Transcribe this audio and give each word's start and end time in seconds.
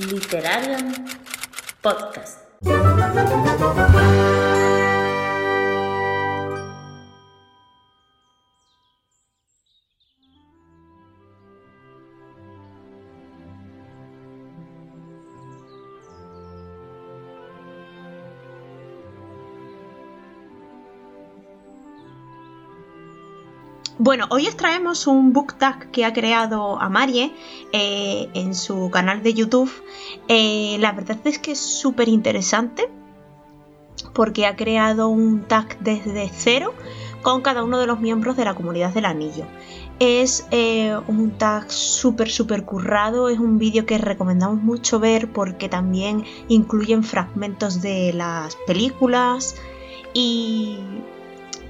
Literarium 0.00 0.90
Podcast. 1.78 2.42
Bueno, 24.04 24.26
hoy 24.28 24.46
os 24.46 24.54
traemos 24.54 25.06
un 25.06 25.32
book 25.32 25.54
tag 25.54 25.90
que 25.90 26.04
ha 26.04 26.12
creado 26.12 26.78
Amarie 26.78 27.32
eh, 27.72 28.28
en 28.34 28.54
su 28.54 28.90
canal 28.90 29.22
de 29.22 29.32
YouTube. 29.32 29.72
Eh, 30.28 30.76
la 30.78 30.92
verdad 30.92 31.16
es 31.24 31.38
que 31.38 31.52
es 31.52 31.58
súper 31.58 32.10
interesante 32.10 32.90
porque 34.12 34.44
ha 34.44 34.56
creado 34.56 35.08
un 35.08 35.44
tag 35.44 35.78
desde 35.80 36.28
cero 36.30 36.74
con 37.22 37.40
cada 37.40 37.64
uno 37.64 37.78
de 37.78 37.86
los 37.86 37.98
miembros 37.98 38.36
de 38.36 38.44
la 38.44 38.54
comunidad 38.54 38.92
del 38.92 39.06
anillo. 39.06 39.46
Es 39.98 40.46
eh, 40.50 40.94
un 41.08 41.38
tag 41.38 41.72
súper, 41.72 42.28
súper 42.28 42.66
currado, 42.66 43.30
es 43.30 43.38
un 43.38 43.56
vídeo 43.56 43.86
que 43.86 43.96
recomendamos 43.96 44.60
mucho 44.60 45.00
ver 45.00 45.32
porque 45.32 45.70
también 45.70 46.26
incluyen 46.48 47.04
fragmentos 47.04 47.80
de 47.80 48.12
las 48.12 48.54
películas 48.66 49.56
y 50.12 50.78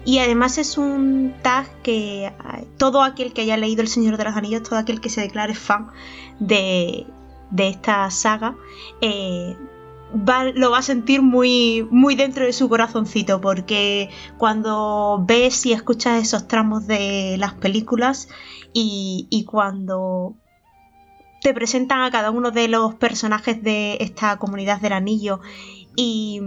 y 0.04 0.18
además 0.18 0.58
es 0.58 0.76
un 0.76 1.34
tag 1.42 1.66
que 1.82 2.32
todo 2.76 3.02
aquel 3.02 3.32
que 3.32 3.42
haya 3.42 3.56
leído 3.56 3.82
El 3.82 3.88
Señor 3.88 4.16
de 4.16 4.24
los 4.24 4.36
Anillos, 4.36 4.62
todo 4.62 4.78
aquel 4.78 5.00
que 5.00 5.08
se 5.08 5.22
declare 5.22 5.54
fan 5.54 5.88
de, 6.38 7.06
esta 7.56 8.10
saga, 8.10 8.56
eh, 9.00 9.56
lo 10.54 10.70
va 10.70 10.78
a 10.78 10.82
sentir 10.82 11.22
muy, 11.22 11.86
muy 11.90 12.14
dentro 12.14 12.44
de 12.44 12.52
su 12.52 12.68
corazoncito, 12.68 13.40
porque 13.40 14.10
cuando 14.36 15.24
ves 15.26 15.64
y 15.66 15.72
escuchas 15.72 16.22
esos 16.22 16.48
tramos 16.48 16.86
de 16.86 17.36
las 17.38 17.54
películas 17.54 18.28
y, 18.72 19.26
y 19.30 19.44
cuando 19.44 20.36
te 21.40 21.54
presentan 21.54 22.02
a 22.02 22.10
cada 22.10 22.30
uno 22.30 22.50
de 22.50 22.68
los 22.68 22.94
personajes 22.94 23.62
de 23.62 23.98
esta 24.00 24.38
comunidad 24.38 24.80
del 24.80 24.92
anillo 24.92 25.40
y 25.96 26.40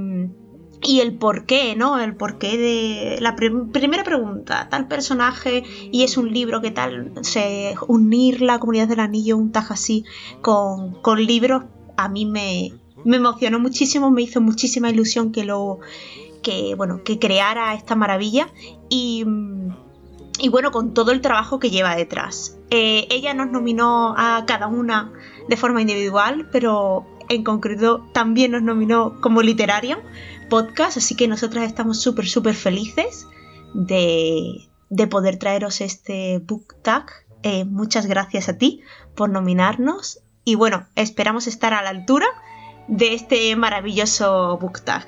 y 0.82 1.00
el 1.00 1.18
por 1.18 1.46
qué, 1.46 1.76
¿no? 1.76 2.00
El 2.00 2.16
porqué 2.16 2.58
de 2.58 3.22
la 3.22 3.36
primera 3.36 4.04
pregunta, 4.04 4.68
tal 4.70 4.88
personaje 4.88 5.64
y 5.92 6.04
es 6.04 6.18
un 6.18 6.32
libro, 6.32 6.62
¿qué 6.62 6.72
tal? 6.72 7.12
Unir 7.88 8.42
la 8.42 8.60
comunidad 8.60 8.88
del 8.88 9.00
anillo, 9.00 9.38
un 9.38 9.52
taj 9.52 9.72
así, 9.72 10.06
con, 10.42 11.02
con 11.02 11.24
libros, 11.24 11.64
a 11.98 12.10
mí 12.10 12.26
me, 12.26 12.74
me 13.04 13.18
emocionó 13.18 13.60
muchísimo, 13.60 14.12
me 14.12 14.22
hizo 14.22 14.40
muchísima 14.40 14.90
ilusión 14.90 15.32
que 15.32 15.46
lo, 15.46 15.80
que, 16.42 16.76
bueno, 16.76 17.04
que 17.04 17.20
creara 17.20 17.74
esta 17.74 17.96
maravilla 17.96 18.48
y, 18.90 19.26
y 20.40 20.50
bueno, 20.50 20.72
con 20.72 20.94
todo 20.94 21.12
el 21.12 21.22
trabajo 21.22 21.60
que 21.60 21.70
lleva 21.70 21.96
detrás. 21.96 22.58
Eh, 22.70 23.08
ella 23.10 23.34
nos 23.34 23.50
nominó 23.50 24.14
a 24.18 24.44
cada 24.46 24.68
una 24.68 25.12
de 25.48 25.58
forma 25.58 25.82
individual, 25.82 26.50
pero 26.52 27.06
en 27.30 27.44
concreto 27.44 28.06
también 28.14 28.52
nos 28.52 28.62
nominó 28.62 29.20
como 29.22 29.42
literaria 29.42 30.00
podcast, 30.50 30.98
así 30.98 31.16
que 31.16 31.28
nosotras 31.28 31.66
estamos 31.66 32.02
súper, 32.02 32.28
súper 32.28 32.56
felices 32.56 33.28
de, 33.74 34.68
poder 35.10 35.38
traeros 35.38 35.82
este 35.82 36.40
book 36.40 36.76
tag. 36.82 37.06
Eh, 37.44 37.66
muchas 37.66 38.08
gracias 38.08 38.50
a 38.50 38.58
ti 38.58 38.82
por 39.16 39.30
nominarnos 39.30 40.22
y 40.44 40.56
bueno, 40.56 40.88
esperamos 40.96 41.48
estar 41.48 41.74
a 41.74 41.84
la 41.84 41.90
altura 41.90 42.26
de 42.88 43.14
este 43.14 43.56
maravilloso 43.56 44.58
book 44.58 44.82
tag. 44.82 45.06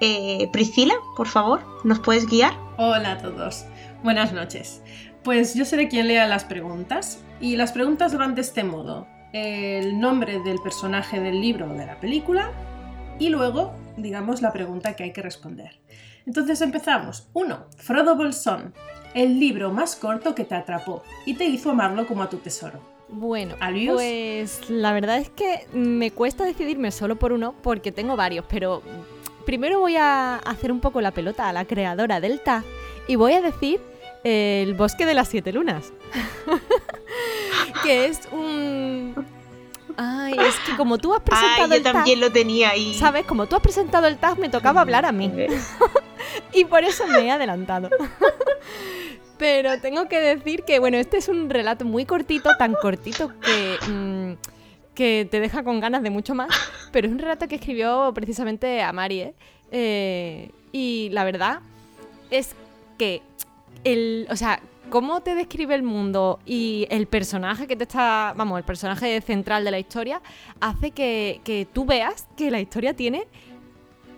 Eh, 0.00 0.48
Priscila, 0.52 0.94
por 1.16 1.26
favor, 1.26 1.60
¿nos 1.84 2.00
puedes 2.00 2.26
guiar? 2.26 2.54
Hola 2.78 3.12
a 3.12 3.18
todos, 3.18 3.64
buenas 4.02 4.32
noches. 4.32 4.82
Pues 5.22 5.54
yo 5.54 5.64
seré 5.64 5.88
quien 5.88 6.08
lea 6.08 6.26
las 6.26 6.44
preguntas 6.44 7.22
y 7.40 7.56
las 7.56 7.72
preguntas 7.72 8.16
van 8.16 8.34
de 8.34 8.40
este 8.40 8.64
modo. 8.64 9.06
El 9.32 10.00
nombre 10.00 10.40
del 10.40 10.58
personaje 10.58 11.20
del 11.20 11.40
libro 11.40 11.70
o 11.70 11.74
de 11.74 11.86
la 11.86 12.00
película 12.00 12.50
y 13.18 13.28
luego 13.28 13.72
digamos, 14.02 14.42
la 14.42 14.52
pregunta 14.52 14.94
que 14.94 15.04
hay 15.04 15.12
que 15.12 15.22
responder. 15.22 15.78
Entonces 16.26 16.60
empezamos. 16.60 17.28
1. 17.32 17.66
Frodo 17.76 18.16
Bolsón, 18.16 18.74
el 19.14 19.40
libro 19.40 19.70
más 19.72 19.96
corto 19.96 20.34
que 20.34 20.44
te 20.44 20.54
atrapó 20.54 21.02
y 21.26 21.34
te 21.34 21.44
hizo 21.44 21.70
amarlo 21.70 22.06
como 22.06 22.22
a 22.22 22.30
tu 22.30 22.38
tesoro. 22.38 22.80
Bueno, 23.08 23.56
pues 23.92 24.70
la 24.70 24.92
verdad 24.92 25.18
es 25.18 25.30
que 25.30 25.66
me 25.72 26.12
cuesta 26.12 26.44
decidirme 26.44 26.92
solo 26.92 27.16
por 27.16 27.32
uno 27.32 27.56
porque 27.60 27.90
tengo 27.90 28.14
varios, 28.14 28.44
pero 28.48 28.82
primero 29.44 29.80
voy 29.80 29.96
a 29.96 30.36
hacer 30.36 30.70
un 30.70 30.78
poco 30.78 31.00
la 31.00 31.10
pelota 31.10 31.48
a 31.48 31.52
la 31.52 31.64
creadora 31.64 32.20
del 32.20 32.40
tag 32.40 32.62
y 33.08 33.16
voy 33.16 33.32
a 33.32 33.40
decir 33.40 33.80
El 34.22 34.74
bosque 34.74 35.06
de 35.06 35.14
las 35.14 35.26
siete 35.28 35.52
lunas, 35.52 35.92
que 37.82 38.06
es 38.06 38.20
un 38.30 39.14
Ay, 39.96 40.34
es 40.38 40.58
que 40.60 40.76
como 40.76 40.98
tú 40.98 41.14
has 41.14 41.20
presentado 41.22 41.74
el 41.74 41.82
yo 41.82 41.92
también 41.92 42.20
lo 42.20 42.30
tenía 42.30 42.70
ahí. 42.70 42.94
¿Sabes? 42.94 43.26
Como 43.26 43.46
tú 43.46 43.56
has 43.56 43.62
presentado 43.62 44.06
el 44.06 44.18
tag, 44.18 44.38
me 44.38 44.48
tocaba 44.48 44.80
hablar 44.80 45.04
a 45.04 45.12
mí. 45.12 45.32
y 46.52 46.64
por 46.64 46.84
eso 46.84 47.06
me 47.06 47.20
he 47.20 47.30
adelantado. 47.30 47.90
Pero 49.38 49.80
tengo 49.80 50.06
que 50.08 50.20
decir 50.20 50.64
que, 50.64 50.78
bueno, 50.78 50.98
este 50.98 51.16
es 51.16 51.28
un 51.28 51.48
relato 51.48 51.84
muy 51.84 52.04
cortito, 52.04 52.50
tan 52.58 52.74
cortito 52.74 53.32
que, 53.40 53.78
mm, 53.90 54.32
que 54.94 55.26
te 55.30 55.40
deja 55.40 55.64
con 55.64 55.80
ganas 55.80 56.02
de 56.02 56.10
mucho 56.10 56.34
más. 56.34 56.48
Pero 56.92 57.06
es 57.06 57.12
un 57.12 57.18
relato 57.18 57.48
que 57.48 57.54
escribió 57.54 58.12
precisamente 58.14 58.82
a 58.82 58.92
Marie. 58.92 59.34
Eh, 59.72 60.50
y 60.72 61.08
la 61.12 61.24
verdad 61.24 61.60
es 62.30 62.54
que 62.98 63.22
el, 63.84 64.26
o 64.30 64.36
sea, 64.36 64.60
cómo 64.90 65.20
te 65.20 65.34
describe 65.34 65.74
el 65.74 65.82
mundo 65.82 66.40
y 66.44 66.86
el 66.90 67.06
personaje 67.06 67.66
que 67.66 67.76
te 67.76 67.84
está, 67.84 68.34
vamos, 68.36 68.58
el 68.58 68.64
personaje 68.64 69.20
central 69.20 69.64
de 69.64 69.70
la 69.70 69.78
historia, 69.78 70.20
hace 70.60 70.90
que, 70.90 71.68
tú 71.72 71.84
veas 71.84 72.26
que 72.36 72.50
la 72.50 72.60
historia 72.60 72.94
tiene, 72.94 73.26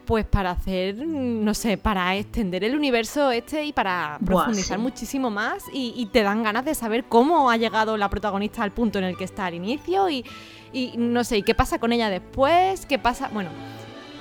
pues 0.05 0.25
para 0.25 0.51
hacer, 0.51 0.97
no 1.07 1.55
sé, 1.55 1.79
para 1.79 2.17
extender 2.17 2.65
el 2.65 2.75
universo 2.75 3.31
este 3.31 3.65
y 3.65 3.73
para 3.73 4.19
profundizar 4.25 4.79
muchísimo 4.79 5.31
más 5.31 5.65
y, 5.73 6.09
te 6.13 6.23
dan 6.23 6.43
ganas 6.43 6.65
de 6.65 6.75
saber 6.75 7.05
cómo 7.05 7.51
ha 7.51 7.57
llegado 7.57 7.97
la 7.97 8.11
protagonista 8.11 8.63
al 8.63 8.73
punto 8.73 8.99
en 8.99 9.05
el 9.05 9.17
que 9.17 9.25
está 9.25 9.47
al 9.47 9.55
inicio 9.55 10.09
y, 10.11 10.25
y 10.73 10.95
no 10.97 11.23
sé, 11.23 11.39
y 11.39 11.43
qué 11.43 11.55
pasa 11.55 11.79
con 11.79 11.93
ella 11.93 12.11
después, 12.11 12.85
qué 12.87 12.99
pasa, 12.99 13.29
bueno, 13.33 13.51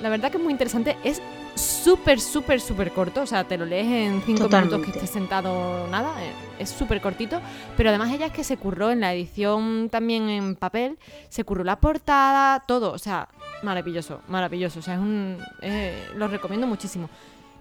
la 0.00 0.08
verdad 0.08 0.30
que 0.30 0.36
es 0.36 0.42
muy 0.42 0.52
interesante, 0.52 0.96
es 1.02 1.20
súper, 1.54 2.20
súper, 2.20 2.60
súper 2.60 2.92
corto. 2.92 3.22
O 3.22 3.26
sea, 3.26 3.44
te 3.44 3.58
lo 3.58 3.64
lees 3.64 3.86
en 3.86 4.22
cinco 4.22 4.48
minutos 4.48 4.82
que 4.82 4.90
estés 4.90 5.10
sentado, 5.10 5.86
nada. 5.88 6.22
Eh, 6.22 6.32
es 6.58 6.70
súper 6.70 7.00
cortito. 7.00 7.40
Pero 7.76 7.90
además 7.90 8.12
ella 8.12 8.26
es 8.26 8.32
que 8.32 8.44
se 8.44 8.56
curró 8.56 8.90
en 8.90 9.00
la 9.00 9.12
edición 9.14 9.88
también 9.90 10.28
en 10.28 10.56
papel. 10.56 10.98
Se 11.28 11.44
curró 11.44 11.64
la 11.64 11.76
portada, 11.80 12.60
todo. 12.66 12.92
O 12.92 12.98
sea, 12.98 13.28
maravilloso, 13.62 14.20
maravilloso. 14.28 14.80
O 14.80 14.82
sea, 14.82 14.94
es 14.94 15.00
un. 15.00 15.38
Eh, 15.60 16.08
lo 16.16 16.28
recomiendo 16.28 16.66
muchísimo. 16.66 17.08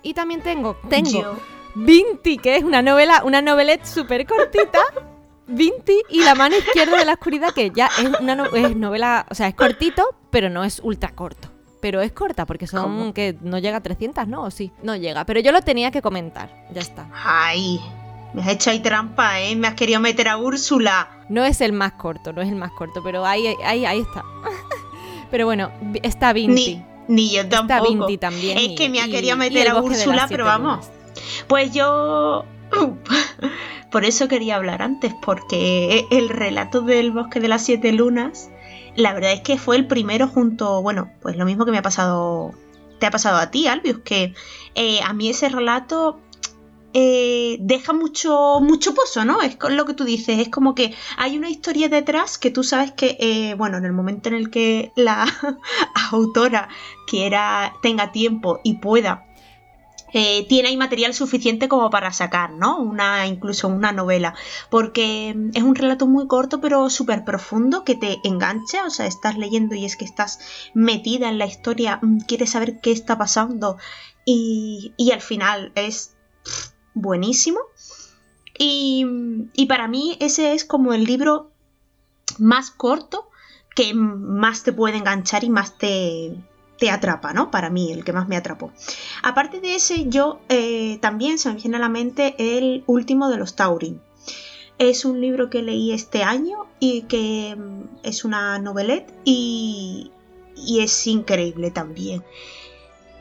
Y 0.03 0.13
también 0.13 0.41
tengo. 0.41 0.78
Tengo. 0.90 1.38
Vinti, 1.75 2.38
que 2.38 2.58
es 2.58 2.63
una 2.63 2.81
novela, 2.81 3.22
una 3.23 3.41
novelette 3.41 3.85
súper 3.85 4.25
cortita. 4.25 4.79
Vinti 5.47 6.02
y 6.09 6.23
La 6.23 6.34
mano 6.34 6.56
izquierda 6.56 6.97
de 6.97 7.06
la 7.06 7.13
oscuridad, 7.13 7.53
que 7.53 7.72
ya 7.72 7.90
es 8.00 8.19
una 8.22 8.46
es 8.53 8.75
novela, 8.75 9.25
o 9.29 9.35
sea, 9.35 9.47
es 9.47 9.56
cortito, 9.56 10.16
pero 10.29 10.50
no 10.50 10.63
es 10.63 10.79
ultra 10.81 11.09
corto 11.09 11.50
pero 11.81 12.01
es 12.01 12.11
corta 12.11 12.45
porque 12.45 12.67
son 12.67 13.11
que 13.13 13.35
no 13.41 13.59
llega 13.59 13.77
a 13.77 13.81
300, 13.81 14.27
¿no? 14.27 14.43
¿O 14.43 14.51
sí? 14.51 14.71
No 14.83 14.95
llega, 14.95 15.25
pero 15.25 15.39
yo 15.39 15.51
lo 15.51 15.61
tenía 15.61 15.91
que 15.91 16.01
comentar, 16.01 16.49
ya 16.71 16.81
está. 16.81 17.07
Ay, 17.13 17.81
me 18.33 18.41
has 18.41 18.49
hecho 18.49 18.69
ahí 18.69 18.79
trampa, 18.79 19.41
¿eh? 19.41 19.55
Me 19.55 19.67
has 19.67 19.73
querido 19.73 19.99
meter 19.99 20.27
a 20.29 20.37
Úrsula. 20.37 21.09
No 21.27 21.43
es 21.43 21.59
el 21.61 21.73
más 21.73 21.93
corto, 21.93 22.31
no 22.31 22.41
es 22.41 22.49
el 22.49 22.55
más 22.55 22.71
corto, 22.71 23.01
pero 23.03 23.25
ahí, 23.25 23.47
ahí, 23.65 23.85
ahí 23.85 23.99
está. 23.99 24.23
pero 25.31 25.45
bueno, 25.45 25.72
está 26.01 26.31
Vinti. 26.31 26.81
Ni, 27.07 27.31
yo 27.31 27.47
tampoco. 27.49 27.73
Está 27.73 27.89
Vinti 27.89 28.17
también. 28.17 28.57
Es 28.57 28.77
que 28.77 28.89
me 28.89 29.01
ha 29.01 29.07
querido 29.07 29.35
meter 29.35 29.67
a 29.67 29.81
Úrsula, 29.81 30.27
pero 30.29 30.45
vamos. 30.45 30.87
Pues 31.47 31.73
yo... 31.73 32.45
Por 33.91 34.05
eso 34.05 34.29
quería 34.29 34.55
hablar 34.55 34.81
antes, 34.81 35.13
porque 35.22 36.07
el 36.11 36.29
relato 36.29 36.79
del 36.79 37.11
bosque 37.11 37.41
de 37.41 37.49
las 37.49 37.66
siete 37.66 37.91
lunas 37.91 38.49
la 38.96 39.14
verdad 39.14 39.32
es 39.34 39.41
que 39.41 39.58
fue 39.58 39.76
el 39.76 39.88
primero 39.88 40.28
junto, 40.28 40.82
bueno, 40.82 41.11
pues 41.22 41.38
lo 41.38 41.46
mismo 41.46 41.66
que 41.66 41.72
me 41.72 41.78
ha 41.78 41.82
pasado, 41.82 42.53
te 42.99 43.05
ha 43.05 43.11
pasado 43.11 43.38
a 43.38 43.52
ti, 43.52 43.67
Albius, 43.67 43.99
que 43.99 44.34
eh, 44.76 44.99
a 45.02 45.14
mí 45.14 45.29
ese 45.29 45.49
relato 45.49 46.20
eh, 46.93 47.58
deja 47.61 47.93
mucho, 47.93 48.59
mucho 48.61 48.93
pozo, 48.93 49.23
¿no? 49.23 49.41
Es 49.41 49.58
lo 49.70 49.85
que 49.85 49.93
tú 49.93 50.03
dices, 50.03 50.40
es 50.40 50.49
como 50.49 50.76
que 50.76 50.93
hay 51.17 51.38
una 51.38 51.49
historia 51.49 51.88
detrás 51.88 52.38
que 52.38 52.52
tú 52.52 52.64
sabes 52.64 52.91
que, 52.91 53.17
eh, 53.20 53.55
bueno, 53.55 53.78
en 53.78 53.85
el 53.85 53.93
momento 53.93 54.29
en 54.29 54.35
el 54.35 54.49
que 54.49 54.91
la 54.96 55.26
autora 56.11 56.67
quiera, 57.08 57.73
tenga 57.82 58.11
tiempo 58.11 58.59
y 58.64 58.76
pueda 58.76 59.30
eh, 60.13 60.46
tiene 60.47 60.69
ahí 60.69 60.78
material 60.78 61.13
suficiente 61.13 61.67
como 61.67 61.90
para 61.90 62.11
sacar, 62.11 62.52
¿no? 62.52 62.79
Una, 62.79 63.28
incluso 63.28 63.67
una 63.67 63.91
novela. 63.91 64.35
Porque 64.69 65.34
mm, 65.35 65.49
es 65.53 65.63
un 65.63 65.75
relato 65.75 66.08
muy 66.08 66.28
corto 66.28 66.61
pero 66.61 66.90
súper 66.90 67.23
profundo 67.23 67.84
que 67.84 67.96
te 67.96 68.19
engancha. 68.23 68.85
O 68.85 68.90
sea, 68.90 69.08
estás 69.08 69.37
leyendo 69.37 69.75
y 69.75 69.85
es 69.85 69.96
que 69.96 70.05
estás 70.05 70.40
metida 70.73 71.29
en 71.29 71.37
la 71.37 71.46
historia, 71.46 71.99
mm, 72.02 72.19
quieres 72.22 72.52
saber 72.52 72.79
qué 72.81 72.91
está 72.91 73.17
pasando 73.17 73.78
y, 74.25 74.93
y 74.97 75.11
al 75.11 75.22
final 75.22 75.72
es 75.75 76.16
buenísimo. 76.93 77.59
Y, 78.58 79.05
y 79.53 79.66
para 79.66 79.87
mí 79.87 80.17
ese 80.19 80.53
es 80.53 80.66
como 80.66 80.93
el 80.93 81.05
libro 81.05 81.52
más 82.37 82.69
corto 82.72 83.29
que 83.75 83.93
más 83.93 84.63
te 84.63 84.73
puede 84.73 84.97
enganchar 84.97 85.43
y 85.43 85.49
más 85.49 85.78
te, 85.78 86.35
te 86.81 86.89
atrapa, 86.89 87.31
¿no? 87.31 87.51
Para 87.51 87.69
mí, 87.69 87.91
el 87.91 88.03
que 88.03 88.11
más 88.11 88.28
me 88.28 88.35
atrapó. 88.35 88.72
Aparte 89.22 89.61
de 89.61 89.75
ese, 89.75 90.09
yo 90.09 90.39
eh, 90.49 90.97
también 90.99 91.37
se 91.37 91.49
me 91.49 91.55
viene 91.55 91.78
a 91.78 91.79
la 91.79 91.89
mente 91.89 92.33
el 92.39 92.83
último 92.87 93.29
de 93.29 93.37
los 93.37 93.55
Taurin. 93.55 94.01
Es 94.79 95.05
un 95.05 95.22
libro 95.22 95.51
que 95.51 95.61
leí 95.61 95.91
este 95.91 96.23
año 96.23 96.66
y 96.79 97.03
que 97.03 97.55
mm, 97.55 97.99
es 98.01 98.25
una 98.25 98.57
novelette 98.57 99.13
y, 99.23 100.09
y 100.57 100.79
es 100.79 101.05
increíble 101.05 101.69
también. 101.69 102.23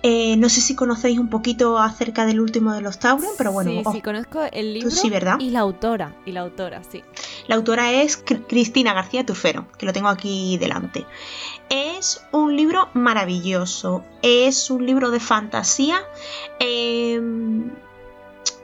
Eh, 0.03 0.39
no 0.39 0.49
sé 0.49 0.63
si 0.63 0.75
conocéis 0.75 1.19
un 1.19 1.29
poquito 1.29 1.79
acerca 1.79 2.25
del 2.25 2.41
último 2.41 2.73
de 2.73 2.81
los 2.81 2.99
Tauren, 2.99 3.29
pero 3.37 3.53
bueno. 3.53 3.71
Sí, 3.71 3.83
sí, 3.93 4.01
conozco 4.01 4.41
el 4.51 4.73
libro 4.73 4.91
sí, 4.91 5.11
¿verdad? 5.11 5.37
y 5.39 5.51
la 5.51 5.61
autora. 5.61 6.15
Y 6.25 6.33
la 6.33 6.41
autora, 6.41 6.83
sí. 6.91 7.05
La 7.47 7.57
autora 7.57 7.93
es 7.93 8.17
Cristina 8.17 8.95
García 8.95 9.27
Turfero, 9.27 9.67
que 9.77 9.85
lo 9.85 9.93
tengo 9.93 10.09
aquí 10.09 10.57
delante. 10.57 11.05
Es 11.71 12.21
un 12.33 12.57
libro 12.57 12.89
maravilloso. 12.95 14.05
Es 14.23 14.71
un 14.71 14.85
libro 14.85 15.11
de 15.11 15.21
fantasía. 15.21 16.03
Em, 16.59 17.71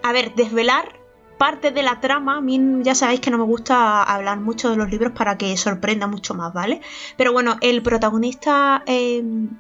a 0.03 0.13
ver, 0.13 0.35
desvelar 0.35 0.99
parte 1.39 1.71
de 1.71 1.85
la 1.85 2.01
trama. 2.01 2.39
A 2.39 2.41
mí 2.41 2.61
ya 2.83 2.97
sabéis 2.97 3.21
que 3.21 3.31
no 3.31 3.39
me 3.39 3.45
gusta 3.45 4.03
hablar 4.03 4.41
mucho 4.41 4.71
de 4.71 4.77
los 4.77 4.91
libros 4.91 5.13
para 5.13 5.39
que 5.39 5.57
sorprenda 5.57 6.09
mucho 6.09 6.35
más, 6.35 6.53
¿vale? 6.53 6.81
Pero 7.17 7.33
bueno, 7.33 7.57
el 7.61 7.81
protagonista 7.81 8.83
em, 8.87 9.51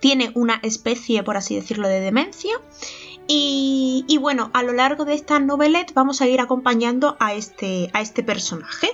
tiene 0.00 0.32
una 0.34 0.58
especie, 0.62 1.22
por 1.22 1.36
así 1.36 1.54
decirlo, 1.54 1.86
de 1.86 2.00
demencia. 2.00 2.60
Y, 3.28 4.18
bueno, 4.20 4.50
a 4.54 4.62
lo 4.62 4.72
largo 4.72 5.04
de 5.04 5.14
esta 5.14 5.38
novelette 5.40 5.92
vamos 5.94 6.20
a 6.20 6.28
ir 6.28 6.40
acompañando 6.40 7.16
a 7.18 7.34
este, 7.34 7.90
a 7.92 8.00
este 8.00 8.22
personaje. 8.22 8.90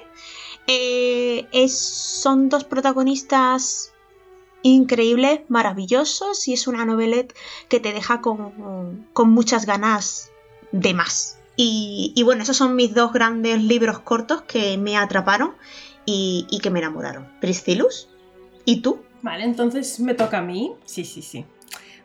Eh, 0.66 1.46
es, 1.52 1.78
son 1.78 2.48
dos 2.48 2.64
protagonistas 2.64 3.92
increíbles, 4.62 5.40
maravillosos, 5.48 6.46
y 6.48 6.54
es 6.54 6.66
una 6.66 6.84
novelette 6.84 7.34
que 7.68 7.80
te 7.80 7.92
deja 7.92 8.20
con, 8.20 9.06
con 9.12 9.30
muchas 9.30 9.66
ganas 9.66 10.30
de 10.70 10.94
más. 10.94 11.38
Y, 11.56 12.20
bueno, 12.24 12.42
esos 12.42 12.56
son 12.56 12.74
mis 12.74 12.94
dos 12.94 13.12
grandes 13.12 13.62
libros 13.62 14.00
cortos 14.00 14.42
que 14.42 14.78
me 14.78 14.96
atraparon 14.96 15.54
y, 16.06 16.46
y 16.50 16.60
que 16.60 16.70
me 16.70 16.78
enamoraron. 16.78 17.30
Priscilus, 17.40 18.08
¿y 18.64 18.80
tú? 18.80 19.00
Vale, 19.20 19.44
entonces 19.44 20.00
me 20.00 20.14
toca 20.14 20.38
a 20.38 20.42
mí. 20.42 20.72
Sí, 20.84 21.04
sí, 21.04 21.22
sí. 21.22 21.44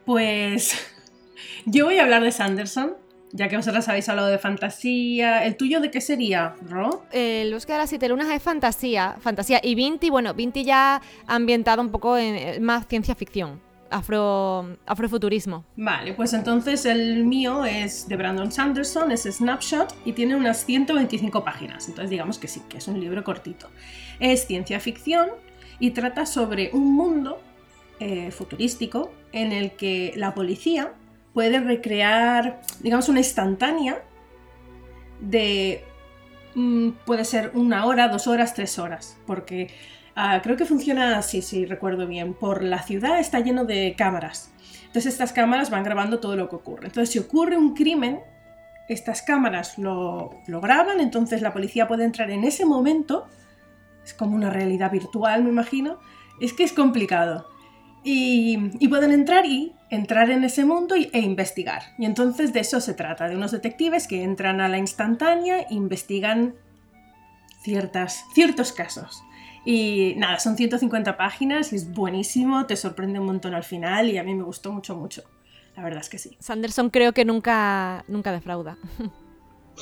Pues 0.05 0.73
yo 1.65 1.85
voy 1.85 1.97
a 1.97 2.03
hablar 2.03 2.23
de 2.23 2.31
Sanderson, 2.31 2.95
ya 3.31 3.47
que 3.47 3.57
vosotras 3.57 3.87
habéis 3.89 4.07
hablado 4.09 4.29
de 4.29 4.37
fantasía. 4.37 5.45
¿El 5.45 5.57
tuyo 5.57 5.79
de 5.79 5.91
qué 5.91 6.01
sería, 6.01 6.55
Ro? 6.69 7.03
El 7.11 7.53
Bosque 7.53 7.73
de 7.73 7.77
las 7.79 7.89
Siete 7.89 8.07
Lunas 8.09 8.29
es 8.29 8.41
fantasía. 8.41 9.17
Fantasía. 9.19 9.59
Y 9.63 9.75
Vinti, 9.75 10.09
bueno, 10.09 10.33
Vinti 10.33 10.63
ya 10.63 11.01
ha 11.27 11.35
ambientado 11.35 11.81
un 11.81 11.89
poco 11.89 12.17
en 12.17 12.35
eh, 12.35 12.59
más 12.59 12.87
ciencia 12.87 13.15
ficción. 13.15 13.59
Afro, 13.89 14.77
afrofuturismo. 14.85 15.63
Vale, 15.77 16.13
pues 16.13 16.33
entonces 16.33 16.85
el 16.85 17.23
mío 17.23 17.63
es 17.63 18.09
de 18.09 18.17
Brandon 18.17 18.51
Sanderson, 18.51 19.13
es 19.13 19.23
Snapshot 19.23 19.95
y 20.03 20.11
tiene 20.11 20.35
unas 20.35 20.65
125 20.65 21.43
páginas. 21.45 21.87
Entonces 21.87 22.09
digamos 22.09 22.37
que 22.37 22.49
sí, 22.49 22.61
que 22.67 22.79
es 22.79 22.87
un 22.89 22.99
libro 22.99 23.23
cortito. 23.23 23.69
Es 24.19 24.45
ciencia 24.45 24.81
ficción 24.81 25.29
y 25.79 25.91
trata 25.91 26.25
sobre 26.25 26.69
un 26.73 26.93
mundo 26.93 27.39
eh, 27.99 28.31
futurístico 28.31 29.11
en 29.31 29.53
el 29.53 29.71
que 29.71 30.11
la 30.17 30.33
policía 30.33 30.93
puede 31.37 31.59
recrear, 31.59 32.61
digamos, 32.79 33.09
una 33.09 33.19
instantánea 33.19 34.01
de... 35.21 35.85
Mm, 36.55 36.93
puede 37.05 37.25
ser 37.25 37.51
una 37.53 37.85
hora, 37.85 38.07
dos 38.07 38.25
horas, 38.25 38.55
tres 38.55 38.79
horas, 38.79 39.19
porque 39.27 39.69
ah, 40.15 40.39
creo 40.41 40.57
que 40.57 40.65
funciona 40.65 41.15
así, 41.15 41.43
si 41.43 41.67
recuerdo 41.67 42.07
bien. 42.07 42.33
Por 42.33 42.63
la 42.63 42.81
ciudad 42.81 43.19
está 43.19 43.39
lleno 43.39 43.65
de 43.65 43.93
cámaras. 43.95 44.51
Entonces 44.87 45.13
estas 45.13 45.31
cámaras 45.31 45.69
van 45.69 45.83
grabando 45.83 46.19
todo 46.19 46.35
lo 46.35 46.49
que 46.49 46.55
ocurre. 46.55 46.87
Entonces 46.87 47.13
si 47.13 47.19
ocurre 47.19 47.55
un 47.55 47.75
crimen, 47.75 48.19
estas 48.89 49.21
cámaras 49.21 49.77
lo, 49.77 50.31
lo 50.47 50.59
graban, 50.59 50.99
entonces 50.99 51.43
la 51.43 51.53
policía 51.53 51.87
puede 51.87 52.03
entrar 52.03 52.31
en 52.31 52.45
ese 52.45 52.65
momento 52.65 53.27
es 54.03 54.15
como 54.15 54.35
una 54.35 54.49
realidad 54.49 54.91
virtual, 54.91 55.43
me 55.43 55.51
imagino. 55.51 55.99
Es 56.41 56.53
que 56.53 56.63
es 56.63 56.73
complicado. 56.73 57.45
Y, 58.03 58.87
pueden 58.87 59.11
entrar 59.11 59.45
y 59.45 59.73
entrar 59.89 60.29
en 60.29 60.43
ese 60.43 60.63
mundo 60.63 60.95
e 60.95 61.19
investigar. 61.19 61.81
Y 61.97 62.05
entonces 62.05 62.53
de 62.53 62.61
eso 62.61 62.79
se 62.79 62.93
trata, 62.93 63.27
de 63.27 63.35
unos 63.35 63.51
detectives 63.51 64.07
que 64.07 64.23
entran 64.23 64.61
a 64.61 64.69
la 64.69 64.77
instantánea 64.77 65.61
e 65.61 65.73
investigan 65.73 66.55
ciertas, 67.61 68.23
ciertos 68.33 68.71
casos. 68.71 69.23
Y 69.65 70.13
nada, 70.15 70.39
son 70.39 70.55
150 70.55 71.17
páginas 71.17 71.73
y 71.73 71.75
es 71.75 71.91
buenísimo, 71.91 72.65
te 72.65 72.77
sorprende 72.77 73.19
un 73.19 73.25
montón 73.25 73.53
al 73.53 73.65
final 73.65 74.09
y 74.09 74.17
a 74.17 74.23
mí 74.23 74.33
me 74.33 74.43
gustó 74.43 74.71
mucho, 74.71 74.95
mucho. 74.95 75.23
La 75.75 75.83
verdad 75.83 75.99
es 75.99 76.09
que 76.09 76.17
sí. 76.17 76.37
Sanderson 76.39 76.89
creo 76.89 77.13
que 77.13 77.25
nunca, 77.25 78.05
nunca 78.07 78.31
defrauda. 78.31 78.77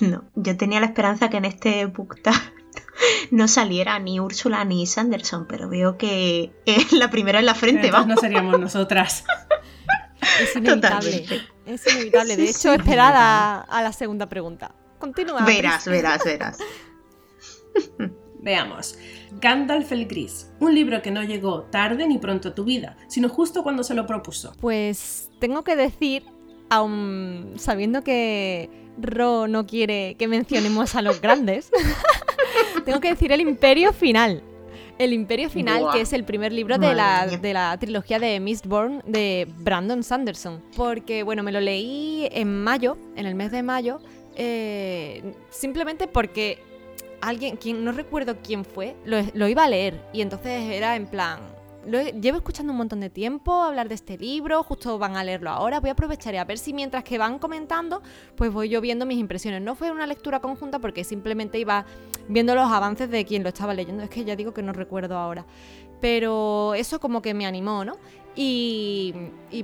No, 0.02 0.26
yo 0.36 0.58
tenía 0.58 0.82
la 0.82 0.88
esperanza 0.88 1.30
que 1.30 1.38
en 1.38 1.46
este 1.46 1.86
book 1.86 2.16
no 3.31 3.48
saliera 3.48 3.98
ni 4.00 4.19
Úrsula 4.19 4.66
ni 4.66 4.86
Sanderson, 4.86 5.48
pero 5.48 5.69
veo 5.69 5.98
que 5.98 6.51
la 6.92 7.10
primera 7.10 7.39
en 7.39 7.45
la 7.45 7.56
frente, 7.56 7.92
va. 7.92 8.06
No 8.06 8.18
seríamos 8.18 8.60
nosotras. 8.60 9.24
Es 10.42 10.56
inevitable. 10.56 11.25
Es 11.66 11.94
inevitable. 11.94 12.38
De 12.38 12.50
hecho, 12.50 12.74
esperada 12.74 13.62
a 13.62 13.81
la 13.81 13.94
segunda 13.94 14.27
pregunta. 14.27 14.74
Continúa. 15.00 15.45
Verás, 15.45 15.86
verás, 15.86 16.24
verás. 16.24 16.57
Veamos. 18.42 18.98
Gandalf 19.42 19.92
el 19.92 20.07
Gris, 20.07 20.51
un 20.60 20.75
libro 20.75 21.01
que 21.01 21.12
no 21.12 21.24
llegó 21.24 21.63
tarde 21.63 22.07
ni 22.07 22.19
pronto 22.19 22.50
a 22.50 22.56
tu 22.56 22.63
vida, 22.63 22.95
sino 23.07 23.28
justo 23.28 23.63
cuando 23.63 23.83
se 23.83 23.95
lo 23.95 24.06
propuso. 24.06 24.54
Pues 24.62 25.30
tengo 25.39 25.63
que 25.63 25.75
decir, 25.75 26.24
aun 26.69 27.54
sabiendo 27.57 28.04
que 28.04 28.85
Ro 28.97 29.47
no 29.47 29.65
quiere 29.65 30.15
que 30.18 30.27
mencionemos 30.27 30.95
a 30.95 31.01
los 31.01 31.21
grandes, 31.21 31.71
tengo 32.86 33.00
que 33.00 33.09
decir 33.09 33.31
el 33.31 33.42
Imperio 33.42 33.94
Final. 33.94 34.44
El 34.97 35.12
Imperio 35.12 35.50
Final, 35.50 35.88
que 35.92 36.01
es 36.01 36.13
el 36.13 36.24
primer 36.24 36.53
libro 36.53 36.77
de 36.77 36.94
la, 36.94 37.27
de 37.27 37.53
la, 37.53 37.78
trilogía 37.78 38.18
de 38.18 38.40
Mistborn 38.40 39.04
de 39.06 39.45
Brandon 39.57 40.04
Sanderson. 40.04 40.64
Porque, 40.78 41.23
bueno, 41.23 41.44
me 41.44 41.52
lo 41.52 41.59
leí 41.59 42.30
en 42.31 42.64
mayo, 42.64 42.97
en 43.18 43.25
el 43.25 43.35
mes 43.35 43.52
de 43.52 43.61
mayo, 43.61 43.99
eh, 44.37 45.33
simplemente 45.49 46.07
porque 46.07 46.59
alguien, 47.19 47.57
quien 47.57 47.83
no 47.83 47.92
recuerdo 47.92 48.37
quién 48.42 48.64
fue, 48.64 48.95
lo, 49.04 49.18
lo, 49.33 49.49
iba 49.49 49.66
a 49.66 49.69
leer. 49.69 49.99
Y 50.14 50.21
entonces 50.21 50.64
era 50.71 50.95
en 50.95 51.07
plan, 51.07 51.40
lo 51.85 52.01
llevo 52.01 52.37
escuchando 52.37 52.71
un 52.71 52.77
montón 52.77 52.99
de 52.99 53.09
tiempo 53.09 53.54
hablar 53.54 53.89
de 53.89 53.95
este 53.95 54.18
libro, 54.18 54.63
justo 54.63 54.97
van 54.97 55.15
a 55.15 55.23
leerlo 55.23 55.49
ahora, 55.49 55.80
voy 55.80 55.89
a 55.89 55.94
aprovechar 55.94 56.35
a 56.35 56.44
ver 56.45 56.57
si 56.57 56.73
mientras 56.73 57.04
que 57.04 57.18
van 57.18 57.39
comentando, 57.39 58.01
pues 58.35 58.51
voy 58.51 58.69
yo 58.69 58.81
viendo 58.81 59.06
mis 59.06 59.18
impresiones. 59.18 59.61
No 59.61 59.75
fue 59.75 59.92
una 59.92 60.07
lectura 60.07 60.39
conjunta 60.39 60.80
porque 60.80 61.04
simplemente 61.04 61.59
iba 61.59 61.85
viendo 62.27 62.56
los 62.56 62.71
avances 62.71 63.09
de 63.09 63.25
quien 63.25 63.44
lo 63.44 63.49
estaba 63.49 63.73
leyendo, 63.73 64.04
es 64.04 64.09
que 64.09 64.25
ya 64.25 64.35
digo 64.35 64.54
que 64.54 64.61
no 64.61 64.73
recuerdo 64.73 65.18
ahora. 65.18 65.45
Pero 66.01 66.73
eso 66.75 66.99
como 66.99 67.21
que 67.21 67.33
me 67.33 67.45
animó, 67.45 67.85
¿no? 67.85 67.97
Y, 68.35 69.13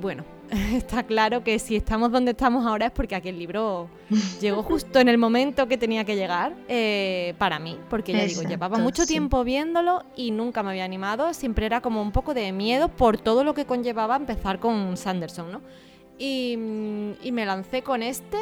bueno, 0.02 0.24
está 0.74 1.04
claro 1.04 1.44
que 1.44 1.60
si 1.60 1.76
estamos 1.76 2.12
donde 2.12 2.32
estamos 2.32 2.66
ahora 2.66 2.88
es 2.88 2.92
porque 2.92 3.16
aquel 3.16 3.38
libro 3.38 3.90
llegó 4.40 4.64
justo 4.64 5.00
en 5.00 5.10
el 5.10 5.18
momento 5.18 5.68
que 5.68 5.78
tenía 5.78 6.06
que 6.06 6.16
llegar 6.16 6.54
eh, 6.68 7.34
para 7.38 7.60
mí, 7.60 7.78
porque 7.90 8.14
ya 8.14 8.26
digo, 8.26 8.44
llevaba 8.44 8.78
mucho 8.78 9.06
tiempo 9.06 9.44
viéndolo 9.44 10.04
y 10.16 10.32
nunca 10.32 10.64
me 10.64 10.70
había 10.70 10.86
animado, 10.86 11.34
siempre 11.34 11.66
era 11.66 11.82
como 11.82 12.02
un 12.02 12.12
poco 12.12 12.34
de 12.34 12.52
miedo 12.52 12.88
por 12.90 13.18
todo 13.18 13.44
lo 13.44 13.54
que 13.54 13.66
conllevaba 13.66 14.16
empezar 14.16 14.60
con 14.60 14.96
Sanderson, 14.96 15.52
¿no? 15.52 15.62
Y, 16.18 16.56
me 16.56 17.46
lancé 17.46 17.82
con 17.82 18.04
este, 18.04 18.38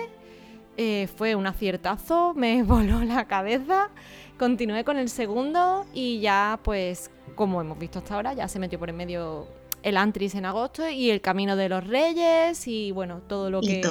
eh, 0.77 1.07
fue 1.15 1.35
un 1.35 1.47
aciertazo, 1.47 2.33
me 2.35 2.61
voló 2.61 3.03
la 3.03 3.25
cabeza, 3.25 3.89
continué 4.37 4.83
con 4.83 4.97
el 4.97 5.09
segundo 5.09 5.85
y 5.93 6.19
ya 6.19 6.59
pues 6.63 7.09
como 7.35 7.61
hemos 7.61 7.79
visto 7.79 7.99
hasta 7.99 8.15
ahora, 8.15 8.33
ya 8.33 8.47
se 8.47 8.59
metió 8.59 8.77
por 8.77 8.89
en 8.89 8.97
medio 8.97 9.47
el 9.83 9.97
Antris 9.97 10.35
en 10.35 10.45
agosto 10.45 10.87
y 10.89 11.09
el 11.09 11.21
Camino 11.21 11.55
de 11.55 11.69
los 11.69 11.85
Reyes 11.85 12.67
y 12.67 12.91
bueno, 12.91 13.21
todo 13.27 13.49
lo 13.49 13.61
que 13.61 13.81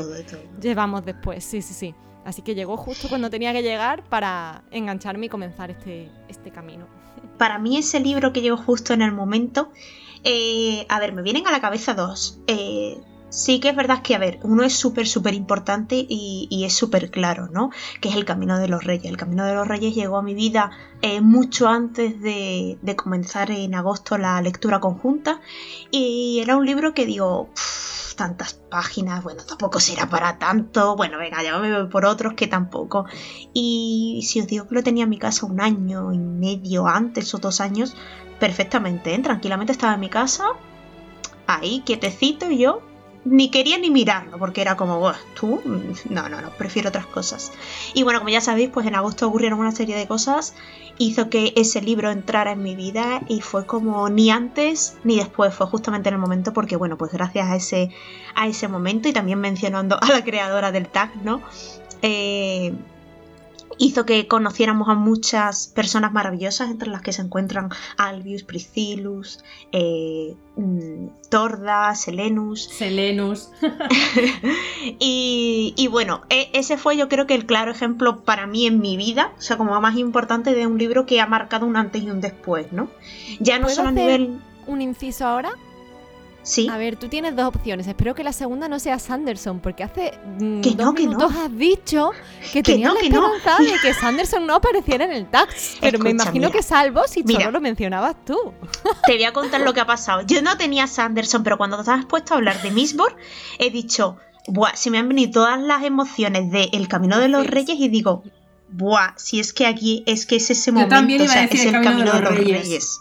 llevamos 0.60 1.04
después. 1.04 1.44
Sí, 1.44 1.62
sí, 1.62 1.74
sí. 1.74 1.94
Así 2.24 2.42
que 2.42 2.54
llegó 2.54 2.76
justo 2.76 3.08
cuando 3.08 3.30
tenía 3.30 3.52
que 3.52 3.62
llegar 3.62 4.04
para 4.04 4.62
engancharme 4.70 5.26
y 5.26 5.28
comenzar 5.28 5.70
este, 5.70 6.10
este 6.28 6.50
camino. 6.50 6.86
Para 7.38 7.58
mí 7.58 7.78
ese 7.78 8.00
libro 8.00 8.32
que 8.32 8.42
llegó 8.42 8.56
justo 8.56 8.92
en 8.92 9.02
el 9.02 9.12
momento, 9.12 9.70
eh, 10.24 10.84
a 10.88 11.00
ver, 11.00 11.14
me 11.14 11.22
vienen 11.22 11.46
a 11.46 11.50
la 11.50 11.60
cabeza 11.60 11.94
dos. 11.94 12.38
Eh, 12.46 12.98
Sí 13.30 13.60
que 13.60 13.68
es 13.68 13.76
verdad 13.76 14.00
que, 14.02 14.14
a 14.14 14.18
ver, 14.18 14.40
uno 14.42 14.62
es 14.62 14.72
súper, 14.72 15.06
súper 15.06 15.34
importante 15.34 16.06
y, 16.08 16.64
es 16.64 16.72
súper 16.74 17.10
claro, 17.10 17.48
¿no? 17.52 17.70
Que 18.00 18.08
es 18.08 18.16
el 18.16 18.24
Camino 18.24 18.58
de 18.58 18.68
los 18.68 18.84
Reyes. 18.84 19.04
El 19.04 19.18
Camino 19.18 19.44
de 19.44 19.54
los 19.54 19.68
Reyes 19.68 19.94
llegó 19.94 20.16
a 20.16 20.22
mi 20.22 20.34
vida 20.34 20.70
eh, 21.02 21.20
mucho 21.20 21.68
antes 21.68 22.20
de, 22.22 22.78
comenzar 22.96 23.50
en 23.50 23.74
agosto 23.74 24.18
la 24.18 24.40
lectura 24.40 24.80
conjunta 24.80 25.40
y 25.90 26.40
era 26.42 26.56
un 26.56 26.66
libro 26.66 26.94
que 26.94 27.06
digo, 27.06 27.50
"Pff, 27.54 28.14
tantas 28.18 28.54
páginas, 28.54 29.22
bueno, 29.22 29.44
tampoco 29.44 29.78
será 29.78 30.08
para 30.10 30.38
tanto, 30.38 30.96
bueno, 30.96 31.18
venga, 31.18 31.42
ya 31.42 31.56
me 31.58 31.72
voy 31.72 31.88
por 31.88 32.04
otros 32.04 32.34
que 32.34 32.48
tampoco. 32.48 33.06
Y 33.54 34.26
si 34.26 34.40
os 34.40 34.48
digo 34.48 34.66
que 34.66 34.74
lo 34.74 34.82
tenía 34.82 35.04
en 35.04 35.10
mi 35.10 35.18
casa 35.18 35.46
un 35.46 35.60
año 35.60 36.12
y 36.12 36.18
medio 36.18 36.86
antes 36.88 37.32
o 37.34 37.38
dos 37.38 37.60
años, 37.60 37.94
perfectamente, 38.40 39.14
¿eh? 39.14 39.18
tranquilamente 39.20 39.72
estaba 39.72 39.94
en 39.94 40.00
mi 40.00 40.08
casa, 40.08 40.44
ahí 41.46 41.82
quietecito 41.86 42.50
y 42.50 42.58
yo 42.58 42.82
ni 43.24 43.50
quería 43.50 43.78
ni 43.78 43.90
mirarlo, 43.90 44.38
porque 44.38 44.60
era 44.60 44.76
como, 44.76 44.98
"Buah, 44.98 45.16
tú, 45.34 45.60
no, 46.08 46.28
no, 46.28 46.40
no, 46.40 46.50
prefiero 46.50 46.88
otras 46.88 47.06
cosas. 47.06 47.52
Y 47.94 48.02
bueno, 48.02 48.20
como 48.20 48.30
ya 48.30 48.40
sabéis, 48.40 48.70
pues 48.70 48.86
en 48.86 48.94
agosto 48.94 49.26
ocurrieron 49.26 49.58
una 49.58 49.72
serie 49.72 49.96
de 49.96 50.06
cosas, 50.06 50.54
hizo 50.98 51.30
que 51.30 51.52
ese 51.56 51.80
libro 51.80 52.10
entrara 52.10 52.52
en 52.52 52.62
mi 52.62 52.74
vida 52.74 53.22
y 53.28 53.40
fue 53.40 53.66
como 53.66 54.08
ni 54.08 54.30
antes 54.30 54.96
ni 55.04 55.16
después, 55.16 55.54
fue 55.54 55.66
justamente 55.66 56.08
en 56.08 56.14
el 56.14 56.20
momento, 56.20 56.52
porque 56.52 56.76
bueno, 56.76 56.96
pues 56.96 57.12
gracias 57.12 57.48
a 57.48 57.56
ese, 57.56 57.90
a 58.34 58.46
ese 58.46 58.68
momento 58.68 59.08
y 59.08 59.12
también 59.12 59.40
mencionando 59.40 59.98
a 60.00 60.08
la 60.08 60.24
creadora 60.24 60.72
del 60.72 60.88
tag, 60.88 61.10
¿no? 61.22 61.40
Eh, 62.02 62.72
hizo 63.78 64.04
que 64.04 64.26
conociéramos 64.26 64.88
a 64.88 64.94
muchas 64.94 65.68
personas 65.68 66.12
maravillosas, 66.12 66.70
entre 66.70 66.88
las 66.88 67.02
que 67.02 67.12
se 67.12 67.22
encuentran 67.22 67.70
Albius, 67.96 68.42
Priscillus, 68.42 69.42
eh, 69.72 70.34
mm, 70.56 71.06
Torda, 71.30 71.94
Selenus. 71.94 72.64
Selenus. 72.64 73.50
y, 74.98 75.74
y 75.76 75.86
bueno, 75.88 76.22
e- 76.28 76.50
ese 76.52 76.76
fue 76.76 76.96
yo 76.96 77.08
creo 77.08 77.26
que 77.26 77.34
el 77.34 77.46
claro 77.46 77.70
ejemplo 77.70 78.22
para 78.22 78.46
mí 78.46 78.66
en 78.66 78.80
mi 78.80 78.96
vida, 78.96 79.32
o 79.38 79.40
sea, 79.40 79.56
como 79.56 79.80
más 79.80 79.96
importante 79.96 80.54
de 80.54 80.66
un 80.66 80.78
libro 80.78 81.06
que 81.06 81.20
ha 81.20 81.26
marcado 81.26 81.66
un 81.66 81.76
antes 81.76 82.02
y 82.02 82.10
un 82.10 82.20
después, 82.20 82.72
¿no? 82.72 82.88
Ya 83.40 83.58
no 83.58 83.64
¿Puedo 83.64 83.76
solo 83.76 83.88
a 83.88 83.92
hacer 83.92 84.20
nivel... 84.20 84.40
Un 84.66 84.82
inciso 84.82 85.26
ahora. 85.26 85.52
Sí, 86.48 86.66
A 86.70 86.78
ver, 86.78 86.96
tú 86.96 87.08
tienes 87.08 87.36
dos 87.36 87.46
opciones. 87.46 87.86
Espero 87.86 88.14
que 88.14 88.24
la 88.24 88.32
segunda 88.32 88.68
no 88.68 88.78
sea 88.78 88.98
Sanderson, 88.98 89.60
porque 89.60 89.84
hace 89.84 90.18
mm, 90.40 90.62
Que 90.62 90.70
dos 90.70 90.86
no, 90.86 90.94
que 90.94 91.02
no. 91.04 91.10
minutos 91.10 91.34
has 91.36 91.54
dicho 91.58 92.10
que, 92.40 92.62
Que 92.62 92.72
tenías 92.72 92.88
no, 92.88 92.94
la 92.94 93.00
que 93.02 93.10
no. 93.10 93.36
esperanza 93.36 93.62
de 93.62 93.78
que 93.82 93.92
Sanderson 93.92 94.46
no 94.46 94.54
apareciera 94.54 95.04
en 95.04 95.12
el 95.12 95.28
tax. 95.28 95.76
Pero 95.80 95.98
me 95.98 96.08
imagino 96.10 96.48
mira. 96.48 96.50
que 96.50 96.62
salvo 96.62 97.02
si 97.06 97.22
Mira. 97.22 97.40
solo 97.40 97.52
lo 97.52 97.60
mencionabas 97.60 98.16
tú. 98.24 98.54
te 99.06 99.14
voy 99.16 99.24
a 99.24 99.32
contar 99.34 99.60
lo 99.60 99.74
que 99.74 99.80
ha 99.80 99.86
pasado. 99.86 100.22
Yo 100.22 100.40
no 100.40 100.56
tenía 100.56 100.86
Sanderson, 100.86 101.42
pero 101.44 101.58
cuando 101.58 101.84
te 101.84 101.90
has 101.90 102.06
puesto 102.06 102.32
a 102.32 102.38
hablar 102.38 102.62
de 102.62 102.70
Mistborn, 102.70 103.14
he 103.58 103.68
dicho, 103.68 104.16
buah, 104.46 104.74
se 104.74 104.90
me 104.90 104.96
han 104.96 105.08
venido 105.08 105.30
todas 105.32 105.60
las 105.60 105.82
emociones 105.84 106.50
de 106.50 106.70
El 106.72 106.88
Camino 106.88 107.18
de 107.18 107.28
los. 107.28 107.46
Reyes 107.46 107.78
y 107.78 107.88
digo, 107.88 108.22
buah, 108.70 109.12
si 109.16 109.38
es 109.38 109.52
que 109.52 109.66
aquí 109.66 110.02
es 110.06 110.24
que 110.24 110.36
es 110.36 110.48
ese 110.50 110.70
Yo 110.70 110.78
momento, 110.78 111.24
o 111.24 111.28
sea, 111.28 111.44
es 111.44 111.64
El 111.66 111.74
el 111.74 111.82
Camino 111.84 112.10
de 112.12 112.20
los 112.22 112.34
Reyes. 112.34 113.00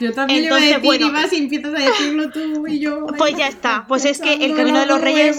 Yo 0.00 0.12
también 0.12 0.44
Entonces, 0.44 0.68
iba 0.68 0.76
a 0.76 0.78
decir, 0.78 0.86
bueno. 0.86 1.06
y 1.06 1.10
vas 1.10 1.32
y 1.32 1.36
empiezas 1.36 1.74
a 1.74 1.78
decirlo 1.78 2.30
tú 2.30 2.66
y 2.66 2.80
yo. 2.80 3.06
Pues 3.18 3.36
ya 3.36 3.48
está, 3.48 3.84
pues 3.86 4.04
es 4.04 4.20
que 4.20 4.32
El 4.34 4.54
Camino 4.56 4.80
de 4.80 4.86
los. 4.86 5.00
Reyes, 5.00 5.36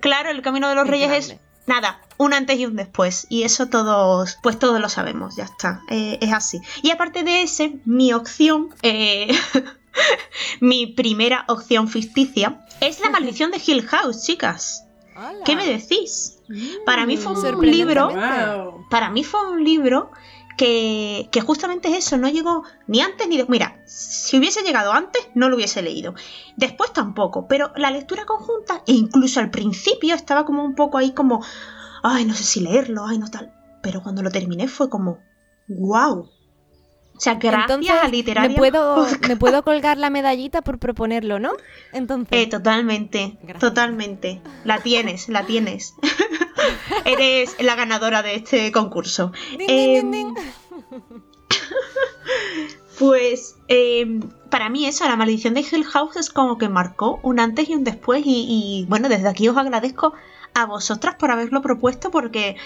claro, 0.00 0.30
El 0.30 0.42
Camino 0.42 0.68
de 0.68 0.74
los 0.74 0.86
Reyes 0.86 1.10
es 1.12 1.36
nada, 1.66 2.00
un 2.16 2.32
antes 2.32 2.58
y 2.58 2.66
un 2.66 2.76
después. 2.76 3.26
Y 3.28 3.42
eso 3.42 3.68
todos, 3.68 4.38
pues 4.42 4.58
todos 4.58 4.80
lo 4.80 4.88
sabemos, 4.88 5.36
ya 5.36 5.44
está. 5.44 5.82
Eh, 5.90 6.18
es 6.20 6.32
así. 6.32 6.60
Y 6.82 6.90
aparte 6.90 7.22
de 7.22 7.42
ese, 7.42 7.78
mi 7.84 8.12
opción, 8.12 8.70
eh, 8.82 9.28
mi 10.60 10.86
primera 10.86 11.44
opción 11.48 11.88
ficticia, 11.88 12.64
es 12.80 13.00
La 13.00 13.10
maldición 13.10 13.50
de 13.50 13.60
Hill 13.64 13.86
House, 13.86 14.24
chicas. 14.24 14.84
¿Qué 15.44 15.54
me 15.54 15.66
decís? 15.66 16.38
Para 16.86 17.04
mí 17.04 17.18
fue 17.18 17.32
un 17.32 17.66
libro, 17.70 18.08
Wow. 18.08 18.86
para 18.88 19.10
mí 19.10 19.22
fue 19.22 19.50
un 19.50 19.62
libro 19.62 20.10
que, 20.60 21.28
que 21.32 21.40
justamente 21.40 21.88
es 21.88 22.04
eso, 22.06 22.18
no 22.18 22.28
llegó 22.28 22.64
ni 22.86 23.00
antes 23.00 23.26
ni 23.26 23.38
después. 23.38 23.50
Mira, 23.58 23.80
si 23.86 24.36
hubiese 24.36 24.60
llegado 24.62 24.92
antes, 24.92 25.26
no 25.34 25.48
lo 25.48 25.56
hubiese 25.56 25.80
leído. 25.80 26.14
Después 26.58 26.92
tampoco, 26.92 27.46
pero 27.48 27.72
la 27.76 27.90
lectura 27.90 28.26
conjunta, 28.26 28.82
e 28.86 28.92
incluso 28.92 29.40
al 29.40 29.50
principio 29.50 30.14
estaba 30.14 30.44
como 30.44 30.62
un 30.62 30.74
poco 30.74 30.98
ahí 30.98 31.12
como, 31.12 31.42
ay, 32.02 32.26
no 32.26 32.34
sé 32.34 32.44
si 32.44 32.60
leerlo, 32.60 33.06
ay, 33.06 33.18
no 33.18 33.30
tal. 33.30 33.54
Pero 33.82 34.02
cuando 34.02 34.22
lo 34.22 34.30
terminé 34.30 34.68
fue 34.68 34.90
como, 34.90 35.20
wow. 35.66 36.28
O 37.16 37.22
sea, 37.22 37.36
gracias 37.36 37.70
Entonces, 37.70 37.94
a 38.02 38.08
literaria. 38.08 38.50
me 38.50 38.56
puedo, 38.56 39.06
me 39.28 39.36
puedo 39.38 39.62
colgar 39.62 39.96
la 39.96 40.10
medallita 40.10 40.60
por 40.60 40.78
proponerlo, 40.78 41.38
¿no? 41.38 41.52
Entonces, 41.94 42.28
Eh, 42.38 42.46
totalmente, 42.48 43.38
Gracias. 43.42 43.60
totalmente. 43.60 44.42
La 44.64 44.78
tienes, 44.82 45.30
la 45.30 45.46
tienes. 45.46 45.94
Eres 47.04 47.56
la 47.60 47.74
ganadora 47.74 48.22
de 48.22 48.34
este 48.34 48.72
concurso. 48.72 49.32
Em. 49.58 50.34
Pues 52.98 53.56
em, 53.68 54.20
para 54.50 54.68
mí 54.68 54.84
eso, 54.84 55.06
la 55.08 55.16
maldición 55.16 55.54
de 55.54 55.60
Hill 55.60 55.86
House 55.86 56.16
es 56.16 56.28
como 56.28 56.58
que 56.58 56.68
marcó 56.68 57.18
un 57.22 57.40
antes 57.40 57.70
y 57.70 57.74
un 57.74 57.82
después 57.82 58.22
y, 58.26 58.44
y, 58.46 58.84
bueno, 58.90 59.08
desde 59.08 59.26
aquí 59.26 59.48
os 59.48 59.56
agradezco 59.56 60.12
a 60.52 60.66
vosotras 60.66 61.14
por 61.14 61.30
haberlo 61.30 61.62
propuesto 61.62 62.10
porque 62.10 62.56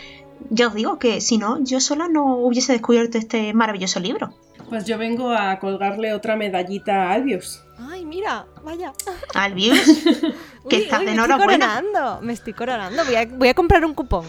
ya 0.51 0.69
os 0.69 0.75
digo 0.75 0.99
que 0.99 1.21
si 1.21 1.39
no, 1.39 1.63
yo 1.63 1.81
sola 1.81 2.09
no 2.09 2.37
hubiese 2.37 2.73
descubierto 2.73 3.19
este 3.19 3.55
maravilloso 3.55 4.01
libro. 4.01 4.35
Pues 4.69 4.87
yo 4.87 4.99
vengo 4.99 5.33
a 5.33 5.59
colgarle 5.59 6.15
otra 6.15 6.37
medallita 6.37 7.05
a 7.05 7.13
Albius. 7.13 7.63
Ay, 7.79 8.05
mira, 8.05 8.47
vaya. 8.65 8.93
Albius, 9.35 9.79
que 10.69 10.77
estás 10.77 11.01
de 11.01 11.07
me 11.07 11.13
enhorabuena. 11.13 11.67
Estoy 11.67 11.93
coronando, 11.93 12.23
me 12.23 12.33
estoy 12.33 12.53
coronando. 12.53 13.05
Voy 13.05 13.15
a, 13.15 13.27
voy 13.27 13.49
a 13.49 13.55
comprar 13.55 13.85
un 13.85 13.95
cupón. 13.95 14.27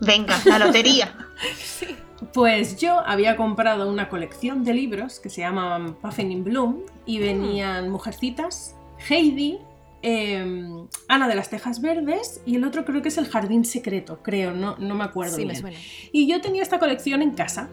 Venga, 0.00 0.40
la 0.44 0.58
lotería. 0.58 1.14
Pues 2.32 2.76
yo 2.76 3.00
había 3.00 3.36
comprado 3.36 3.90
una 3.90 4.08
colección 4.08 4.62
de 4.62 4.72
libros 4.74 5.18
que 5.18 5.28
se 5.28 5.40
llamaban 5.40 5.94
Puffin 5.94 6.30
in 6.30 6.44
Bloom 6.44 6.82
y 7.04 7.18
venían 7.18 7.90
Mujercitas, 7.90 8.76
Heidi, 9.08 9.58
em, 10.02 10.86
Ana 11.08 11.28
de 11.28 11.34
las 11.34 11.48
Tejas 11.50 11.80
Verdes 11.80 12.40
y 12.44 12.56
el 12.56 12.64
otro 12.64 12.84
creo 12.84 13.02
que 13.02 13.08
es 13.08 13.18
El 13.18 13.26
Jardín 13.28 13.64
Secreto, 13.64 14.20
creo, 14.22 14.52
no, 14.52 14.76
no 14.78 14.94
me 14.94 15.04
acuerdo 15.04 15.36
Sí, 15.36 15.42
me 15.46 15.52
bien. 15.52 15.60
suena. 15.60 15.78
Y 16.12 16.26
yo 16.26 16.40
tenía 16.40 16.62
esta 16.62 16.78
colección 16.78 17.22
en 17.22 17.30
casa, 17.32 17.68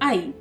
ahí. 0.00 0.34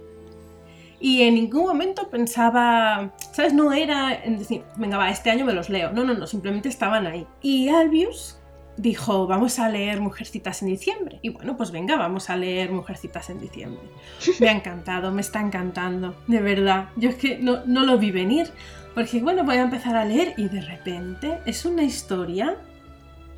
Y 1.00 1.24
en 1.24 1.34
ningún 1.34 1.66
momento 1.66 2.10
pensaba, 2.10 3.12
¿sabes? 3.34 3.54
No 3.54 3.74
era 3.74 4.14
en 4.24 4.38
decir, 4.38 4.64
venga, 4.78 4.98
va, 4.98 5.10
este 5.10 5.32
año 5.32 5.46
me 5.46 5.54
los 5.54 5.68
leo. 5.70 5.92
No, 5.92 6.04
no, 6.04 6.14
no, 6.14 6.28
simplemente 6.28 6.70
estaban 6.70 7.08
ahí. 7.08 7.26
Y 7.42 7.70
Albius 7.70 8.38
dijo, 8.78 9.26
vamos 9.26 9.58
a 9.58 9.68
leer 9.68 10.00
Mujercitas 10.00 10.62
en 10.62 10.68
diciembre. 10.68 11.18
Y 11.24 11.30
bueno, 11.30 11.58
pues 11.58 11.72
venga, 11.72 11.98
vamos 11.98 12.30
a 12.30 12.38
leer 12.38 12.72
Mujercitas 12.72 13.32
en 13.32 13.40
diciembre. 13.40 13.82
Me 14.40 14.50
ha 14.50 14.52
encantado, 14.52 15.12
me 15.12 15.22
está 15.22 15.42
encantando, 15.42 16.16
de 16.28 16.40
verdad. 16.40 16.90
Yo 16.98 17.10
es 17.10 17.16
que 17.16 17.40
no, 17.40 17.66
no 17.66 17.84
lo 17.84 17.98
vi 17.98 18.12
venir. 18.12 18.52
Porque 18.94 19.22
bueno, 19.22 19.44
voy 19.44 19.56
a 19.58 19.62
empezar 19.62 19.96
a 19.96 20.04
leer 20.06 20.34
y 20.38 20.50
de 20.50 20.62
repente 20.62 21.40
es 21.46 21.66
una 21.66 21.84
historia 21.84 22.58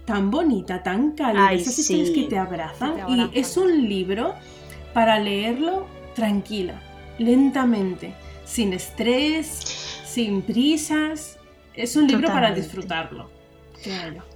tan 0.05 0.31
bonita, 0.31 0.81
tan 0.83 1.11
cálida, 1.11 1.47
Ay, 1.47 1.61
esas 1.61 1.77
historias 1.79 2.09
sí. 2.09 2.13
que 2.15 2.23
te 2.29 2.37
abrazan. 2.37 2.95
Te 2.95 3.11
y 3.11 3.39
es 3.39 3.55
un 3.57 3.87
libro 3.87 4.33
para 4.93 5.19
leerlo 5.19 5.85
tranquila, 6.15 6.81
lentamente, 7.19 8.13
sin 8.45 8.73
estrés, 8.73 9.47
sin 10.05 10.41
prisas. 10.41 11.37
Es 11.75 11.95
un 11.95 12.07
libro 12.07 12.27
para 12.27 12.51
disfrutarlo. 12.51 13.29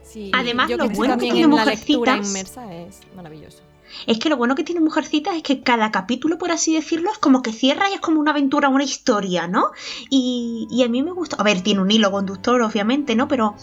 Sí, 0.04 0.32
Además, 0.34 0.70
yo 0.70 0.78
lo 0.78 0.88
bueno 0.90 1.02
que 1.18 1.28
también 1.28 1.34
tiene 1.34 1.54
en 1.54 1.56
la 1.56 1.66
lectura 1.66 2.16
Mujercitas- 2.16 2.28
inmersa 2.30 2.74
es 2.76 3.00
maravilloso. 3.16 3.62
Es 4.06 4.20
que 4.20 4.30
lo 4.30 4.38
bueno 4.38 4.56
que 4.56 4.64
tiene 4.64 4.82
Mujercitas 4.82 5.36
es 5.36 5.44
que 5.44 5.62
cada 5.62 5.92
capítulo, 5.92 6.38
por 6.38 6.52
así 6.52 6.74
decirlo, 6.76 7.12
es 7.12 7.18
como 7.18 7.42
que 7.42 7.52
cierra 7.54 7.90
y 7.90 7.94
es 7.94 8.00
como 8.02 8.20
una 8.20 8.32
aventura, 8.32 8.70
una 8.70 8.84
historia, 8.84 9.48
¿no? 9.48 9.72
Y, 10.10 10.68
y 10.72 10.84
a 10.84 10.90
mí 10.90 11.04
me 11.04 11.12
gusta. 11.12 11.36
A 11.38 11.44
ver, 11.44 11.62
tiene 11.62 11.82
un 11.82 11.92
hilo 11.92 12.12
conductor, 12.12 12.62
obviamente, 12.62 13.16
¿no? 13.16 13.28
Pero 13.28 13.56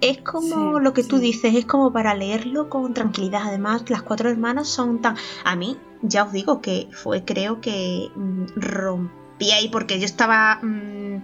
es 0.00 0.18
como 0.22 0.78
Sí, 0.78 0.84
lo 0.84 0.92
que 0.92 1.02
tú 1.04 1.16
sí. 1.16 1.22
dices, 1.22 1.54
es 1.54 1.64
como 1.66 1.92
para 1.92 2.14
leerlo 2.14 2.68
con 2.68 2.92
tranquilidad. 2.94 3.42
Además, 3.46 3.84
las 3.88 4.02
cuatro 4.02 4.28
hermanas 4.30 4.68
son 4.68 5.00
tan. 5.00 5.16
A 5.44 5.56
mí, 5.56 5.76
ya 6.02 6.24
os 6.24 6.32
digo 6.32 6.60
que 6.60 6.88
fue, 6.92 7.24
creo 7.24 7.60
que 7.60 8.10
mm, 8.14 8.44
rompí 8.56 9.50
ahí 9.52 9.68
porque 9.68 9.98
yo 9.98 10.04
estaba. 10.04 10.60
mm, 10.62 11.22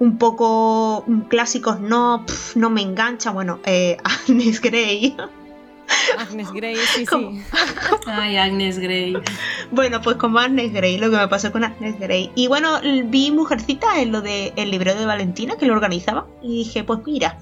un 0.00 0.16
poco 0.18 1.04
mm, 1.06 1.20
clásicos, 1.28 1.80
no, 1.80 2.24
no 2.54 2.70
me 2.70 2.82
engancha. 2.82 3.30
Bueno, 3.32 3.60
eh, 3.64 3.96
Agnes 4.28 4.60
Grey. 4.60 5.16
Agnes 6.18 6.50
Grey, 6.52 6.76
sí, 6.94 7.04
¿Cómo? 7.06 7.32
sí. 7.32 7.42
Ay, 8.06 8.36
Agnes 8.36 8.78
Grey. 8.78 9.16
Bueno, 9.70 10.00
pues 10.02 10.16
como 10.16 10.38
Agnes 10.38 10.72
Grey, 10.72 10.98
lo 10.98 11.10
que 11.10 11.16
me 11.16 11.28
pasó 11.28 11.50
con 11.52 11.64
Agnes 11.64 11.98
Grey. 11.98 12.30
Y 12.34 12.48
bueno, 12.48 12.80
vi 13.06 13.30
Mujercita 13.30 14.00
en 14.00 14.12
lo 14.12 14.20
de 14.20 14.52
el 14.56 14.70
libro 14.70 14.94
de 14.94 15.06
Valentina 15.06 15.56
que 15.56 15.66
lo 15.66 15.74
organizaba 15.74 16.26
y 16.42 16.58
dije, 16.64 16.84
pues 16.84 17.00
mira, 17.06 17.38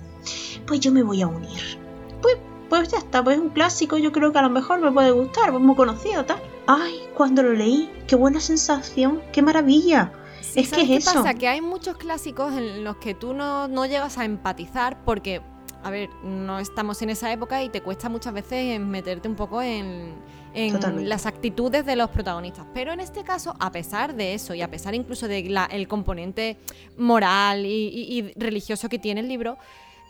pues 0.67 0.81
yo 0.81 0.93
me 0.93 1.03
voy 1.03 1.23
a 1.23 1.27
unir. 1.27 1.79
Pues, 2.23 2.37
pues 2.69 2.89
ya 2.91 2.99
está, 2.99 3.23
pues 3.25 3.37
es 3.37 3.43
un 3.43 3.51
clásico, 3.51 3.97
yo 3.99 4.13
creo 4.13 4.33
que 4.33 4.39
a 4.39 4.43
lo 4.43 4.51
mejor 4.51 4.81
me 4.81 4.93
puede 4.93 5.11
gustar, 5.11 5.51
pues 5.51 5.63
muy 5.63 5.77
conocido, 5.77 6.25
tal. 6.25 6.39
Ay, 6.67 7.01
cuando 7.15 7.43
lo 7.43 7.53
leí, 7.55 7.91
qué 8.07 8.15
buena 8.17 8.41
sensación, 8.41 9.23
qué 9.33 9.41
maravilla. 9.43 10.13
Sí, 10.43 10.61
Es 10.61 10.69
que 10.69 10.77
¿sabes 10.77 10.83
es 10.85 10.89
qué 10.89 10.97
eso. 11.11 11.23
pasa? 11.23 11.35
Que 11.35 11.49
hay 11.49 11.61
muchos 11.61 11.97
clásicos 11.97 12.53
en 12.55 12.85
los 12.85 12.97
que 12.97 13.15
tú 13.15 13.33
no, 13.35 13.69
no 13.69 13.87
llegas 13.87 14.19
a 14.19 14.25
empatizar 14.25 15.03
porque 15.05 15.41
a 15.83 15.91
ver, 15.91 16.11
no 16.25 16.59
estamos 16.59 17.01
en 17.03 17.11
esa 17.11 17.33
época 17.33 17.63
y 17.63 17.69
te 17.69 17.81
cuesta 17.83 18.09
muchas 18.09 18.33
veces 18.35 18.79
meterte 18.81 19.29
un 19.29 19.35
poco 19.37 19.63
en, 19.63 20.15
en 20.55 21.09
las 21.09 21.27
actitudes 21.27 21.87
de 21.87 21.97
los 21.97 22.11
protagonistas. 22.11 22.67
Pero 22.75 22.93
en 22.93 23.01
este 23.01 23.23
caso, 23.25 23.55
a 23.59 23.71
pesar 23.73 24.15
de 24.15 24.35
eso 24.35 24.55
y 24.55 24.63
a 24.63 24.71
pesar 24.71 24.95
incluso 24.95 25.29
del 25.29 25.89
componente 25.89 26.57
moral 26.97 27.65
y, 27.65 27.69
y- 27.89 28.19
y 28.19 28.33
religioso 28.37 28.89
que 28.89 28.99
tiene 28.99 29.21
el 29.21 29.29
libro, 29.29 29.57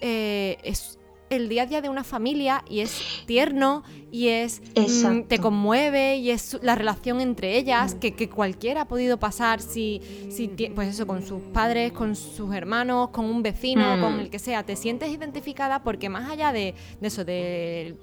eh, 0.00 0.58
es 0.62 0.97
el 1.30 1.48
día 1.48 1.62
a 1.62 1.66
día 1.66 1.80
de 1.82 1.88
una 1.88 2.04
familia 2.04 2.64
y 2.68 2.80
es 2.80 3.22
tierno 3.26 3.82
y 4.10 4.28
es 4.28 4.62
mm, 4.76 5.22
te 5.24 5.38
conmueve 5.38 6.16
y 6.16 6.30
es 6.30 6.58
la 6.62 6.74
relación 6.74 7.20
entre 7.20 7.56
ellas 7.58 7.94
que, 7.94 8.14
que 8.14 8.28
cualquiera 8.28 8.82
ha 8.82 8.88
podido 8.88 9.18
pasar 9.18 9.60
si, 9.60 10.00
si 10.30 10.48
pues 10.74 10.88
eso 10.88 11.06
con 11.06 11.22
sus 11.22 11.40
padres 11.52 11.92
con 11.92 12.16
sus 12.16 12.54
hermanos 12.54 13.10
con 13.10 13.24
un 13.24 13.42
vecino 13.42 13.96
Mm. 13.96 14.00
con 14.00 14.20
el 14.20 14.30
que 14.30 14.38
sea 14.38 14.64
te 14.64 14.76
sientes 14.76 15.10
identificada 15.10 15.82
porque 15.82 16.08
más 16.08 16.30
allá 16.30 16.52
de, 16.52 16.74
de 17.00 17.08
eso 17.08 17.24
de, 17.24 17.96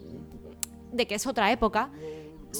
de 0.92 1.08
que 1.08 1.16
es 1.16 1.26
otra 1.28 1.52
época 1.52 1.90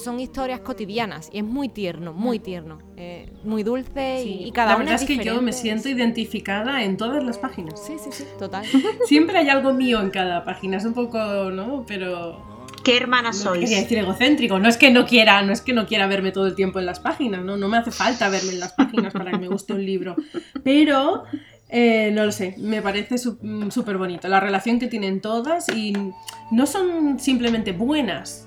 son 0.02 0.20
historias 0.20 0.60
cotidianas 0.60 1.28
y 1.32 1.38
es 1.38 1.44
muy 1.44 1.68
tierno 1.68 2.12
muy 2.12 2.38
tierno 2.38 2.78
eh, 2.96 3.32
muy 3.44 3.62
dulce 3.62 4.20
y- 4.20 4.22
Sí, 4.24 4.42
y, 4.46 4.52
cada 4.52 4.70
la 4.72 4.76
una 4.76 4.84
verdad 4.92 5.02
es 5.02 5.06
que 5.08 5.24
yo 5.24 5.40
me 5.42 5.52
siento 5.52 5.88
identificada 5.88 6.82
en 6.84 6.96
todas 6.96 7.22
las 7.24 7.38
páginas. 7.38 7.80
sí 7.84 7.94
sí 8.02 8.10
sí 8.12 8.24
total 8.38 8.64
Siempre 9.06 9.38
hay 9.38 9.48
algo 9.48 9.72
mío 9.72 10.00
en 10.00 10.10
cada 10.10 10.44
página, 10.44 10.76
es 10.78 10.84
un 10.84 10.94
poco, 10.94 11.18
¿no? 11.50 11.84
Pero 11.86 12.54
¿Qué 12.84 12.96
hermana 12.96 13.30
no 13.30 13.34
sois? 13.34 13.60
quería 13.60 13.80
decir 13.80 13.98
egocéntrico, 13.98 14.58
no 14.60 14.68
es 14.68 14.76
que 14.76 14.90
no 14.92 15.06
quiera, 15.06 15.42
no 15.42 15.52
es 15.52 15.60
que 15.60 15.72
no 15.72 15.86
quiera 15.86 16.06
verme 16.06 16.30
todo 16.30 16.46
el 16.46 16.54
tiempo 16.54 16.78
en 16.78 16.86
las 16.86 17.00
páginas, 17.00 17.42
no, 17.44 17.56
no 17.56 17.68
me 17.68 17.78
hace 17.78 17.90
falta 17.90 18.28
verme 18.28 18.52
en 18.52 18.60
las 18.60 18.72
páginas 18.74 19.12
para 19.12 19.32
que 19.32 19.38
me 19.38 19.48
guste 19.48 19.72
un 19.72 19.84
libro, 19.84 20.14
pero 20.62 21.24
eh, 21.68 22.12
no 22.14 22.24
lo 22.24 22.30
sé, 22.30 22.54
me 22.58 22.80
parece 22.82 23.18
su- 23.18 23.38
mm, 23.42 23.70
súper 23.70 23.98
bonito 23.98 24.28
la 24.28 24.38
relación 24.38 24.78
que 24.78 24.86
tienen 24.86 25.20
todas 25.20 25.68
y 25.74 25.94
no 26.52 26.66
son 26.66 27.18
simplemente 27.18 27.72
buenas, 27.72 28.45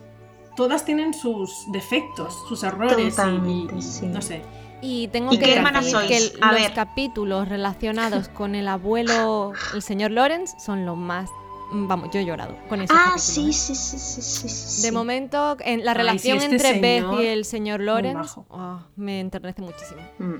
todas 0.59 0.83
tienen 0.83 1.13
sus 1.13 1.71
defectos, 1.71 2.35
sus 2.49 2.63
errores 2.63 2.97
y- 2.99 3.07
y, 3.07 3.09
Totalmente, 3.11 3.81
sí. 3.81 4.05
no 4.07 4.21
sé. 4.21 4.41
Y 4.81 5.07
tengo 5.07 5.33
¿Y 5.33 5.37
que 5.37 5.45
decir 5.45 5.57
hermanas 5.57 5.85
que 6.05 6.17
el- 6.17 6.33
los 6.41 6.51
ver. 6.51 6.73
capítulos 6.73 7.47
relacionados 7.47 8.27
con 8.39 8.55
el 8.55 8.67
abuelo, 8.67 9.53
el 9.73 9.81
señor 9.81 10.11
Lawrence, 10.11 10.59
son 10.59 10.85
los 10.85 10.97
más... 10.97 11.29
mm, 11.71 11.87
Vamos, 11.87 12.09
yo 12.13 12.19
he 12.19 12.25
llorado 12.25 12.57
con 12.67 12.81
esos 12.81 12.97
Ah, 12.99 13.13
sí, 13.17 13.51
¿eh? 13.51 13.53
sí, 13.53 13.73
sí, 13.73 13.97
sí, 13.97 14.21
sí, 14.21 14.49
sí. 14.49 14.81
De 14.81 14.91
momento, 14.91 15.55
en 15.61 15.85
la 15.85 15.91
Ay, 15.91 15.97
relación 15.97 16.37
este 16.41 16.51
entre 16.55 16.81
Beth 16.81 17.05
y 17.21 17.25
el 17.27 17.45
señor 17.45 17.79
Lawrence 17.79 18.33
oh, 18.49 18.81
me 18.97 19.21
enternece 19.21 19.61
muchísimo. 19.61 20.01
Mm. 20.19 20.33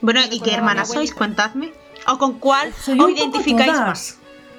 Bueno, 0.00 0.20
Me 0.22 0.26
¿y 0.26 0.40
qué 0.40 0.50
recordaba 0.56 0.56
a 0.56 0.74
mi 0.74 0.80
hermana 0.80 0.84
sois? 0.84 1.14
Cuentadme. 1.14 1.72
¿O 2.08 2.18
con 2.18 2.40
cuál 2.40 2.70
os 2.70 2.88
identificáis 2.88 3.72
más? 3.74 4.18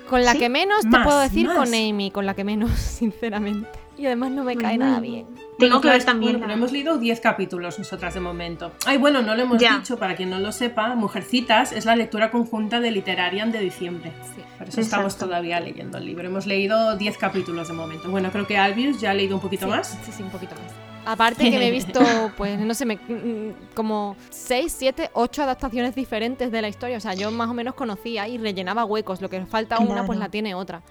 Con 0.09 0.23
la 0.23 0.31
¿Sí? 0.33 0.39
que 0.39 0.47
menos 0.49 0.81
te 0.81 0.87
Más, 0.87 1.05
puedo 1.05 1.19
decir 1.19 1.47
más. 1.47 1.57
con 1.57 1.67
Amy, 1.73 2.09
con 2.11 2.25
la 2.25 2.33
que 2.35 2.45
menos, 2.45 2.71
sinceramente. 2.79 3.82
Y 4.03 4.05
además 4.07 4.31
no 4.31 4.43
me 4.43 4.57
cae 4.57 4.75
Bueno. 4.75 4.85
nada 4.87 4.99
bien. 4.99 5.25
Tengo 5.57 5.79
que 5.79 5.87
ver 5.87 6.03
también. 6.03 6.33
bueno, 6.33 6.45
pero 6.47 6.57
hemos 6.57 6.73
leído 6.73 6.97
10 6.97 7.21
capítulos 7.21 7.79
nosotras 7.79 8.13
de 8.13 8.19
momento. 8.19 8.73
Ay, 8.85 8.97
bueno, 8.97 9.21
no 9.21 9.33
lo 9.33 9.43
hemos 9.43 9.61
Ya. 9.61 9.77
dicho, 9.77 9.97
para 9.97 10.17
quien 10.17 10.29
no 10.29 10.39
lo 10.39 10.51
sepa, 10.51 10.93
Mujercitas 10.95 11.71
es 11.71 11.85
la 11.85 11.95
lectura 11.95 12.29
conjunta 12.29 12.81
de 12.81 12.91
Literarian 12.91 13.53
de 13.53 13.59
diciembre. 13.61 14.11
Sí. 14.35 14.41
Por 14.57 14.67
eso 14.67 14.81
estamos 14.81 15.17
todavía 15.17 15.61
leyendo 15.61 15.99
el 15.99 16.05
libro. 16.05 16.27
Hemos 16.27 16.45
leído 16.47 16.97
10 16.97 17.17
capítulos 17.17 17.69
de 17.69 17.75
momento. 17.75 18.11
Bueno, 18.11 18.29
creo 18.29 18.45
que 18.45 18.57
Albius 18.57 18.99
ya 18.99 19.11
ha 19.11 19.13
leído 19.13 19.35
un 19.37 19.41
poquito 19.41 19.67
Sí, 19.67 19.71
más. 19.71 19.97
Sí, 20.03 20.11
sí, 20.11 20.21
un 20.23 20.29
poquito 20.31 20.53
más. 20.55 20.73
Aparte 21.05 21.49
que 21.49 21.57
me 21.57 21.69
he 21.69 21.71
visto, 21.71 22.01
pues, 22.35 22.59
no 22.59 22.73
sé, 22.73 22.85
me- 22.85 22.97
mm, 22.97 23.73
como 23.73 24.17
6, 24.31 24.75
7, 24.77 25.11
8 25.13 25.43
adaptaciones 25.43 25.95
diferentes 25.95 26.51
de 26.51 26.61
la 26.61 26.67
historia. 26.67 26.97
O 26.97 26.99
sea, 26.99 27.13
yo 27.13 27.31
más 27.31 27.47
o 27.49 27.53
menos 27.53 27.73
conocía 27.73 28.27
y 28.27 28.37
rellenaba 28.37 28.83
huecos. 28.83 29.21
Lo 29.21 29.29
que 29.29 29.45
falta 29.45 29.79
una, 29.79 30.05
pues 30.05 30.19
la 30.19 30.27
tiene 30.27 30.55
otra. 30.55 30.81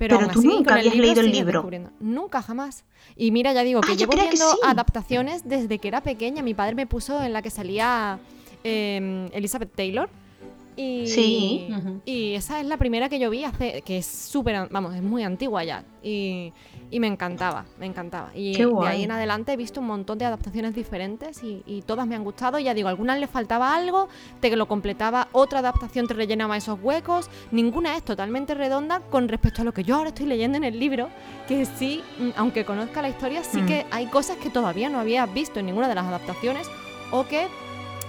Pero, 0.00 0.16
Pero 0.16 0.24
aún 0.28 0.32
tú 0.32 0.38
así, 0.40 0.48
nunca 0.48 0.74
habías 0.76 0.96
leído 0.96 1.20
el 1.20 1.30
libro. 1.30 1.70
Nunca, 2.00 2.40
jamás. 2.40 2.84
Y 3.16 3.32
mira, 3.32 3.52
ya 3.52 3.62
digo 3.62 3.82
que 3.82 3.92
Ah, 3.92 3.94
llevo 3.94 4.12
que 4.12 4.22
viendo 4.22 4.50
sí. 4.50 4.58
adaptaciones 4.64 5.46
desde 5.46 5.78
que 5.78 5.88
era 5.88 6.00
pequeña. 6.00 6.42
Mi 6.42 6.54
padre 6.54 6.74
me 6.74 6.86
puso 6.86 7.22
en 7.22 7.34
la 7.34 7.42
que 7.42 7.50
salía 7.50 8.18
eh, 8.64 9.28
Elizabeth 9.34 9.74
Taylor. 9.74 10.08
Y, 10.80 11.06
Sí. 11.06 11.68
Y 12.06 12.34
esa 12.34 12.60
es 12.60 12.66
la 12.66 12.76
primera 12.78 13.08
que 13.08 13.18
yo 13.18 13.28
vi 13.28 13.44
hace, 13.44 13.82
que 13.82 13.98
es 13.98 14.06
súper, 14.06 14.68
vamos, 14.70 14.94
es 14.94 15.02
muy 15.02 15.22
antigua 15.22 15.62
ya. 15.64 15.84
Y, 16.02 16.52
y 16.90 17.00
me 17.00 17.06
encantaba, 17.06 17.66
me 17.78 17.84
encantaba. 17.86 18.30
Y 18.34 18.54
Qué 18.54 18.64
de 18.66 18.86
ahí 18.88 19.02
en 19.04 19.10
adelante 19.12 19.52
he 19.52 19.56
visto 19.56 19.80
un 19.80 19.86
montón 19.86 20.16
de 20.18 20.24
adaptaciones 20.24 20.74
diferentes 20.74 21.42
y, 21.42 21.62
y 21.66 21.82
todas 21.82 22.06
me 22.06 22.14
han 22.14 22.24
gustado. 22.24 22.58
Y 22.58 22.64
ya 22.64 22.72
digo, 22.74 22.88
a 22.88 22.90
algunas 22.92 23.18
le 23.18 23.26
faltaba 23.26 23.74
algo, 23.74 24.08
te 24.40 24.54
lo 24.56 24.66
completaba, 24.66 25.28
otra 25.32 25.58
adaptación 25.58 26.06
te 26.06 26.14
rellenaba 26.14 26.56
esos 26.56 26.78
huecos. 26.82 27.28
Ninguna 27.50 27.96
es 27.96 28.02
totalmente 28.02 28.54
redonda 28.54 29.00
con 29.10 29.28
respecto 29.28 29.62
a 29.62 29.64
lo 29.64 29.72
que 29.74 29.82
yo 29.84 29.96
ahora 29.96 30.08
estoy 30.08 30.26
leyendo 30.26 30.56
en 30.56 30.64
el 30.64 30.78
libro, 30.78 31.08
que 31.46 31.66
sí, 31.66 32.02
mm, 32.18 32.30
aunque 32.36 32.64
conozca 32.64 33.02
la 33.02 33.10
historia, 33.10 33.44
sí 33.44 33.60
Mm. 33.60 33.66
que 33.66 33.86
hay 33.90 34.06
cosas 34.06 34.38
que 34.38 34.48
todavía 34.48 34.88
no 34.88 34.98
había 34.98 35.26
visto 35.26 35.60
en 35.60 35.66
ninguna 35.66 35.88
de 35.88 35.94
las 35.94 36.06
adaptaciones 36.06 36.66
o 37.12 37.26
que 37.26 37.46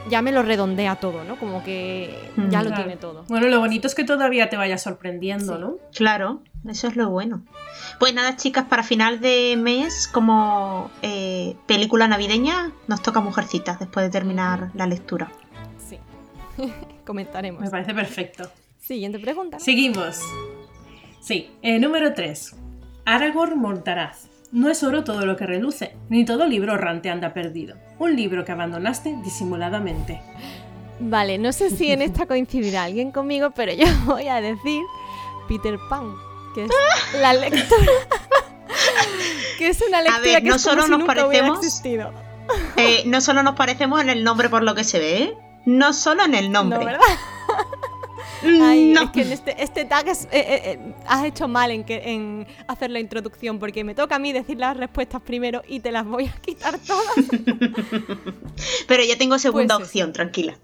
ya 0.10 0.22
me 0.22 0.32
lo 0.32 0.42
redondea 0.44 0.96
todo, 0.96 1.24
¿no? 1.24 1.38
Como 1.38 1.64
que 1.64 2.14
ya 2.38 2.44
Mm. 2.44 2.64
lo 2.64 2.70
Claro. 2.70 2.76
tiene 2.76 2.98
todo. 2.98 3.24
Bueno, 3.28 3.48
lo 3.48 3.60
bonito 3.60 3.88
es 3.88 3.96
que 3.96 4.04
todavía 4.04 4.50
te 4.50 4.58
vaya 4.58 4.78
sorprendiendo, 4.78 5.56
Sí. 5.56 5.62
¿no? 5.62 5.76
Claro, 5.96 6.42
eso 6.68 6.88
es 6.88 6.96
lo 6.96 7.10
bueno. 7.10 7.44
Pues 8.00 8.14
nada, 8.14 8.36
chicas, 8.36 8.66
para 8.66 8.84
final 8.84 9.20
de 9.22 9.56
mes, 9.58 10.08
como 10.08 10.90
eh, 11.02 11.56
película 11.68 12.08
navideña, 12.08 12.72
nos 12.88 13.02
toca 13.02 13.20
Mujercitas 13.22 13.80
después 13.80 14.06
de 14.06 14.10
terminar 14.10 14.72
la 14.74 14.88
lectura. 14.88 15.32
Sí. 15.78 15.98
Comentaremos. 17.06 17.62
Me 17.62 17.70
parece 17.70 17.94
perfecto. 17.94 18.50
Siguiente 18.80 19.20
pregunta. 19.20 19.60
Seguimos. 19.60 20.20
Sí, 21.22 21.52
eh, 21.62 21.80
número 21.80 22.14
3. 22.14 22.56
Aragorn 23.06 23.60
Mortaraz. 23.60 24.28
No 24.52 24.70
es 24.70 24.84
oro 24.84 25.04
todo 25.04 25.26
lo 25.26 25.38
que 25.38 25.46
reluce, 25.46 25.96
ni 26.10 26.26
todo 26.26 26.46
libro 26.46 26.74
errante 26.76 27.10
anda 27.10 27.34
perdido. 27.34 27.76
Un 28.00 28.16
libro 28.16 28.44
que 28.44 28.52
abandonaste 28.52 29.16
disimuladamente. 29.24 30.22
Vale, 31.00 31.38
no 31.38 31.52
sé 31.54 31.70
si 31.70 31.92
en 31.92 32.02
esta 32.02 32.26
coincidirá 32.28 32.84
alguien 32.84 33.12
conmigo, 33.12 33.52
pero 33.52 33.74
yo 33.74 33.86
voy 34.06 34.28
a 34.28 34.42
decir 34.42 34.84
Peter 35.48 35.78
Pan, 35.90 36.14
que 36.54 36.66
es 36.66 36.72
la 37.22 37.34
lectura. 37.34 37.92
que 39.58 39.68
es 39.70 39.82
una 39.88 40.02
lectura 40.02 40.20
ver, 40.22 40.44
que 40.44 40.50
no 40.50 40.56
es 40.56 40.64
como 40.64 40.72
solo 40.74 40.84
si 40.84 40.90
nos 40.92 41.00
nunca 41.00 41.14
parecemos- 41.16 41.58
existido. 41.58 42.12
Eh, 42.76 43.04
no 43.06 43.22
solo 43.22 43.44
nos 43.44 43.56
parecemos 43.56 44.02
en 44.02 44.10
el 44.10 44.24
nombre 44.26 44.50
por 44.50 44.64
lo 44.64 44.76
que 44.76 44.84
se 44.84 45.00
ve, 45.00 45.24
¿eh? 45.24 45.38
no 45.66 45.94
solo 45.94 46.26
en 46.26 46.36
el 46.36 46.52
nombre. 46.52 46.80
No, 46.80 46.86
¿verdad? 46.86 47.06
Ay, 48.44 48.92
No. 48.94 49.04
es 49.04 49.10
que 49.12 49.22
en 49.22 49.32
este, 49.32 49.64
este 49.64 49.86
tag 49.86 50.08
es- 50.08 50.26
eh, 50.26 50.30
eh, 50.34 50.62
eh, 50.66 50.94
has 51.08 51.24
hecho 51.26 51.48
mal 51.48 51.72
en, 51.72 51.84
que, 51.84 52.02
en 52.14 52.48
hacer 52.68 52.90
la 52.92 53.00
introducción, 53.00 53.60
porque 53.60 53.84
me 53.84 53.96
toca 53.96 54.16
a 54.16 54.20
mí 54.20 54.34
decir 54.34 54.58
las 54.58 54.76
respuestas 54.78 55.22
primero 55.22 55.62
y 55.68 55.80
te 55.80 55.92
las 55.92 56.06
voy 56.06 56.26
a 56.28 56.34
quitar 56.42 56.78
todas. 56.80 57.16
Pero 58.88 59.04
ya 59.04 59.18
tengo 59.18 59.38
segunda 59.40 59.76
Pues 59.78 59.88
opción, 59.88 60.14
tranquila. 60.14 60.56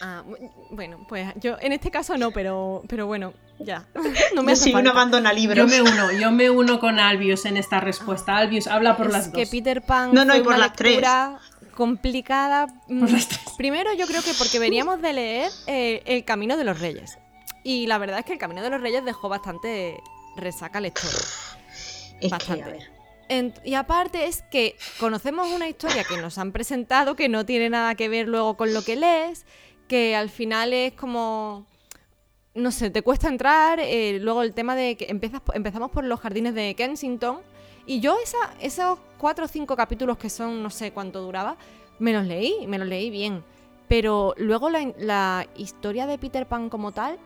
Ah, 0.00 0.22
bu- 0.26 0.50
bueno, 0.70 1.06
pues 1.08 1.28
yo 1.40 1.56
en 1.60 1.72
este 1.72 1.90
caso 1.90 2.18
no, 2.18 2.32
pero, 2.32 2.82
pero 2.88 3.06
bueno, 3.06 3.32
ya. 3.60 3.86
No 4.34 4.42
me 4.42 4.48
Yo 4.50 4.52
hace 4.54 4.72
falta. 4.72 4.90
abandona 4.90 5.32
Yo 5.32 5.38
libros. 5.38 5.70
me 5.70 5.80
uno, 5.82 6.12
yo 6.12 6.30
me 6.32 6.50
uno 6.50 6.80
con 6.80 6.98
Albius 7.00 7.44
en 7.46 7.56
esta 7.56 7.80
respuesta. 7.80 8.36
Albius, 8.36 8.66
habla 8.66 8.96
por 8.96 9.06
es 9.06 9.12
las 9.12 9.28
que 9.28 9.42
dos. 9.42 9.50
Peter 9.50 9.82
Pan 9.82 10.12
No, 10.12 10.24
no, 10.24 10.32
fue 10.32 10.40
y 10.40 10.44
por 10.44 10.54
una 10.54 10.66
las 10.66 10.72
tres. 10.74 10.96
Complicada. 11.74 12.66
mm. 12.88 13.06
Primero 13.56 13.92
yo 13.94 14.06
creo 14.06 14.22
que 14.22 14.32
porque 14.34 14.58
veníamos 14.58 15.00
de 15.02 15.12
leer 15.12 15.50
eh, 15.66 16.02
El 16.06 16.24
Camino 16.24 16.56
de 16.56 16.64
los 16.64 16.80
Reyes. 16.80 17.18
Y 17.62 17.86
la 17.86 17.98
verdad 17.98 18.18
es 18.20 18.24
que 18.24 18.32
El 18.32 18.38
Camino 18.38 18.62
de 18.62 18.70
los 18.70 18.80
Reyes 18.80 19.04
dejó 19.04 19.28
bastante 19.28 19.98
resaca 20.36 20.80
lectora. 20.80 21.14
Es 21.14 22.20
que, 22.20 22.26
a 22.26 22.30
bastante. 22.30 22.64
ver. 22.64 22.90
En- 23.28 23.54
y 23.64 23.74
aparte 23.74 24.26
es 24.26 24.42
que 24.50 24.76
conocemos 25.00 25.48
una 25.50 25.66
historia 25.68 26.04
que 26.04 26.18
nos 26.18 26.36
han 26.38 26.52
presentado 26.52 27.16
que 27.16 27.28
no 27.28 27.46
tiene 27.46 27.70
nada 27.70 27.94
que 27.94 28.08
ver 28.08 28.28
luego 28.28 28.56
con 28.56 28.74
lo 28.74 28.82
que 28.82 28.96
lees, 28.96 29.46
que 29.88 30.14
al 30.14 30.28
final 30.30 30.72
es 30.72 30.92
como... 30.92 31.66
No 32.54 32.70
sé, 32.70 32.90
te 32.90 33.02
cuesta 33.02 33.26
entrar, 33.28 33.80
eh, 33.80 34.18
luego 34.20 34.42
el 34.42 34.54
tema 34.54 34.76
de 34.76 34.96
que 34.96 35.06
empiezas, 35.08 35.40
po- 35.40 35.54
empezamos 35.54 35.90
por 35.90 36.04
los 36.04 36.20
jardines 36.20 36.54
de 36.54 36.74
Kensington 36.76 37.40
y 37.86 38.00
yo 38.00 38.16
esa, 38.22 38.38
esos 38.60 38.98
cuatro 39.18 39.44
o 39.44 39.48
cinco 39.48 39.76
capítulos 39.76 40.16
que 40.18 40.30
son, 40.30 40.62
no 40.62 40.70
sé 40.70 40.92
cuánto 40.92 41.20
duraba, 41.22 41.56
me 41.98 42.12
los 42.12 42.24
leí, 42.26 42.66
me 42.66 42.78
los 42.78 42.88
leí 42.88 43.10
bien. 43.10 43.44
Pero 43.88 44.34
luego 44.38 44.70
la, 44.70 44.92
la 44.98 45.46
historia 45.56 46.06
de 46.06 46.18
Peter 46.18 46.46
Pan 46.46 46.68
como 46.70 46.92
tal, 46.92 47.18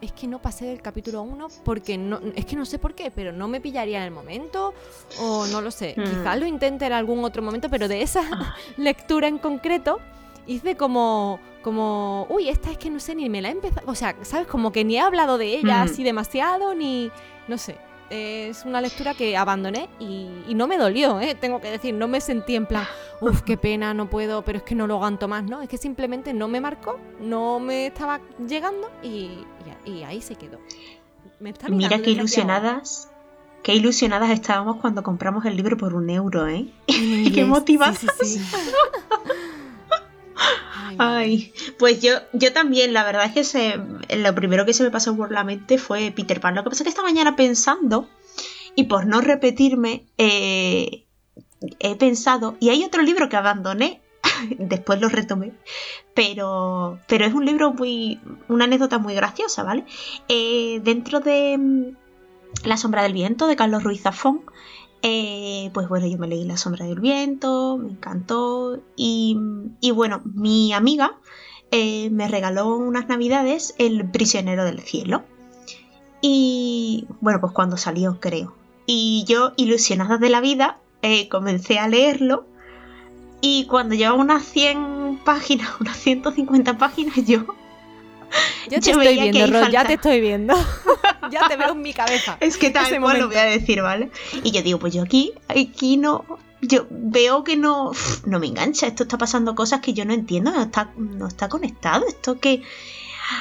es 0.00 0.12
que 0.12 0.26
no 0.26 0.40
pasé 0.40 0.66
del 0.66 0.82
capítulo 0.82 1.22
1 1.22 1.48
porque 1.64 1.96
no, 1.96 2.20
es 2.34 2.44
que 2.44 2.54
no 2.54 2.66
sé 2.66 2.78
por 2.78 2.94
qué, 2.94 3.10
pero 3.10 3.32
no 3.32 3.48
me 3.48 3.60
pillaría 3.62 3.98
en 3.98 4.04
el 4.04 4.10
momento 4.10 4.74
o 5.20 5.46
no 5.46 5.60
lo 5.62 5.70
sé. 5.70 5.94
Mm. 5.96 6.02
Quizás 6.04 6.38
lo 6.38 6.46
intente 6.46 6.84
en 6.86 6.92
algún 6.92 7.24
otro 7.24 7.42
momento, 7.42 7.68
pero 7.70 7.88
de 7.88 8.02
esa 8.02 8.22
lectura 8.76 9.26
en 9.28 9.38
concreto 9.38 9.98
hice 10.46 10.76
como 10.76 11.38
como, 11.62 12.28
uy, 12.30 12.48
esta 12.48 12.70
es 12.70 12.78
que 12.78 12.90
no 12.90 13.00
sé 13.00 13.16
ni 13.16 13.28
me 13.28 13.42
la 13.42 13.48
he 13.48 13.50
empezado, 13.50 13.90
o 13.90 13.94
sea, 13.96 14.14
sabes, 14.22 14.46
como 14.46 14.70
que 14.70 14.84
ni 14.84 14.98
he 14.98 15.00
hablado 15.00 15.36
de 15.36 15.46
ella 15.56 15.78
Mm. 15.84 15.88
así 15.88 16.04
demasiado 16.04 16.74
ni 16.76 17.10
no 17.48 17.58
sé. 17.58 17.76
Es 18.10 18.64
una 18.64 18.80
lectura 18.80 19.14
que 19.14 19.36
abandoné 19.36 19.88
y, 19.98 20.28
y 20.46 20.54
no 20.54 20.66
me 20.68 20.76
dolió, 20.78 21.18
¿eh? 21.20 21.34
tengo 21.34 21.60
que 21.60 21.70
decir, 21.70 21.92
no 21.94 22.06
me 22.06 22.20
sentí 22.20 22.54
en 22.54 22.66
plan, 22.66 22.84
uff, 23.20 23.42
qué 23.42 23.56
pena, 23.56 23.94
no 23.94 24.08
puedo, 24.08 24.42
pero 24.42 24.58
es 24.58 24.64
que 24.64 24.74
no 24.76 24.86
lo 24.86 24.94
aguanto 24.94 25.26
más, 25.26 25.42
¿no? 25.44 25.60
Es 25.60 25.68
que 25.68 25.76
simplemente 25.76 26.32
no 26.32 26.46
me 26.46 26.60
marcó, 26.60 27.00
no 27.20 27.58
me 27.58 27.88
estaba 27.88 28.20
llegando 28.46 28.88
y, 29.02 29.40
y- 29.84 29.90
y 29.90 30.02
ahí 30.04 30.22
se 30.22 30.36
quedó. 30.36 30.58
Me 31.40 31.50
está 31.50 31.68
Mira 31.68 31.98
qué 32.00 32.10
ilusionadas. 32.10 33.10
Qué 33.62 33.74
ilusionadas 33.74 34.30
estábamos 34.30 34.76
cuando 34.76 35.02
compramos 35.02 35.44
el 35.44 35.56
libro 35.56 35.76
por 35.76 35.92
un 35.94 36.08
euro, 36.08 36.46
¿eh? 36.46 36.66
inglés. 36.86 37.34
Qué 37.34 37.44
motivadas. 37.44 37.98
Sí, 37.98 38.06
sí, 38.22 38.38
sí. 38.38 38.40
Ay, 40.36 40.96
Ay, 40.98 41.52
pues 41.78 42.00
yo, 42.00 42.12
yo 42.32 42.52
también, 42.52 42.92
la 42.92 43.04
verdad 43.04 43.26
es 43.26 43.32
que 43.32 43.44
se, 43.44 43.80
lo 44.16 44.34
primero 44.34 44.64
que 44.64 44.72
se 44.72 44.82
me 44.84 44.90
pasó 44.90 45.16
por 45.16 45.32
la 45.32 45.44
mente 45.44 45.78
fue 45.78 46.12
Peter 46.14 46.40
Pan. 46.40 46.54
Lo 46.54 46.62
que 46.62 46.70
pasa 46.70 46.82
es 46.82 46.84
que 46.84 46.90
esta 46.90 47.02
mañana 47.02 47.36
pensando, 47.36 48.08
y 48.74 48.84
por 48.84 49.06
no 49.06 49.20
repetirme, 49.20 50.06
eh, 50.18 51.06
he 51.78 51.96
pensado, 51.96 52.56
y 52.60 52.70
hay 52.70 52.84
otro 52.84 53.02
libro 53.02 53.28
que 53.28 53.36
abandoné, 53.36 54.00
después 54.58 55.00
lo 55.00 55.08
retomé, 55.08 55.52
pero, 56.14 56.98
pero 57.06 57.24
es 57.24 57.34
un 57.34 57.44
libro 57.44 57.72
muy, 57.72 58.20
una 58.48 58.64
anécdota 58.64 58.98
muy 58.98 59.14
graciosa, 59.14 59.62
¿vale? 59.62 59.84
Eh, 60.28 60.80
dentro 60.82 61.20
de 61.20 61.56
mm, 61.58 61.96
La 62.64 62.76
sombra 62.76 63.02
del 63.02 63.12
viento 63.12 63.46
de 63.46 63.56
Carlos 63.56 63.82
Ruiz 63.82 64.02
Zafón, 64.02 64.42
eh, 65.02 65.70
pues 65.72 65.88
bueno, 65.88 66.06
yo 66.06 66.18
me 66.18 66.26
leí 66.26 66.44
La 66.44 66.56
sombra 66.56 66.86
del 66.86 67.00
viento, 67.00 67.78
me 67.78 67.90
encantó 67.90 68.80
y, 68.96 69.36
y 69.80 69.90
bueno, 69.90 70.22
mi 70.24 70.72
amiga 70.72 71.18
eh, 71.70 72.10
me 72.10 72.28
regaló 72.28 72.76
unas 72.76 73.08
navidades 73.08 73.74
El 73.78 74.10
prisionero 74.10 74.64
del 74.64 74.80
cielo. 74.80 75.24
Y 76.20 77.06
bueno, 77.20 77.40
pues 77.40 77.52
cuando 77.52 77.76
salió 77.76 78.18
creo. 78.20 78.54
Y 78.86 79.24
yo, 79.28 79.52
ilusionada 79.56 80.16
de 80.18 80.30
la 80.30 80.40
vida, 80.40 80.78
eh, 81.02 81.28
comencé 81.28 81.78
a 81.78 81.88
leerlo. 81.88 82.46
Y 83.40 83.66
cuando 83.66 83.94
llevaba 83.94 84.18
unas 84.20 84.44
100 84.44 85.20
páginas, 85.24 85.68
unas 85.80 85.96
150 85.96 86.78
páginas, 86.78 87.16
yo 87.26 87.46
Yo 88.70 88.80
te 88.80 88.92
yo 88.92 89.00
estoy 89.00 89.18
viendo, 89.18 89.44
ahí 89.44 89.50
Ro, 89.50 89.68
ya 89.68 89.84
te 89.84 89.94
estoy 89.94 90.20
viendo. 90.20 90.54
ya 91.30 91.48
te 91.48 91.56
veo 91.56 91.72
en 91.72 91.82
mi 91.82 91.92
cabeza. 91.92 92.36
Es 92.40 92.56
que 92.56 92.70
tal 92.70 93.00
cual 93.00 93.20
lo 93.20 93.28
voy 93.28 93.36
a 93.36 93.44
decir, 93.44 93.82
¿vale? 93.82 94.10
Y 94.42 94.50
yo 94.50 94.62
digo, 94.62 94.78
pues 94.78 94.92
yo 94.94 95.02
aquí, 95.02 95.32
aquí 95.48 95.96
no. 95.96 96.24
Yo 96.62 96.86
veo 96.90 97.44
que 97.44 97.56
no, 97.56 97.92
no 98.24 98.40
me 98.40 98.46
engancha. 98.46 98.86
Esto 98.86 99.04
está 99.04 99.18
pasando 99.18 99.54
cosas 99.54 99.80
que 99.80 99.92
yo 99.92 100.04
no 100.04 100.14
entiendo. 100.14 100.50
No 100.50 100.62
está, 100.62 100.90
no 100.96 101.28
está 101.28 101.48
conectado. 101.48 102.06
Esto 102.08 102.40
que. 102.40 102.62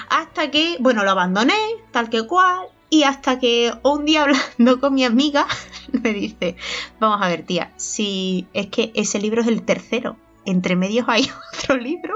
Hasta 0.09 0.51
que, 0.51 0.77
bueno, 0.79 1.03
lo 1.03 1.11
abandoné, 1.11 1.57
tal 1.91 2.09
que 2.09 2.27
cual. 2.27 2.67
Y 2.89 3.03
hasta 3.03 3.39
que 3.39 3.73
un 3.83 4.05
día 4.05 4.23
hablando 4.57 4.79
con 4.79 4.93
mi 4.93 5.05
amiga, 5.05 5.47
me 5.91 6.13
dice: 6.13 6.55
Vamos 6.99 7.19
a 7.21 7.29
ver, 7.29 7.43
tía, 7.43 7.71
si 7.77 8.47
es 8.53 8.67
que 8.67 8.91
ese 8.93 9.19
libro 9.19 9.41
es 9.41 9.47
el 9.47 9.63
tercero. 9.63 10.17
Entre 10.45 10.75
medios 10.75 11.05
hay 11.09 11.27
otro 11.53 11.77
libro 11.77 12.13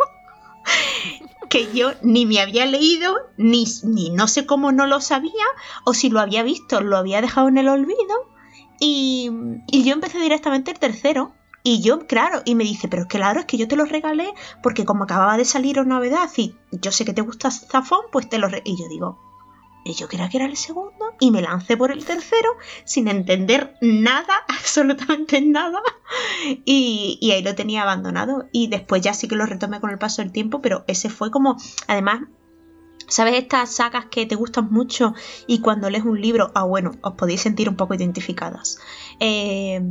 que 1.49 1.71
yo 1.71 1.91
ni 2.01 2.25
me 2.25 2.39
había 2.39 2.65
leído, 2.65 3.15
ni, 3.38 3.65
ni 3.83 4.09
no 4.12 4.27
sé 4.27 4.45
cómo 4.45 4.71
no 4.71 4.85
lo 4.85 5.01
sabía, 5.01 5.45
o 5.83 5.93
si 5.93 6.09
lo 6.09 6.19
había 6.19 6.43
visto, 6.43 6.81
lo 6.81 6.97
había 6.97 7.21
dejado 7.21 7.47
en 7.47 7.57
el 7.57 7.67
olvido. 7.67 8.29
Y, 8.79 9.29
y 9.67 9.83
yo 9.83 9.93
empecé 9.93 10.19
directamente 10.19 10.71
el 10.71 10.79
tercero. 10.79 11.33
Y 11.62 11.81
yo, 11.81 12.07
claro, 12.07 12.41
y 12.45 12.55
me 12.55 12.63
dice, 12.63 12.88
pero 12.88 13.01
es 13.01 13.07
que 13.09 13.17
claro, 13.17 13.41
es 13.41 13.45
que 13.45 13.57
yo 13.57 13.67
te 13.67 13.75
lo 13.75 13.83
regalé 13.83 14.33
porque 14.63 14.85
como 14.85 15.03
acababa 15.03 15.35
de 15.35 15.43
salir 15.43 15.77
una 15.79 15.95
novedad 15.95 16.29
y 16.38 16.55
yo 16.71 16.91
sé 16.93 17.03
que 17.03 17.13
te 17.13 17.21
gusta 17.21 17.51
Zafón, 17.51 17.99
pues 18.13 18.29
te 18.29 18.38
lo... 18.38 18.47
re-". 18.47 18.62
Y 18.63 18.77
yo 18.81 18.88
digo, 18.88 19.28
y 19.83 19.93
yo 19.93 20.07
creía 20.07 20.29
que 20.29 20.37
era 20.37 20.45
el 20.45 20.57
segundo 20.57 21.13
y 21.19 21.31
me 21.31 21.41
lancé 21.41 21.77
por 21.77 21.91
el 21.91 22.05
tercero 22.05 22.49
sin 22.85 23.07
entender 23.07 23.75
nada, 23.81 24.33
absolutamente 24.47 25.41
nada. 25.41 25.81
Y, 26.65 27.29
ahí 27.31 27.41
lo 27.41 27.55
tenía 27.55 27.83
abandonado. 27.83 28.47
Y 28.51 28.67
después 28.67 29.01
ya 29.01 29.13
sí 29.13 29.27
que 29.27 29.35
lo 29.35 29.45
retomé 29.45 29.79
con 29.79 29.89
el 29.89 29.97
paso 29.97 30.21
del 30.21 30.31
tiempo, 30.31 30.61
pero 30.61 30.83
ese 30.87 31.09
fue 31.09 31.31
como, 31.31 31.57
además, 31.87 32.21
¿sabes 33.07 33.35
estas 33.35 33.73
sagas 33.73 34.05
que 34.05 34.25
te 34.25 34.35
gustan 34.35 34.69
mucho 34.71 35.13
y 35.47 35.59
cuando 35.59 35.89
lees 35.89 36.03
un 36.03 36.21
libro, 36.21 36.51
ah 36.55 36.63
bueno, 36.63 36.91
os 37.01 37.13
podéis 37.13 37.41
sentir 37.41 37.69
un 37.69 37.75
poco 37.75 37.93
identificadas? 37.93 38.79
Eh, 39.19 39.81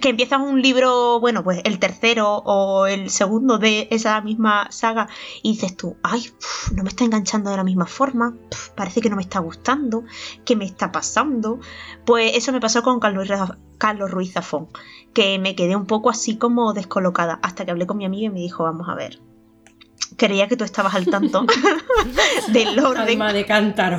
que 0.00 0.08
empiezas 0.08 0.40
un 0.40 0.60
libro, 0.60 1.20
bueno, 1.20 1.44
pues 1.44 1.60
el 1.64 1.78
tercero 1.78 2.38
o 2.44 2.86
el 2.86 3.10
segundo 3.10 3.58
de 3.58 3.86
esa 3.90 4.20
misma 4.20 4.66
saga 4.70 5.08
y 5.42 5.52
dices 5.52 5.76
tú, 5.76 5.96
ay, 6.02 6.30
no 6.74 6.82
me 6.82 6.88
está 6.88 7.04
enganchando 7.04 7.50
de 7.50 7.56
la 7.56 7.64
misma 7.64 7.86
forma, 7.86 8.34
parece 8.74 9.00
que 9.00 9.08
no 9.08 9.16
me 9.16 9.22
está 9.22 9.38
gustando, 9.38 10.02
¿qué 10.44 10.56
me 10.56 10.64
está 10.64 10.90
pasando? 10.90 11.60
Pues 12.04 12.36
eso 12.36 12.52
me 12.52 12.60
pasó 12.60 12.82
con 12.82 12.98
Carlos, 12.98 13.28
Carlos 13.78 14.10
Ruiz 14.10 14.32
Zafón, 14.32 14.68
que 15.12 15.38
me 15.38 15.54
quedé 15.54 15.76
un 15.76 15.86
poco 15.86 16.10
así 16.10 16.38
como 16.38 16.72
descolocada, 16.72 17.38
hasta 17.42 17.64
que 17.64 17.70
hablé 17.70 17.86
con 17.86 17.96
mi 17.96 18.04
amiga 18.04 18.26
y 18.26 18.30
me 18.30 18.40
dijo, 18.40 18.64
vamos 18.64 18.88
a 18.88 18.94
ver, 18.94 19.20
creía 20.16 20.48
que 20.48 20.56
tú 20.56 20.64
estabas 20.64 20.94
al 20.94 21.06
tanto 21.06 21.44
del 22.52 22.78
orden. 22.78 23.08
Alma 23.08 23.32
de 23.32 23.44
cántaro. 23.46 23.98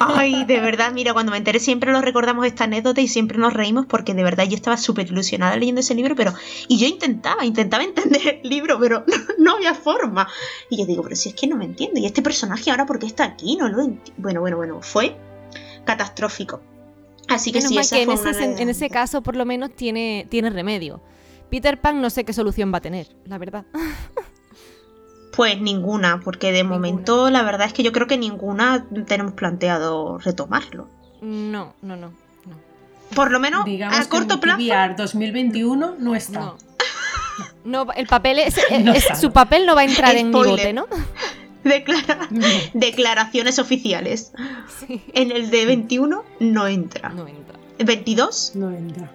Ay, 0.00 0.44
de 0.44 0.60
verdad, 0.60 0.92
mira, 0.92 1.12
cuando 1.12 1.32
me 1.32 1.38
enteré 1.38 1.58
siempre 1.60 1.92
lo 1.92 2.00
recordamos 2.00 2.46
esta 2.46 2.64
anécdota 2.64 3.00
y 3.00 3.08
siempre 3.08 3.38
nos 3.38 3.52
reímos 3.52 3.86
porque 3.86 4.14
de 4.14 4.22
verdad 4.24 4.44
yo 4.48 4.54
estaba 4.56 4.76
súper 4.76 5.06
ilusionada 5.08 5.56
leyendo 5.56 5.80
ese 5.80 5.94
libro, 5.94 6.14
pero... 6.16 6.32
Y 6.68 6.78
yo 6.78 6.86
intentaba, 6.86 7.44
intentaba 7.44 7.84
entender 7.84 8.40
el 8.42 8.48
libro, 8.48 8.78
pero 8.80 9.04
no, 9.38 9.54
había 9.56 9.74
forma. 9.74 10.28
Y 10.70 10.78
yo 10.78 10.86
digo, 10.86 11.02
pero 11.02 11.16
si 11.16 11.28
es 11.30 11.34
que 11.34 11.46
no 11.46 11.56
me 11.56 11.64
entiendo. 11.64 12.00
¿Y 12.00 12.06
este 12.06 12.22
personaje 12.22 12.70
ahora 12.70 12.86
por 12.86 12.98
qué 12.98 13.06
está 13.06 13.24
aquí? 13.24 13.56
No 13.56 13.68
lo 13.68 13.82
enti-". 13.82 14.12
Bueno, 14.16 14.40
bueno, 14.40 14.56
bueno, 14.56 14.80
fue 14.82 15.16
catastrófico. 15.84 16.60
Así 17.28 17.52
que 17.52 17.58
Menos 17.58 17.70
sí, 17.70 17.78
esa 17.78 17.96
que 17.96 18.02
en 18.02 18.06
fue 18.06 18.14
ese, 18.14 18.28
una 18.28 18.56
sen- 18.56 18.60
en 18.60 18.68
ese 18.68 18.90
caso 18.90 19.22
por 19.22 19.36
lo 19.36 19.44
menos 19.46 19.70
tiene, 19.74 20.26
tiene 20.28 20.50
remedio. 20.50 21.00
Peter 21.50 21.80
Pan 21.80 22.00
no 22.00 22.10
sé 22.10 22.24
qué 22.24 22.32
solución 22.32 22.72
va 22.72 22.78
a 22.78 22.80
tener, 22.80 23.08
la 23.26 23.38
verdad. 23.38 23.64
Pues 25.34 25.60
ninguna, 25.60 26.20
porque 26.22 26.48
de 26.52 26.58
Ninguna. 26.62 26.76
momento 26.76 27.30
la 27.30 27.42
verdad 27.42 27.66
es 27.66 27.72
que 27.72 27.82
yo 27.82 27.92
creo 27.92 28.06
que 28.06 28.18
ninguna 28.18 28.86
tenemos 29.06 29.32
planteado 29.32 30.18
retomarlo. 30.18 30.88
No, 31.22 31.74
no, 31.82 31.96
no. 31.96 32.08
no. 32.08 32.12
Por 33.14 33.30
lo 33.30 33.40
menos 33.40 33.64
Digamos 33.64 33.98
a 33.98 34.08
corto 34.08 34.36
que 34.40 34.42
plazo. 34.42 34.58
TBR 34.60 34.96
2021 34.96 35.94
no 35.98 36.14
está. 36.14 36.40
No. 36.40 36.56
No, 37.64 37.86
el 37.94 38.06
papel 38.06 38.38
es, 38.40 38.56
No 38.84 38.92
es- 38.92 39.04
sabe. 39.04 39.20
su 39.20 39.32
papel 39.32 39.64
no 39.66 39.74
va 39.74 39.82
a 39.82 39.84
entrar 39.84 40.16
en 40.16 40.28
mi 40.28 40.32
bote, 40.34 40.72
¿no? 40.72 40.86
Declara- 41.64 42.28
No. 42.30 42.46
declaraciones 42.74 43.58
oficiales. 43.58 44.32
Sí. 44.80 45.00
En 45.14 45.30
el 45.30 45.48
de 45.50 45.64
21 45.64 46.24
no 46.40 46.66
entra. 46.66 47.08
No 47.10 47.26
entra. 47.28 47.56
22 47.78 48.52
No 48.56 48.70
entra. 48.70 49.10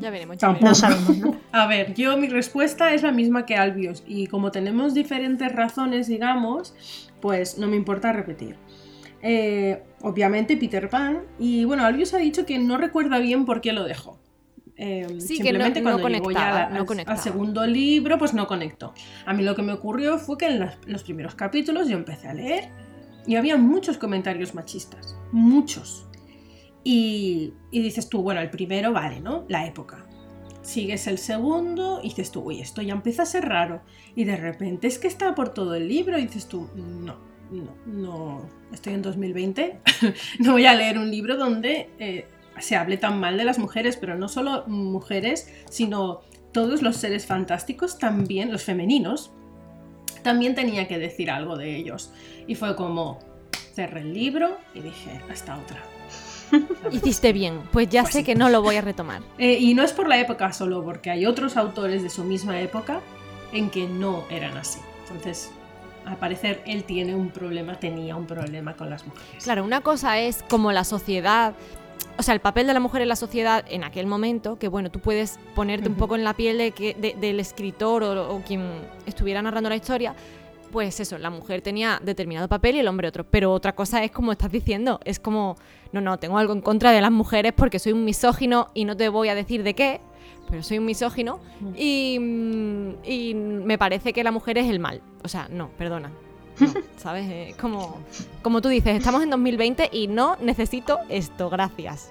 Ya 0.00 0.10
veremos. 0.10 0.36
ya 0.36 0.48
Tampoco. 0.48 0.66
no 0.66 0.72
veremos. 0.72 0.78
sabemos, 0.78 1.18
¿no? 1.18 1.40
A 1.52 1.66
ver, 1.66 1.94
yo 1.94 2.16
mi 2.16 2.28
respuesta 2.28 2.92
es 2.92 3.02
la 3.02 3.12
misma 3.12 3.46
que 3.46 3.56
Albios 3.56 4.02
y 4.06 4.26
como 4.26 4.50
tenemos 4.50 4.94
diferentes 4.94 5.52
razones, 5.52 6.06
digamos, 6.08 6.74
pues 7.20 7.58
no 7.58 7.66
me 7.66 7.76
importa 7.76 8.12
repetir. 8.12 8.56
Eh, 9.22 9.82
obviamente 10.02 10.56
Peter 10.56 10.88
Pan 10.88 11.22
y 11.38 11.64
bueno, 11.64 11.84
Albios 11.84 12.12
ha 12.14 12.18
dicho 12.18 12.44
que 12.46 12.58
no 12.58 12.76
recuerda 12.76 13.18
bien 13.18 13.44
por 13.44 13.60
qué 13.60 13.72
lo 13.72 13.84
dejó. 13.84 14.18
Eh, 14.78 15.06
Sí, 15.08 15.38
que 15.38 15.44
no- 15.44 15.60
simplemente 15.64 15.80
no 15.80 15.90
cuando 15.98 16.08
llegó 16.18 16.30
ya 16.32 16.68
no 16.68 16.84
al- 17.06 17.18
segundo 17.18 17.66
libro, 17.66 18.18
pues 18.18 18.34
no 18.34 18.46
conectó. 18.46 18.92
A 19.24 19.32
mí 19.32 19.42
lo 19.42 19.56
que 19.56 19.62
me 19.62 19.72
ocurrió 19.72 20.18
fue 20.18 20.36
que 20.36 20.46
en 20.48 20.58
las- 20.60 20.76
los 20.86 21.02
primeros 21.02 21.34
capítulos 21.34 21.88
yo 21.88 21.96
empecé 21.96 22.28
a 22.28 22.34
leer 22.34 22.68
y 23.26 23.36
había 23.36 23.56
muchos 23.56 23.96
comentarios 23.96 24.54
machistas, 24.54 25.16
muchos. 25.32 26.05
Y, 26.88 27.52
y 27.72 27.82
dices 27.82 28.08
tú, 28.08 28.22
bueno, 28.22 28.40
el 28.40 28.48
primero 28.48 28.92
vale, 28.92 29.18
¿no? 29.18 29.44
La 29.48 29.66
época. 29.66 30.06
Sigues 30.62 31.08
el 31.08 31.18
segundo 31.18 31.98
y 32.00 32.10
dices 32.10 32.30
tú, 32.30 32.42
uy, 32.42 32.60
esto 32.60 32.80
ya 32.80 32.92
empieza 32.92 33.24
a 33.24 33.26
ser 33.26 33.44
raro. 33.44 33.82
Y 34.14 34.22
de 34.22 34.36
repente 34.36 34.86
es 34.86 35.00
que 35.00 35.08
está 35.08 35.34
por 35.34 35.48
todo 35.48 35.74
el 35.74 35.88
libro 35.88 36.16
y 36.16 36.26
dices 36.26 36.46
tú, 36.46 36.70
no, 36.76 37.16
no, 37.50 37.74
no, 37.86 38.48
estoy 38.72 38.94
en 38.94 39.02
2020, 39.02 39.80
no 40.38 40.52
voy 40.52 40.66
a 40.66 40.74
leer 40.74 40.96
un 40.98 41.10
libro 41.10 41.36
donde 41.36 41.90
eh, 41.98 42.28
se 42.60 42.76
hable 42.76 42.98
tan 42.98 43.18
mal 43.18 43.36
de 43.36 43.42
las 43.42 43.58
mujeres, 43.58 43.96
pero 43.96 44.14
no 44.14 44.28
solo 44.28 44.62
mujeres, 44.68 45.52
sino 45.68 46.20
todos 46.52 46.82
los 46.82 46.98
seres 46.98 47.26
fantásticos 47.26 47.98
también, 47.98 48.52
los 48.52 48.62
femeninos, 48.62 49.32
también 50.22 50.54
tenía 50.54 50.86
que 50.86 51.00
decir 51.00 51.32
algo 51.32 51.56
de 51.56 51.74
ellos. 51.74 52.12
Y 52.46 52.54
fue 52.54 52.76
como, 52.76 53.18
cerré 53.74 54.02
el 54.02 54.14
libro 54.14 54.56
y 54.72 54.82
dije, 54.82 55.20
hasta 55.28 55.58
otra. 55.58 55.95
Hiciste 56.92 57.32
bien, 57.32 57.60
pues 57.72 57.88
ya 57.88 58.02
Pues 58.02 58.12
sé 58.12 58.18
sí. 58.20 58.24
que 58.24 58.34
no 58.34 58.48
lo 58.48 58.62
voy 58.62 58.76
a 58.76 58.80
retomar. 58.80 59.22
Eh, 59.38 59.58
y 59.60 59.74
no 59.74 59.82
es 59.82 59.92
por 59.92 60.08
la 60.08 60.18
época 60.18 60.52
solo, 60.52 60.82
porque 60.84 61.10
hay 61.10 61.26
otros 61.26 61.56
autores 61.56 62.02
de 62.02 62.10
su 62.10 62.24
misma 62.24 62.60
época 62.60 63.00
en 63.52 63.70
que 63.70 63.86
no 63.86 64.24
eran 64.30 64.56
así. 64.56 64.78
Entonces, 65.06 65.50
al 66.04 66.16
parecer, 66.16 66.62
él 66.66 66.84
tiene 66.84 67.14
un 67.14 67.30
problema, 67.30 67.78
tenía 67.78 68.16
un 68.16 68.26
problema 68.26 68.74
con 68.76 68.90
las 68.90 69.06
mujeres. 69.06 69.44
Claro, 69.44 69.64
una 69.64 69.80
cosa 69.80 70.18
es 70.20 70.42
como 70.48 70.72
la 70.72 70.84
sociedad, 70.84 71.54
o 72.18 72.22
sea, 72.22 72.32
el 72.34 72.40
papel 72.40 72.66
de 72.66 72.74
la 72.74 72.80
mujer 72.80 73.02
en 73.02 73.08
la 73.08 73.16
sociedad 73.16 73.64
en 73.68 73.84
aquel 73.84 74.06
momento, 74.06 74.58
que 74.58 74.68
bueno, 74.68 74.90
tú 74.90 75.00
puedes 75.00 75.38
ponerte 75.54 75.88
un 75.88 75.96
poco 75.96 76.14
en 76.16 76.24
la 76.24 76.34
piel 76.34 76.58
de 76.58 76.70
que, 76.72 76.94
de- 76.94 77.14
del 77.20 77.40
escritor 77.40 78.02
o, 78.04 78.34
o 78.34 78.40
quien 78.42 78.62
estuviera 79.04 79.42
narrando 79.42 79.68
la 79.68 79.76
historia, 79.76 80.14
pues 80.70 81.00
eso, 81.00 81.18
la 81.18 81.30
mujer 81.30 81.62
tenía 81.62 82.00
determinado 82.02 82.48
papel 82.48 82.76
y 82.76 82.78
el 82.80 82.88
hombre 82.88 83.08
otro. 83.08 83.24
Pero 83.24 83.52
otra 83.52 83.74
cosa 83.74 84.02
es 84.04 84.10
como 84.10 84.32
estás 84.32 84.50
diciendo, 84.52 85.00
es 85.04 85.18
como, 85.18 85.56
no, 85.92 86.00
no, 86.00 86.18
tengo 86.18 86.38
algo 86.38 86.52
en 86.52 86.60
contra 86.60 86.90
de 86.92 87.00
las 87.00 87.10
mujeres 87.12 87.52
porque 87.56 87.78
soy 87.78 87.92
un 87.92 88.04
misógino 88.04 88.68
y 88.74 88.84
no 88.84 88.96
te 88.96 89.08
voy 89.08 89.28
a 89.28 89.34
decir 89.34 89.62
de 89.62 89.74
qué, 89.74 90.00
pero 90.50 90.62
soy 90.62 90.78
un 90.78 90.84
misógino 90.84 91.40
Mm. 91.60 91.72
y, 91.76 92.18
mm, 92.20 92.94
y 93.04 93.34
me 93.34 93.78
parece 93.78 94.12
que 94.12 94.22
la 94.24 94.30
mujer 94.32 94.58
es 94.58 94.68
el 94.68 94.78
mal. 94.78 95.00
O 95.24 95.28
sea, 95.28 95.48
no, 95.50 95.70
perdona. 95.78 96.10
no, 96.60 96.66
¿sabes? 96.96 97.28
Eh, 97.28 97.54
como, 97.60 97.98
como 98.42 98.60
tú 98.62 98.68
dices, 98.68 98.96
estamos 98.96 99.22
en 99.22 99.30
2020 99.30 99.90
y 99.92 100.06
no 100.08 100.36
necesito 100.40 100.98
esto, 101.08 101.50
gracias. 101.50 102.10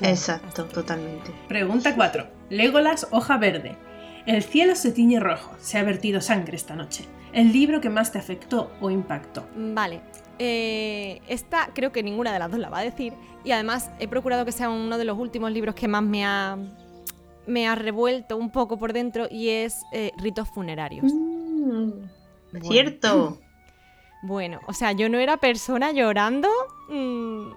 Exacto, 0.00 0.64
totalmente. 0.64 1.30
Pregunta 1.48 1.94
4. 1.94 2.26
Legolas, 2.50 3.06
hoja 3.10 3.36
verde. 3.38 3.76
El 4.26 4.42
cielo 4.42 4.74
se 4.74 4.92
tiñe 4.92 5.20
rojo, 5.20 5.52
se 5.60 5.78
ha 5.78 5.82
vertido 5.82 6.20
sangre 6.20 6.56
esta 6.56 6.74
noche. 6.76 7.04
¿El 7.32 7.52
libro 7.52 7.80
que 7.80 7.88
más 7.88 8.12
te 8.12 8.18
afectó 8.18 8.70
o 8.80 8.90
impactó? 8.90 9.46
Vale. 9.56 10.00
Eh, 10.38 11.20
esta 11.28 11.70
creo 11.74 11.92
que 11.92 12.02
ninguna 12.02 12.32
de 12.32 12.38
las 12.38 12.50
dos 12.50 12.60
la 12.60 12.68
va 12.68 12.78
a 12.78 12.82
decir. 12.82 13.14
Y 13.44 13.52
además 13.52 13.90
he 13.98 14.08
procurado 14.08 14.44
que 14.44 14.52
sea 14.52 14.68
uno 14.68 14.98
de 14.98 15.04
los 15.04 15.18
últimos 15.18 15.50
libros 15.52 15.74
que 15.74 15.88
más 15.88 16.02
me 16.02 16.24
ha, 16.24 16.56
me 17.46 17.66
ha 17.66 17.74
revuelto 17.74 18.36
un 18.36 18.50
poco 18.50 18.78
por 18.78 18.92
dentro 18.92 19.26
y 19.30 19.48
es 19.48 19.82
eh, 19.92 20.12
Ritos 20.18 20.48
Funerarios. 20.50 21.12
Mm, 21.12 21.90
Cierto. 22.62 23.38
Bueno, 24.24 24.60
o 24.68 24.72
sea, 24.72 24.92
yo 24.92 25.08
no 25.08 25.18
era 25.18 25.36
persona 25.36 25.90
llorando. 25.90 26.48
Mm, 26.88 27.48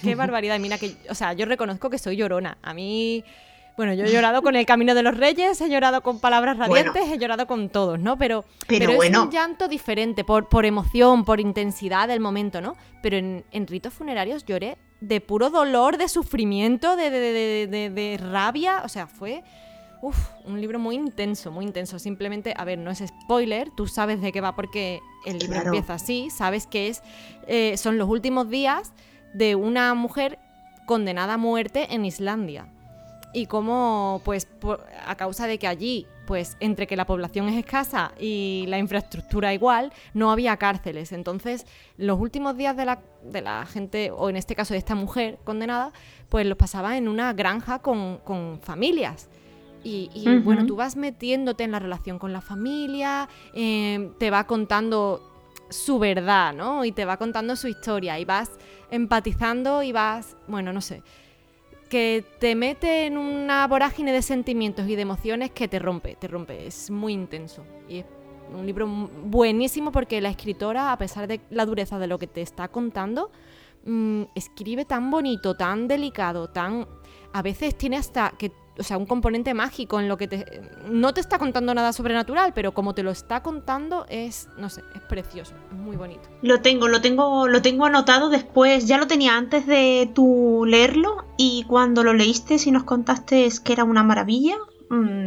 qué 0.00 0.14
barbaridad. 0.14 0.60
Mira 0.60 0.78
que, 0.78 0.94
o 1.10 1.14
sea, 1.16 1.32
yo 1.32 1.44
reconozco 1.44 1.90
que 1.90 1.98
soy 1.98 2.14
llorona. 2.16 2.56
A 2.62 2.72
mí, 2.72 3.24
bueno, 3.76 3.92
yo 3.94 4.04
he 4.04 4.12
llorado 4.12 4.42
con 4.42 4.54
El 4.56 4.66
Camino 4.66 4.94
de 4.94 5.02
los 5.02 5.16
Reyes, 5.16 5.60
he 5.60 5.68
llorado 5.68 6.02
con 6.02 6.20
Palabras 6.20 6.56
Radiantes, 6.58 7.08
he 7.10 7.18
llorado 7.18 7.46
con 7.46 7.68
todos, 7.70 7.98
¿no? 7.98 8.16
Pero, 8.16 8.44
Pero 8.68 8.90
es 8.90 8.96
bueno. 8.96 9.24
un 9.24 9.30
llanto 9.30 9.66
diferente, 9.68 10.22
por, 10.24 10.48
por 10.48 10.64
emoción, 10.64 11.24
por 11.24 11.40
intensidad 11.40 12.06
del 12.08 12.20
momento, 12.20 12.60
¿no? 12.60 12.76
Pero 13.02 13.16
en, 13.16 13.44
en 13.50 13.66
ritos 13.66 13.92
funerarios 13.92 14.44
lloré 14.44 14.78
de 15.00 15.20
puro 15.20 15.50
dolor, 15.50 15.96
de 15.98 16.08
sufrimiento, 16.08 16.96
de, 16.96 17.10
de- 17.10 17.20
de- 17.20 17.66
de- 17.66 17.90
de 17.90 18.18
rabia. 18.18 18.82
O 18.84 18.88
sea, 18.88 19.06
fue 19.06 19.42
uf, 20.00 20.16
un 20.44 20.60
libro 20.60 20.78
muy 20.78 20.94
intenso, 20.94 21.50
muy 21.50 21.64
intenso. 21.64 21.98
Simplemente, 21.98 22.54
a 22.56 22.64
ver, 22.64 22.78
no 22.78 22.90
es 22.90 23.02
spoiler, 23.24 23.70
tú 23.76 23.86
sabes 23.88 24.20
de 24.20 24.32
qué 24.32 24.40
va 24.40 24.54
porque 24.54 25.00
el 25.26 25.38
libro 25.38 25.54
Claro. 25.56 25.66
empieza 25.70 25.94
así, 25.94 26.28
sabes 26.30 26.66
que 26.66 26.88
es, 26.88 27.02
eh, 27.48 27.76
son 27.76 27.98
los 27.98 28.08
últimos 28.08 28.48
días 28.50 28.92
de 29.32 29.56
una 29.56 29.94
mujer 29.94 30.38
condenada 30.86 31.34
a 31.34 31.38
muerte 31.38 31.88
en 31.94 32.04
Islandia. 32.04 32.68
Y 33.34 33.46
cómo, 33.46 34.22
pues, 34.24 34.46
por- 34.46 34.86
a 35.06 35.16
causa 35.16 35.46
de 35.46 35.58
que 35.58 35.66
allí, 35.66 36.06
pues, 36.26 36.56
entre 36.60 36.86
que 36.86 36.96
la 36.96 37.04
población 37.04 37.48
es 37.48 37.58
escasa 37.58 38.12
y 38.18 38.64
la 38.68 38.78
infraestructura 38.78 39.52
igual, 39.52 39.92
no 40.14 40.30
había 40.30 40.56
cárceles. 40.56 41.12
Entonces, 41.12 41.66
los 41.98 42.18
últimos 42.18 42.56
días 42.56 42.76
de 42.76 42.84
la, 42.84 43.00
de 43.24 43.42
la 43.42 43.66
gente, 43.66 44.10
o 44.12 44.30
en 44.30 44.36
este 44.36 44.54
caso 44.54 44.72
de 44.72 44.78
esta 44.78 44.94
mujer 44.94 45.38
condenada, 45.44 45.92
pues 46.28 46.46
los 46.46 46.56
pasaba 46.56 46.96
en 46.96 47.08
una 47.08 47.32
granja 47.32 47.80
con, 47.80 48.18
con 48.18 48.60
familias. 48.62 49.28
Y, 49.86 50.08
bueno, 50.44 50.64
tú 50.64 50.76
vas 50.76 50.96
metiéndote 50.96 51.62
en 51.64 51.72
la 51.72 51.78
relación 51.78 52.18
con 52.18 52.32
la 52.32 52.40
familia, 52.40 53.28
eh, 53.52 54.12
te 54.18 54.30
va 54.30 54.46
contando 54.46 55.20
su 55.68 55.98
verdad, 55.98 56.54
¿no? 56.54 56.86
Y 56.86 56.92
te 56.92 57.04
va 57.04 57.18
contando 57.18 57.54
su 57.56 57.68
historia 57.68 58.18
y 58.18 58.24
vas 58.24 58.50
empatizando 58.90 59.82
y 59.82 59.92
vas, 59.92 60.36
bueno, 60.48 60.72
no 60.72 60.80
sé, 60.80 61.02
que 61.88 62.24
te 62.40 62.54
mete 62.54 63.06
en 63.06 63.16
una 63.16 63.66
vorágine 63.66 64.12
de 64.12 64.22
sentimientos 64.22 64.88
y 64.88 64.96
de 64.96 65.02
emociones 65.02 65.50
que 65.50 65.68
te 65.68 65.78
rompe, 65.78 66.16
te 66.16 66.28
rompe, 66.28 66.66
es 66.66 66.90
muy 66.90 67.12
intenso. 67.12 67.64
Y 67.88 67.98
es 67.98 68.06
un 68.52 68.66
libro 68.66 68.86
buenísimo 68.86 69.92
porque 69.92 70.20
la 70.20 70.30
escritora, 70.30 70.92
a 70.92 70.98
pesar 70.98 71.26
de 71.26 71.40
la 71.50 71.66
dureza 71.66 71.98
de 71.98 72.06
lo 72.06 72.18
que 72.18 72.26
te 72.26 72.42
está 72.42 72.68
contando, 72.68 73.30
mm, 73.84 74.22
escribe 74.34 74.84
tan 74.84 75.10
bonito, 75.10 75.56
tan 75.56 75.88
delicado, 75.88 76.48
tan... 76.48 76.86
A 77.32 77.42
veces 77.42 77.76
tiene 77.76 77.96
hasta 77.96 78.32
que, 78.38 78.52
o 78.78 78.82
sea, 78.82 78.98
un 78.98 79.06
componente 79.06 79.54
mágico 79.54 80.00
en 80.00 80.08
lo 80.08 80.16
que 80.16 80.28
te... 80.28 80.62
No 80.90 81.14
te 81.14 81.20
está 81.20 81.38
contando 81.38 81.74
nada 81.74 81.92
sobrenatural, 81.92 82.52
pero 82.54 82.72
como 82.72 82.94
te 82.94 83.02
lo 83.02 83.10
está 83.10 83.42
contando 83.42 84.06
es, 84.08 84.48
no 84.58 84.68
sé, 84.68 84.82
es 84.94 85.00
precioso, 85.02 85.54
es 85.70 85.76
muy 85.76 85.96
bonito. 85.96 86.28
Lo 86.42 86.60
tengo, 86.60 86.88
lo 86.88 87.00
tengo, 87.00 87.46
lo 87.48 87.62
tengo 87.62 87.86
anotado 87.86 88.30
después. 88.30 88.86
Ya 88.86 88.98
lo 88.98 89.06
tenía 89.06 89.36
antes 89.36 89.66
de 89.66 90.10
tú 90.14 90.64
leerlo 90.66 91.24
y 91.36 91.64
cuando 91.64 92.02
lo 92.02 92.14
leíste 92.14 92.56
y 92.64 92.70
nos 92.70 92.84
contaste 92.84 93.48
que 93.64 93.72
era 93.72 93.84
una 93.84 94.02
maravilla, 94.02 94.56
mm, 94.90 95.26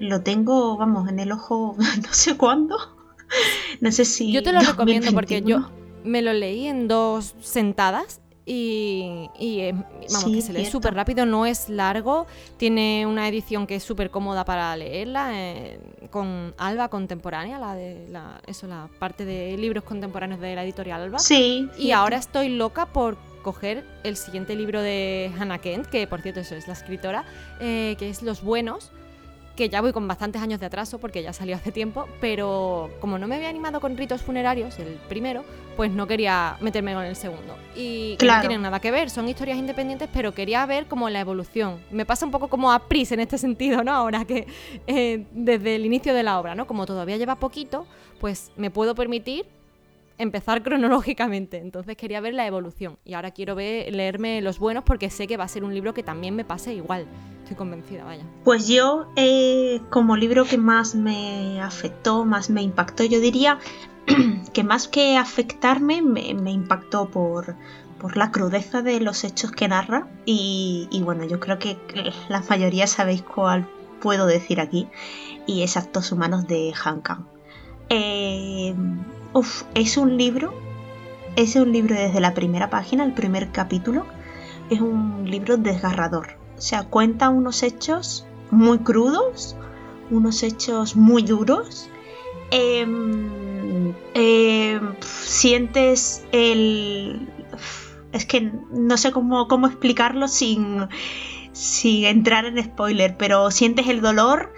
lo 0.00 0.22
tengo, 0.22 0.76
vamos, 0.76 1.08
en 1.08 1.18
el 1.18 1.32
ojo, 1.32 1.76
no 2.02 2.12
sé 2.12 2.36
cuándo. 2.36 2.76
No 3.80 3.90
sé 3.90 4.04
si. 4.04 4.30
Yo 4.30 4.42
te 4.42 4.52
lo 4.52 4.60
recomiendo 4.60 5.12
porque 5.12 5.40
2021. 5.40 5.68
yo 5.68 5.84
me 6.04 6.22
lo 6.22 6.32
leí 6.32 6.66
en 6.66 6.86
dos 6.86 7.34
sentadas 7.40 8.20
y, 8.46 9.30
y, 9.38 9.60
eh, 9.60 9.72
vamos, 9.72 10.24
Sí, 10.24 10.34
que 10.34 10.42
se 10.42 10.52
lee 10.52 10.66
súper 10.66 10.94
rápido, 10.94 11.24
no 11.24 11.46
es 11.46 11.68
largo, 11.68 12.26
tiene 12.56 13.06
una 13.06 13.26
edición 13.26 13.66
que 13.66 13.76
es 13.76 13.82
súper 13.82 14.10
cómoda 14.10 14.44
para 14.44 14.76
leerla, 14.76 15.30
eh, 15.32 15.80
con 16.10 16.54
Alba 16.58 16.88
Contemporánea, 16.88 17.58
la 17.58 17.74
de 17.74 18.06
la, 18.10 18.40
eso, 18.46 18.66
la 18.66 18.88
parte 18.98 19.24
de 19.24 19.56
libros 19.56 19.84
contemporáneos 19.84 20.40
de 20.40 20.54
la 20.54 20.64
editorial 20.64 21.02
Alba. 21.02 21.18
Sí. 21.18 21.68
Y 21.78 21.92
ahora 21.92 22.18
estoy 22.18 22.50
loca 22.50 22.86
por 22.86 23.16
coger 23.42 23.84
el 24.02 24.16
siguiente 24.16 24.56
libro 24.56 24.82
de 24.82 25.30
Hannah 25.38 25.58
Kent, 25.58 25.86
que 25.86 26.06
por 26.06 26.20
cierto 26.20 26.40
eso 26.40 26.54
es 26.54 26.66
la 26.66 26.74
escritora, 26.74 27.24
eh, 27.60 27.96
que 27.98 28.10
es 28.10 28.22
Los 28.22 28.42
Buenos, 28.42 28.90
que 29.56 29.68
ya 29.68 29.80
voy 29.80 29.92
con 29.92 30.08
bastantes 30.08 30.42
años 30.42 30.60
de 30.60 30.66
atraso 30.66 30.98
porque 30.98 31.22
ya 31.22 31.32
salió 31.32 31.56
hace 31.56 31.70
tiempo, 31.72 32.08
pero 32.20 32.90
como 33.00 33.18
no 33.18 33.28
me 33.28 33.36
había 33.36 33.48
animado 33.48 33.80
con 33.80 33.96
ritos 33.96 34.22
funerarios, 34.22 34.78
el 34.78 34.98
primero, 35.08 35.44
pues 35.76 35.90
no 35.90 36.06
quería 36.06 36.56
meterme 36.60 36.94
con 36.94 37.04
el 37.04 37.16
segundo. 37.16 37.56
Y 37.74 38.16
Claro. 38.18 38.42
no 38.42 38.48
tienen 38.48 38.62
nada 38.62 38.80
que 38.80 38.90
ver, 38.90 39.10
son 39.10 39.28
historias 39.28 39.58
independientes, 39.58 40.08
pero 40.12 40.32
quería 40.32 40.64
ver 40.66 40.86
como 40.86 41.08
la 41.10 41.20
evolución. 41.20 41.80
Me 41.90 42.04
pasa 42.06 42.24
un 42.24 42.30
poco 42.32 42.48
como 42.48 42.72
a 42.72 42.78
Pris 42.88 43.12
en 43.12 43.20
este 43.20 43.38
sentido, 43.38 43.82
¿no? 43.82 43.92
Ahora 43.92 44.24
que 44.24 44.46
eh, 44.86 45.26
desde 45.32 45.76
el 45.76 45.84
inicio 45.86 46.14
de 46.14 46.22
la 46.22 46.38
obra, 46.38 46.54
¿no? 46.54 46.66
Como 46.66 46.86
todavía 46.86 47.16
lleva 47.16 47.36
poquito, 47.36 47.86
pues 48.20 48.52
me 48.56 48.70
puedo 48.70 48.94
permitir 48.94 49.46
empezar 50.16 50.62
cronológicamente. 50.62 51.58
Entonces 51.58 51.96
quería 51.96 52.20
ver 52.20 52.34
la 52.34 52.46
evolución. 52.46 52.96
Y 53.04 53.14
ahora 53.14 53.32
quiero 53.32 53.54
ver, 53.56 53.92
leerme 53.92 54.40
los 54.42 54.58
buenos 54.60 54.84
porque 54.84 55.10
sé 55.10 55.26
que 55.26 55.36
va 55.36 55.44
a 55.44 55.48
ser 55.48 55.64
un 55.64 55.74
libro 55.74 55.92
que 55.92 56.04
también 56.04 56.36
me 56.36 56.44
pase 56.44 56.72
igual. 56.72 57.06
Estoy 57.42 57.56
convencida, 57.56 58.04
vaya. 58.04 58.24
Pues 58.44 58.68
yo, 58.68 59.08
eh, 59.16 59.80
como 59.90 60.16
libro 60.16 60.44
que 60.44 60.56
más 60.56 60.94
me 60.94 61.60
afectó, 61.60 62.24
más 62.24 62.48
me 62.48 62.62
impactó, 62.62 63.04
yo 63.04 63.18
diría 63.20 63.58
que 64.52 64.64
más 64.64 64.88
que 64.88 65.16
afectarme, 65.16 66.02
me, 66.02 66.50
impactó 66.50 67.08
por, 67.08 67.56
por 67.98 68.16
la 68.16 68.30
crudeza 68.30 68.82
de 68.82 69.00
los 69.00 69.24
hechos 69.24 69.52
que 69.52 69.68
narra. 69.68 70.08
Y, 70.24 70.88
y 70.90 71.02
bueno, 71.02 71.24
yo 71.24 71.40
creo 71.40 71.58
que 71.58 71.78
la 72.28 72.42
mayoría 72.48 72.86
sabéis 72.86 73.22
cuál 73.22 73.68
puedo 74.00 74.26
decir 74.26 74.60
aquí. 74.60 74.88
Y 75.46 75.62
es 75.62 75.76
Actos 75.76 76.12
Humanos 76.12 76.46
de 76.46 76.72
Han 76.84 77.00
Kang. 77.00 77.24
Eh, 77.88 78.74
uf, 79.32 79.64
es 79.74 79.96
un 79.96 80.16
libro, 80.16 80.54
es 81.36 81.56
un 81.56 81.72
libro 81.72 81.94
desde 81.94 82.20
la 82.20 82.34
primera 82.34 82.70
página, 82.70 83.04
el 83.04 83.12
primer 83.12 83.50
capítulo. 83.50 84.06
Es 84.70 84.80
un 84.80 85.28
libro 85.30 85.56
desgarrador. 85.56 86.36
O 86.56 86.60
sea, 86.60 86.84
cuenta 86.84 87.28
unos 87.28 87.62
hechos 87.62 88.26
muy 88.50 88.78
crudos, 88.78 89.56
unos 90.10 90.42
hechos 90.42 90.96
muy 90.96 91.22
duros. 91.22 91.88
Em, 92.50 93.53
em, 94.14 94.94
sientes 95.00 96.24
el... 96.32 97.28
Es 98.12 98.26
que 98.26 98.52
no 98.70 98.96
sé 98.96 99.10
cómo, 99.12 99.48
cómo 99.48 99.66
explicarlo 99.66 100.28
sin, 100.28 100.88
sin 101.52 102.04
entrar 102.04 102.44
en 102.44 102.62
spoiler, 102.62 103.16
pero 103.16 103.50
sientes 103.50 103.88
el 103.88 104.00
dolor, 104.00 104.52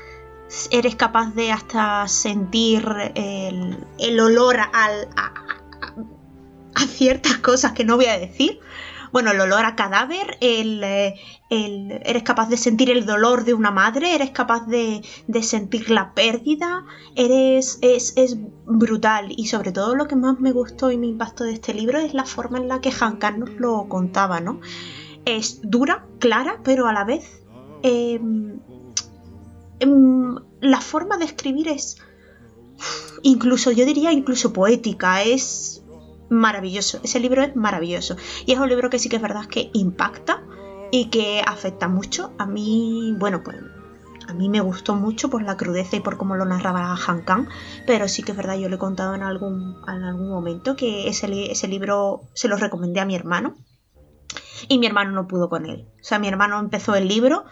eres 0.71 0.95
capaz 0.97 1.35
de 1.35 1.53
hasta 1.53 2.07
sentir 2.07 2.87
el, 3.15 3.79
el 3.99 4.21
olor 4.21 4.59
al, 4.61 5.09
a, 5.17 5.27
a- 5.27 5.97
a 6.75 6.87
ciertas 6.87 7.39
cosas 7.39 7.73
que 7.73 7.85
no 7.85 7.97
voy 7.97 8.07
a 8.07 8.19
decir. 8.19 8.61
Bueno, 9.17 9.31
el 9.31 9.41
olor 9.41 9.65
a 9.65 9.77
cadáver, 9.77 10.37
el, 10.43 10.85
eh, 10.85 11.15
el- 11.49 12.03
eres 12.05 12.23
capaz 12.23 12.51
de 12.51 12.59
sentir 12.59 12.91
el 12.91 13.07
dolor 13.07 13.45
de 13.47 13.55
una 13.55 13.71
madre, 13.71 14.15
eres 14.15 14.31
capaz 14.31 14.67
de, 14.67 15.01
de 15.27 15.43
sentir 15.43 15.89
la 15.89 16.13
pérdida, 16.13 16.85
eres, 17.15 17.79
es, 17.81 18.13
es 18.17 18.37
brutal. 18.67 19.33
Y 19.35 19.47
sobre 19.47 19.73
todo 19.73 19.95
lo 19.95 20.07
que 20.07 20.17
más 20.17 20.39
me 20.39 20.53
gustó 20.53 20.91
y 20.91 20.99
me 20.99 21.07
impactó 21.07 21.45
de 21.45 21.55
este 21.55 21.73
libro 21.73 21.99
es 21.99 22.13
la 22.13 22.27
forma 22.27 22.59
en 22.59 22.69
la 22.69 22.83
que 22.83 22.93
Han 23.01 23.17
Kang 23.17 23.39
nos 23.39 23.53
lo 23.59 23.89
contaba, 23.89 24.41
¿no? 24.41 24.61
Es 25.25 25.61
dura, 25.63 26.05
clara, 26.19 26.61
pero 26.63 26.87
a 26.87 26.93
la 26.93 27.05
vez 27.05 27.41
em, 27.83 28.59
em, 29.81 30.35
la 30.61 30.81
forma 30.83 31.17
de 31.17 31.25
escribir 31.25 31.69
es 31.69 31.97
incluso, 33.23 33.71
yo 33.73 33.87
diría 33.87 34.13
incluso 34.13 34.53
poética, 34.53 35.23
es 35.23 35.83
maravilloso. 36.29 37.01
Ese 37.03 37.21
libro 37.21 37.43
es 37.43 37.57
maravilloso. 37.57 38.17
Y 38.45 38.53
es 38.53 38.59
un 38.59 38.69
libro 38.69 38.91
que 38.91 38.99
sí 38.99 39.09
que 39.09 39.17
es 39.17 39.23
verdad 39.23 39.47
que 39.47 39.71
impacta 39.73 40.43
y 40.91 41.07
que 41.07 41.43
afecta 41.47 41.89
mucho. 41.89 42.33
A 42.39 42.47
mí, 42.47 43.15
bueno, 43.19 43.43
pues 43.43 43.57
a 44.29 44.35
mí 44.35 44.49
me 44.49 44.61
gustó 44.61 44.95
mucho 44.95 45.31
por 45.31 45.43
la 45.43 45.57
crudeza 45.57 45.97
y 45.97 46.01
por 46.01 46.17
cómo 46.17 46.35
lo 46.35 46.45
narraba 46.45 46.97
Han 47.07 47.23
Kang, 47.23 47.49
pero 47.87 48.09
sí 48.09 48.23
que 48.23 48.33
es 48.33 48.37
verdad, 48.37 48.57
yo 48.57 48.69
le 48.69 48.75
he 48.75 48.79
contado 48.79 49.15
en 49.15 49.23
algún, 49.23 49.77
en 49.87 50.03
algún 50.03 50.29
momento 50.29 50.75
que 50.75 51.09
ese, 51.09 51.51
ese 51.51 51.69
libro 51.69 52.23
se 52.35 52.49
lo 52.49 52.57
recomendé 52.57 53.01
a 53.01 53.05
mi 53.05 53.15
hermano 53.15 53.55
y 54.69 54.79
mi 54.79 54.87
hermano 54.87 55.13
no 55.13 55.29
pudo 55.29 55.49
con 55.49 55.67
él. 55.67 55.87
O 56.01 56.05
sea, 56.05 56.19
mi 56.19 56.29
hermano 56.29 56.59
empezó 56.59 56.95
el 56.97 57.07
libro 57.09 57.45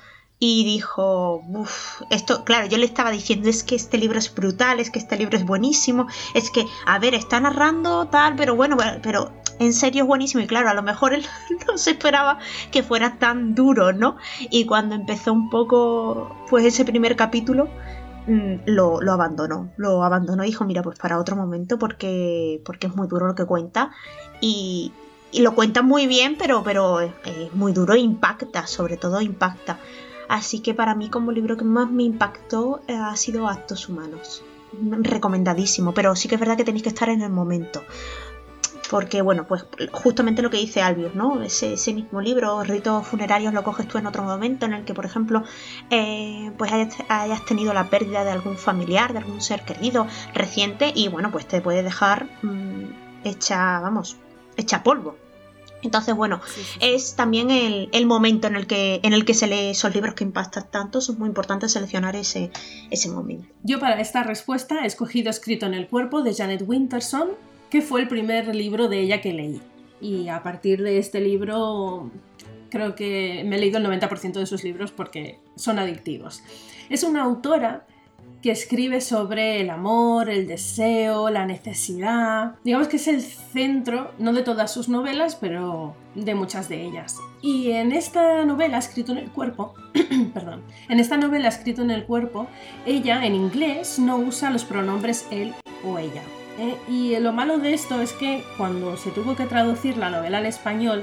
y 0.46 0.62
dijo, 0.62 1.42
uff, 1.48 2.02
esto, 2.10 2.44
claro, 2.44 2.66
yo 2.66 2.76
le 2.76 2.84
estaba 2.84 3.10
diciendo, 3.10 3.48
es 3.48 3.64
que 3.64 3.74
este 3.74 3.96
libro 3.96 4.18
es 4.18 4.34
brutal, 4.34 4.78
es 4.78 4.90
que 4.90 4.98
este 4.98 5.16
libro 5.16 5.38
es 5.38 5.46
buenísimo, 5.46 6.06
es 6.34 6.50
que, 6.50 6.66
a 6.84 6.98
ver, 6.98 7.14
está 7.14 7.40
narrando 7.40 8.08
tal, 8.08 8.36
pero 8.36 8.54
bueno, 8.54 8.76
pero 9.02 9.32
en 9.58 9.72
serio 9.72 10.02
es 10.02 10.06
buenísimo 10.06 10.42
y 10.42 10.46
claro, 10.46 10.68
a 10.68 10.74
lo 10.74 10.82
mejor 10.82 11.14
él 11.14 11.24
no 11.66 11.78
se 11.78 11.92
esperaba 11.92 12.40
que 12.70 12.82
fuera 12.82 13.18
tan 13.18 13.54
duro, 13.54 13.94
¿no? 13.94 14.18
Y 14.50 14.66
cuando 14.66 14.94
empezó 14.94 15.32
un 15.32 15.48
poco, 15.48 16.36
pues 16.50 16.66
ese 16.66 16.84
primer 16.84 17.16
capítulo, 17.16 17.70
mm, 18.26 18.66
lo, 18.66 19.00
abandonó, 19.10 19.72
lo 19.78 20.04
abandonó 20.04 20.44
y 20.44 20.48
dijo, 20.48 20.66
mira, 20.66 20.82
pues 20.82 20.98
para 20.98 21.18
otro 21.18 21.36
momento 21.36 21.78
porque, 21.78 22.60
porque 22.66 22.88
es 22.88 22.94
muy 22.94 23.08
duro 23.08 23.28
lo 23.28 23.34
que 23.34 23.46
cuenta 23.46 23.92
y, 24.42 24.92
lo 25.32 25.54
cuenta 25.54 25.80
muy 25.80 26.06
bien, 26.06 26.36
pero, 26.38 26.62
pero 26.62 27.00
es, 27.00 27.10
muy 27.54 27.72
duro 27.72 27.96
impacta, 27.96 28.66
sobre 28.66 28.98
todo 28.98 29.22
impacta. 29.22 29.78
Así 30.34 30.58
que 30.58 30.74
para 30.74 30.96
mí 30.96 31.10
como 31.10 31.30
libro 31.30 31.56
que 31.56 31.62
más 31.62 31.88
me 31.88 32.02
impactó 32.02 32.80
eh, 32.88 32.96
ha 32.96 33.14
sido 33.14 33.46
Actos 33.46 33.88
Humanos. 33.88 34.42
Recomendadísimo, 34.72 35.94
pero 35.94 36.16
sí 36.16 36.28
que 36.28 36.34
es 36.34 36.40
verdad 36.40 36.56
que 36.56 36.64
tenéis 36.64 36.82
que 36.82 36.88
estar 36.88 37.08
en 37.08 37.22
el 37.22 37.30
momento. 37.30 37.84
Porque, 38.90 39.22
bueno, 39.22 39.46
pues 39.46 39.64
justamente 39.92 40.42
lo 40.42 40.50
que 40.50 40.56
dice 40.56 40.82
Albius, 40.82 41.14
¿no? 41.14 41.40
Ese, 41.40 41.76
mismo 41.94 42.20
libro, 42.20 42.64
Ritos 42.64 43.06
Funerarios, 43.06 43.54
lo 43.54 43.62
coges 43.62 43.86
tú 43.86 43.98
en 43.98 44.08
otro 44.08 44.24
momento 44.24 44.66
en 44.66 44.72
el 44.72 44.84
que, 44.84 44.92
por 44.92 45.06
ejemplo, 45.06 45.44
eh, 45.90 46.50
pues 46.58 46.72
hayas, 46.72 47.44
tenido 47.46 47.72
la 47.72 47.88
pérdida 47.88 48.24
de 48.24 48.32
algún 48.32 48.58
familiar, 48.58 49.12
de 49.12 49.20
algún 49.20 49.40
ser 49.40 49.64
querido 49.64 50.08
reciente 50.34 50.92
y, 50.96 51.06
bueno, 51.06 51.30
pues 51.30 51.46
te 51.46 51.60
puede 51.60 51.84
dejar 51.84 52.26
mm, 52.42 53.22
hecha, 53.22 53.78
vamos, 53.78 54.16
hecha 54.56 54.82
polvo. 54.82 55.16
Entonces, 55.84 56.14
bueno, 56.14 56.40
es 56.80 57.14
también 57.14 57.50
el, 57.50 58.06
momento 58.06 58.48
en 58.48 58.56
el, 58.56 58.66
que, 58.66 59.00
en 59.02 59.12
el 59.12 59.24
que 59.24 59.34
se 59.34 59.46
lee 59.46 59.70
esos 59.70 59.94
libros 59.94 60.14
que 60.14 60.24
impactan 60.24 60.70
tanto. 60.70 60.98
Es 60.98 61.10
muy 61.10 61.28
importante 61.28 61.68
seleccionar 61.68 62.16
ese, 62.16 62.50
ese 62.90 63.10
momento. 63.10 63.46
Yo 63.62 63.78
para 63.78 64.00
esta 64.00 64.22
respuesta 64.22 64.82
he 64.82 64.86
escogido 64.86 65.30
Escrito 65.30 65.66
en 65.66 65.74
el 65.74 65.86
Cuerpo 65.86 66.22
de 66.22 66.34
Janet 66.34 66.64
Winterson, 66.66 67.28
que 67.70 67.82
fue 67.82 68.00
el 68.00 68.08
primer 68.08 68.54
libro 68.54 68.88
de 68.88 69.00
ella 69.00 69.20
que 69.20 69.32
leí. 69.32 69.60
Y 70.00 70.28
a 70.28 70.42
partir 70.42 70.82
de 70.82 70.98
este 70.98 71.20
libro 71.20 72.10
creo 72.70 72.96
que 72.96 73.44
me 73.46 73.56
he 73.56 73.58
leído 73.60 73.78
el 73.78 73.86
90% 73.86 74.32
de 74.32 74.46
sus 74.46 74.64
libros 74.64 74.90
porque 74.90 75.38
son 75.54 75.78
adictivos. 75.78 76.42
Es 76.90 77.04
una 77.04 77.22
autora 77.22 77.86
que 78.44 78.50
escribe 78.50 79.00
sobre 79.00 79.62
el 79.62 79.70
amor, 79.70 80.28
el 80.28 80.46
deseo, 80.46 81.30
la 81.30 81.46
necesidad. 81.46 82.56
Digamos 82.62 82.88
que 82.88 82.96
es 82.96 83.08
el 83.08 83.22
centro, 83.22 84.12
no 84.18 84.34
de 84.34 84.42
todas 84.42 84.70
sus 84.70 84.90
novelas, 84.90 85.34
pero 85.34 85.96
de 86.14 86.34
muchas 86.34 86.68
de 86.68 86.82
ellas. 86.82 87.16
Y 87.40 87.70
en 87.70 87.92
esta 87.92 88.44
novela, 88.44 88.76
escrito 88.76 89.12
en 89.12 89.18
el 89.18 89.30
cuerpo, 89.30 89.72
perdón, 90.34 90.62
en 90.90 91.00
esta 91.00 91.16
novela 91.16 91.48
escrito 91.48 91.80
en 91.80 91.90
el 91.90 92.04
cuerpo, 92.04 92.46
ella 92.84 93.24
en 93.24 93.34
inglés 93.34 93.98
no 93.98 94.18
usa 94.18 94.50
los 94.50 94.66
pronombres 94.66 95.26
él 95.30 95.54
o 95.82 95.96
ella. 95.96 96.20
¿eh? 96.58 96.76
y 96.86 97.18
lo 97.20 97.32
malo 97.32 97.56
de 97.56 97.72
esto 97.72 98.02
es 98.02 98.12
que 98.12 98.44
cuando 98.58 98.98
se 98.98 99.10
tuvo 99.10 99.34
que 99.36 99.46
traducir 99.46 99.96
la 99.96 100.10
novela 100.10 100.36
al 100.36 100.46
español, 100.46 101.02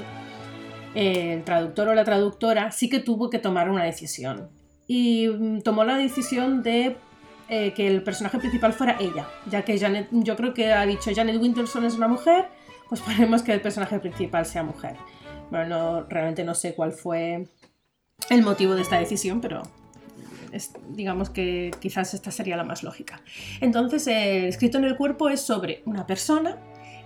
el 0.94 1.42
traductor 1.42 1.88
o 1.88 1.94
la 1.96 2.04
traductora 2.04 2.70
sí 2.70 2.88
que 2.88 3.00
tuvo 3.00 3.30
que 3.30 3.40
tomar 3.40 3.68
una 3.68 3.82
decisión. 3.82 4.48
Y 4.86 5.26
mm, 5.26 5.62
tomó 5.62 5.82
la 5.82 5.96
decisión 5.96 6.62
de 6.62 6.98
eh, 7.54 7.74
que 7.74 7.86
el 7.86 8.02
personaje 8.02 8.38
principal 8.38 8.72
fuera 8.72 8.96
ella, 8.98 9.28
ya 9.44 9.62
que 9.62 9.78
Janet, 9.78 10.08
yo 10.10 10.36
creo 10.36 10.54
que 10.54 10.72
ha 10.72 10.86
dicho 10.86 11.10
Janet 11.14 11.36
Winterson 11.36 11.84
es 11.84 11.96
una 11.96 12.08
mujer, 12.08 12.46
pues 12.88 13.00
ponemos 13.02 13.42
que 13.42 13.52
el 13.52 13.60
personaje 13.60 13.98
principal 13.98 14.46
sea 14.46 14.62
mujer. 14.62 14.96
Bueno, 15.50 16.06
realmente 16.08 16.44
no 16.44 16.54
sé 16.54 16.74
cuál 16.74 16.92
fue 16.92 17.46
el 18.30 18.42
motivo 18.42 18.74
de 18.74 18.80
esta 18.80 18.98
decisión, 18.98 19.42
pero 19.42 19.64
digamos 20.88 21.28
que 21.28 21.72
quizás 21.78 22.14
esta 22.14 22.30
sería 22.30 22.56
la 22.56 22.64
más 22.64 22.82
lógica. 22.82 23.20
Entonces, 23.60 24.06
el 24.06 24.46
escrito 24.46 24.78
en 24.78 24.84
el 24.84 24.96
cuerpo 24.96 25.28
es 25.28 25.42
sobre 25.42 25.82
una 25.84 26.06
persona 26.06 26.56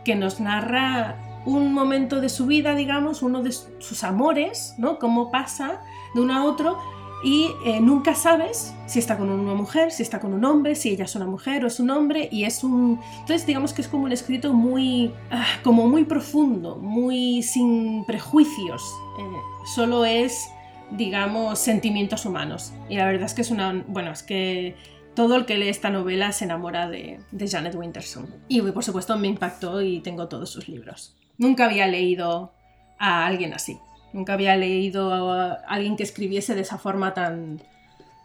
que 0.04 0.14
nos 0.14 0.38
narra 0.38 1.42
un 1.44 1.72
momento 1.72 2.20
de 2.20 2.28
su 2.28 2.46
vida, 2.46 2.76
digamos, 2.76 3.22
uno 3.22 3.42
de 3.42 3.50
sus 3.50 4.04
amores, 4.04 4.76
¿no? 4.78 5.00
Cómo 5.00 5.32
pasa 5.32 5.80
de 6.14 6.20
uno 6.20 6.34
a 6.34 6.44
otro 6.44 6.78
y 7.22 7.50
eh, 7.64 7.80
nunca 7.80 8.14
sabes 8.14 8.74
si 8.86 8.98
está 8.98 9.16
con 9.16 9.30
una 9.30 9.54
mujer, 9.54 9.90
si 9.90 10.02
está 10.02 10.20
con 10.20 10.34
un 10.34 10.44
hombre, 10.44 10.74
si 10.74 10.90
ella 10.90 11.04
es 11.04 11.16
una 11.16 11.26
mujer 11.26 11.64
o 11.64 11.66
es 11.66 11.80
un 11.80 11.90
hombre 11.90 12.28
y 12.30 12.44
es 12.44 12.62
un... 12.62 13.00
Entonces 13.20 13.46
digamos 13.46 13.72
que 13.72 13.82
es 13.82 13.88
como 13.88 14.04
un 14.04 14.12
escrito 14.12 14.52
muy... 14.52 15.12
Ah, 15.30 15.46
como 15.64 15.88
muy 15.88 16.04
profundo, 16.04 16.76
muy 16.76 17.42
sin 17.42 18.04
prejuicios, 18.04 18.82
eh, 19.18 19.66
solo 19.74 20.04
es 20.04 20.48
digamos 20.92 21.58
sentimientos 21.58 22.26
humanos 22.26 22.72
y 22.88 22.96
la 22.96 23.06
verdad 23.06 23.24
es 23.24 23.34
que 23.34 23.42
es 23.42 23.50
una... 23.50 23.84
bueno, 23.88 24.12
es 24.12 24.22
que 24.22 24.76
todo 25.14 25.36
el 25.36 25.46
que 25.46 25.56
lee 25.56 25.68
esta 25.68 25.88
novela 25.90 26.30
se 26.32 26.44
enamora 26.44 26.88
de, 26.88 27.18
de 27.32 27.48
Janet 27.48 27.74
Winterson 27.74 28.26
y 28.48 28.60
por 28.60 28.84
supuesto 28.84 29.16
me 29.16 29.28
impactó 29.28 29.80
y 29.80 30.00
tengo 30.00 30.28
todos 30.28 30.50
sus 30.50 30.68
libros. 30.68 31.16
Nunca 31.38 31.64
había 31.64 31.86
leído 31.86 32.52
a 32.98 33.26
alguien 33.26 33.54
así. 33.54 33.78
Nunca 34.16 34.32
había 34.32 34.56
leído 34.56 35.12
a 35.12 35.58
alguien 35.68 35.94
que 35.94 36.02
escribiese 36.02 36.54
de 36.54 36.62
esa 36.62 36.78
forma 36.78 37.12
tan, 37.12 37.60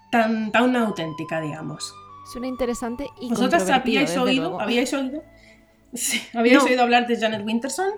tan, 0.09 0.49
tan 0.53 0.73
auténtica, 0.77 1.41
digamos. 1.41 1.93
Suena 2.31 2.47
interesante 2.47 3.09
y 3.19 3.27
¿Vosotras 3.27 3.69
habíais 3.69 4.15
oído, 4.15 4.61
¿habíais 4.61 4.93
oído? 4.93 5.21
Sí, 5.93 6.21
¿Habíais 6.33 6.63
oído 6.63 6.81
hablar 6.81 7.07
de 7.07 7.19
Janet 7.19 7.45
Winterson? 7.45 7.89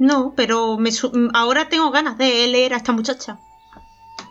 No, 0.00 0.32
pero 0.34 0.78
me 0.78 0.90
ahora 1.32 1.68
tengo 1.68 1.92
ganas 1.92 2.18
de 2.18 2.48
leer 2.48 2.74
a 2.74 2.78
esta 2.78 2.90
muchacha. 2.90 3.38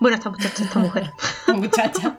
Bueno, 0.02 0.18
esta 0.18 0.30
muchacha, 0.30 0.64
esta 0.66 0.80
mujer. 0.80 1.14
muchacha. 1.56 2.18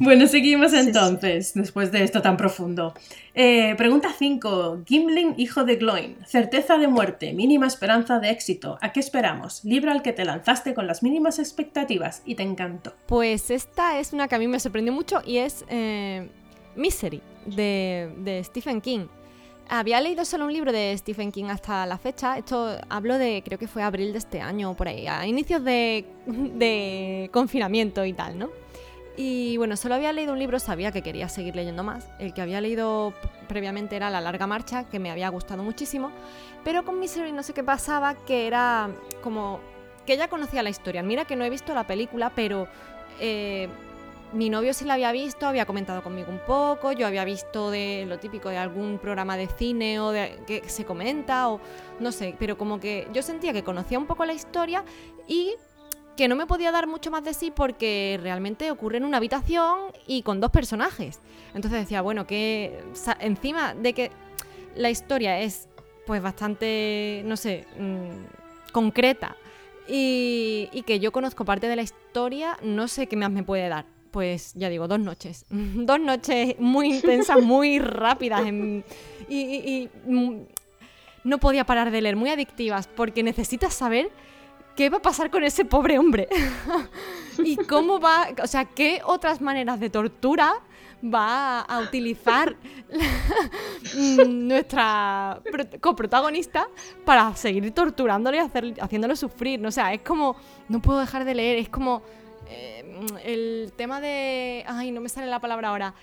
Bueno, 0.00 0.26
seguimos 0.26 0.72
entonces, 0.72 1.52
después 1.54 1.92
de 1.92 2.02
esto 2.02 2.20
tan 2.20 2.36
profundo. 2.36 2.94
Eh, 3.34 3.74
pregunta 3.76 4.10
5. 4.16 4.82
Gimlin, 4.86 5.34
hijo 5.36 5.64
de 5.64 5.76
Gloin. 5.76 6.16
Certeza 6.26 6.78
de 6.78 6.88
muerte, 6.88 7.32
mínima 7.32 7.66
esperanza 7.66 8.18
de 8.18 8.30
éxito. 8.30 8.78
¿A 8.80 8.92
qué 8.92 9.00
esperamos? 9.00 9.64
Libro 9.64 9.90
al 9.90 10.02
que 10.02 10.12
te 10.12 10.24
lanzaste 10.24 10.74
con 10.74 10.86
las 10.86 11.02
mínimas 11.02 11.38
expectativas 11.38 12.22
y 12.24 12.34
te 12.34 12.42
encantó. 12.42 12.94
Pues 13.06 13.50
esta 13.50 13.98
es 13.98 14.12
una 14.12 14.28
que 14.28 14.34
a 14.34 14.38
mí 14.38 14.48
me 14.48 14.60
sorprendió 14.60 14.92
mucho 14.92 15.22
y 15.24 15.38
es 15.38 15.64
eh, 15.68 16.28
Misery, 16.76 17.20
de, 17.46 18.42
Stephen 18.44 18.80
King. 18.80 19.06
Había 19.68 20.00
leído 20.00 20.24
solo 20.24 20.44
un 20.44 20.52
libro 20.52 20.72
de 20.72 20.94
Stephen 20.98 21.32
King 21.32 21.46
hasta 21.46 21.86
la 21.86 21.96
fecha. 21.96 22.36
Esto 22.36 22.76
hablo 22.90 23.16
de, 23.16 23.42
creo 23.44 23.58
que 23.58 23.66
fue 23.66 23.82
abril 23.82 24.12
de 24.12 24.18
este 24.18 24.40
año, 24.40 24.74
por 24.74 24.88
ahí, 24.88 25.06
a 25.06 25.26
inicios 25.26 25.64
de, 25.64 26.04
de 26.26 27.30
confinamiento 27.32 28.04
y 28.04 28.12
tal, 28.12 28.38
¿no? 28.38 28.63
Y 29.16 29.56
bueno, 29.58 29.76
solo 29.76 29.94
había 29.94 30.12
leído 30.12 30.32
un 30.32 30.38
libro, 30.38 30.58
sabía 30.58 30.90
que 30.90 31.02
quería 31.02 31.28
seguir 31.28 31.54
leyendo 31.54 31.84
más. 31.84 32.08
El 32.18 32.34
que 32.34 32.42
había 32.42 32.60
leído 32.60 33.14
previamente 33.48 33.94
era 33.94 34.10
La 34.10 34.20
larga 34.20 34.46
marcha, 34.46 34.84
que 34.84 34.98
me 34.98 35.10
había 35.10 35.28
gustado 35.28 35.62
muchísimo. 35.62 36.10
Pero 36.64 36.84
con 36.84 36.98
Misery 36.98 37.32
no 37.32 37.42
sé 37.42 37.52
qué 37.52 37.62
pasaba, 37.62 38.14
que 38.14 38.46
era 38.46 38.90
como 39.22 39.60
que 40.04 40.14
ella 40.14 40.28
conocía 40.28 40.62
la 40.62 40.70
historia. 40.70 41.02
Mira 41.02 41.24
que 41.24 41.36
no 41.36 41.44
he 41.44 41.50
visto 41.50 41.74
la 41.74 41.86
película, 41.86 42.32
pero 42.34 42.66
eh, 43.20 43.68
mi 44.32 44.50
novio 44.50 44.74
sí 44.74 44.84
la 44.84 44.94
había 44.94 45.12
visto, 45.12 45.46
había 45.46 45.64
comentado 45.64 46.02
conmigo 46.02 46.30
un 46.30 46.40
poco, 46.40 46.92
yo 46.92 47.06
había 47.06 47.24
visto 47.24 47.70
de 47.70 48.04
lo 48.06 48.18
típico 48.18 48.48
de 48.48 48.58
algún 48.58 48.98
programa 48.98 49.36
de 49.36 49.46
cine 49.46 50.00
o 50.00 50.10
de 50.10 50.40
que 50.46 50.68
se 50.68 50.84
comenta 50.84 51.48
o 51.48 51.60
no 52.00 52.10
sé, 52.10 52.34
pero 52.38 52.58
como 52.58 52.80
que 52.80 53.06
yo 53.12 53.22
sentía 53.22 53.52
que 53.52 53.62
conocía 53.62 53.98
un 53.98 54.06
poco 54.06 54.24
la 54.24 54.32
historia 54.32 54.84
y 55.28 55.54
que 56.16 56.28
no 56.28 56.36
me 56.36 56.46
podía 56.46 56.70
dar 56.70 56.86
mucho 56.86 57.10
más 57.10 57.24
de 57.24 57.34
sí 57.34 57.50
porque 57.54 58.18
realmente 58.22 58.70
ocurre 58.70 58.98
en 58.98 59.04
una 59.04 59.16
habitación 59.16 59.78
y 60.06 60.22
con 60.22 60.40
dos 60.40 60.50
personajes. 60.50 61.20
Entonces 61.54 61.80
decía, 61.80 62.02
bueno, 62.02 62.26
que 62.26 62.82
encima 63.20 63.74
de 63.74 63.92
que 63.92 64.10
la 64.76 64.90
historia 64.90 65.40
es 65.40 65.68
pues 66.06 66.22
bastante, 66.22 67.22
no 67.24 67.36
sé, 67.36 67.66
mm, 67.78 68.72
concreta 68.72 69.36
y, 69.88 70.82
que 70.86 71.00
yo 71.00 71.12
conozco 71.12 71.44
parte 71.44 71.66
de 71.68 71.76
la 71.76 71.82
historia, 71.82 72.58
no 72.62 72.88
sé 72.88 73.06
qué 73.06 73.16
más 73.16 73.30
me 73.30 73.42
puede 73.42 73.68
dar. 73.68 73.86
Pues 74.10 74.52
ya 74.54 74.68
digo, 74.68 74.86
dos 74.86 75.00
noches. 75.00 75.46
dos 75.50 76.00
noches 76.00 76.56
muy 76.58 76.94
intensas, 76.94 77.42
muy 77.42 77.78
rápidas 77.78 78.46
y, 78.46 78.84
y 79.28 79.90
mm, 80.06 80.42
no 81.24 81.38
podía 81.38 81.64
parar 81.64 81.90
de 81.90 82.02
leer, 82.02 82.16
muy 82.16 82.30
adictivas, 82.30 82.86
porque 82.86 83.22
necesitas 83.22 83.74
saber 83.74 84.10
¿qué 84.74 84.90
va 84.90 84.98
a 84.98 85.02
pasar 85.02 85.30
con 85.30 85.44
ese 85.44 85.64
pobre 85.64 85.98
hombre? 85.98 86.28
¿Y 87.44 87.56
cómo 87.56 88.00
va, 88.00 88.28
o 88.42 88.46
sea, 88.46 88.64
qué 88.64 89.00
otras 89.04 89.40
maneras 89.40 89.80
de 89.80 89.90
tortura 89.90 90.54
va 91.02 91.60
a 91.60 91.80
utilizar 91.80 92.56
nuestra 94.28 95.40
coprotagonista 95.80 96.66
para 97.04 97.34
seguir 97.36 97.72
torturándole 97.72 98.38
y 98.38 98.80
haciéndolo 98.80 99.16
sufrir? 99.16 99.64
O 99.66 99.70
sea, 99.70 99.92
es 99.92 100.02
como, 100.02 100.36
no 100.68 100.80
puedo 100.80 101.00
dejar 101.00 101.24
de 101.24 101.34
leer, 101.34 101.58
es 101.58 101.68
como 101.68 102.02
eh, 102.48 102.84
el 103.24 103.72
tema 103.76 104.00
de, 104.00 104.64
ay, 104.66 104.92
no 104.92 105.00
me 105.00 105.08
sale 105.08 105.26
la 105.26 105.40
palabra 105.40 105.68
ahora. 105.68 105.94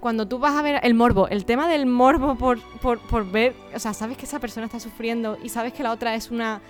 Cuando 0.00 0.26
tú 0.26 0.38
vas 0.38 0.56
a 0.56 0.62
ver 0.62 0.80
el 0.82 0.94
morbo, 0.94 1.28
el 1.28 1.44
tema 1.44 1.68
del 1.68 1.84
morbo 1.84 2.34
por, 2.36 2.58
por, 2.78 2.98
por 2.98 3.30
ver, 3.30 3.54
o 3.74 3.78
sea, 3.78 3.92
sabes 3.92 4.16
que 4.16 4.24
esa 4.24 4.40
persona 4.40 4.64
está 4.64 4.80
sufriendo 4.80 5.36
y 5.42 5.50
sabes 5.50 5.74
que 5.74 5.82
la 5.82 5.92
otra 5.92 6.14
es 6.14 6.30
una 6.30 6.62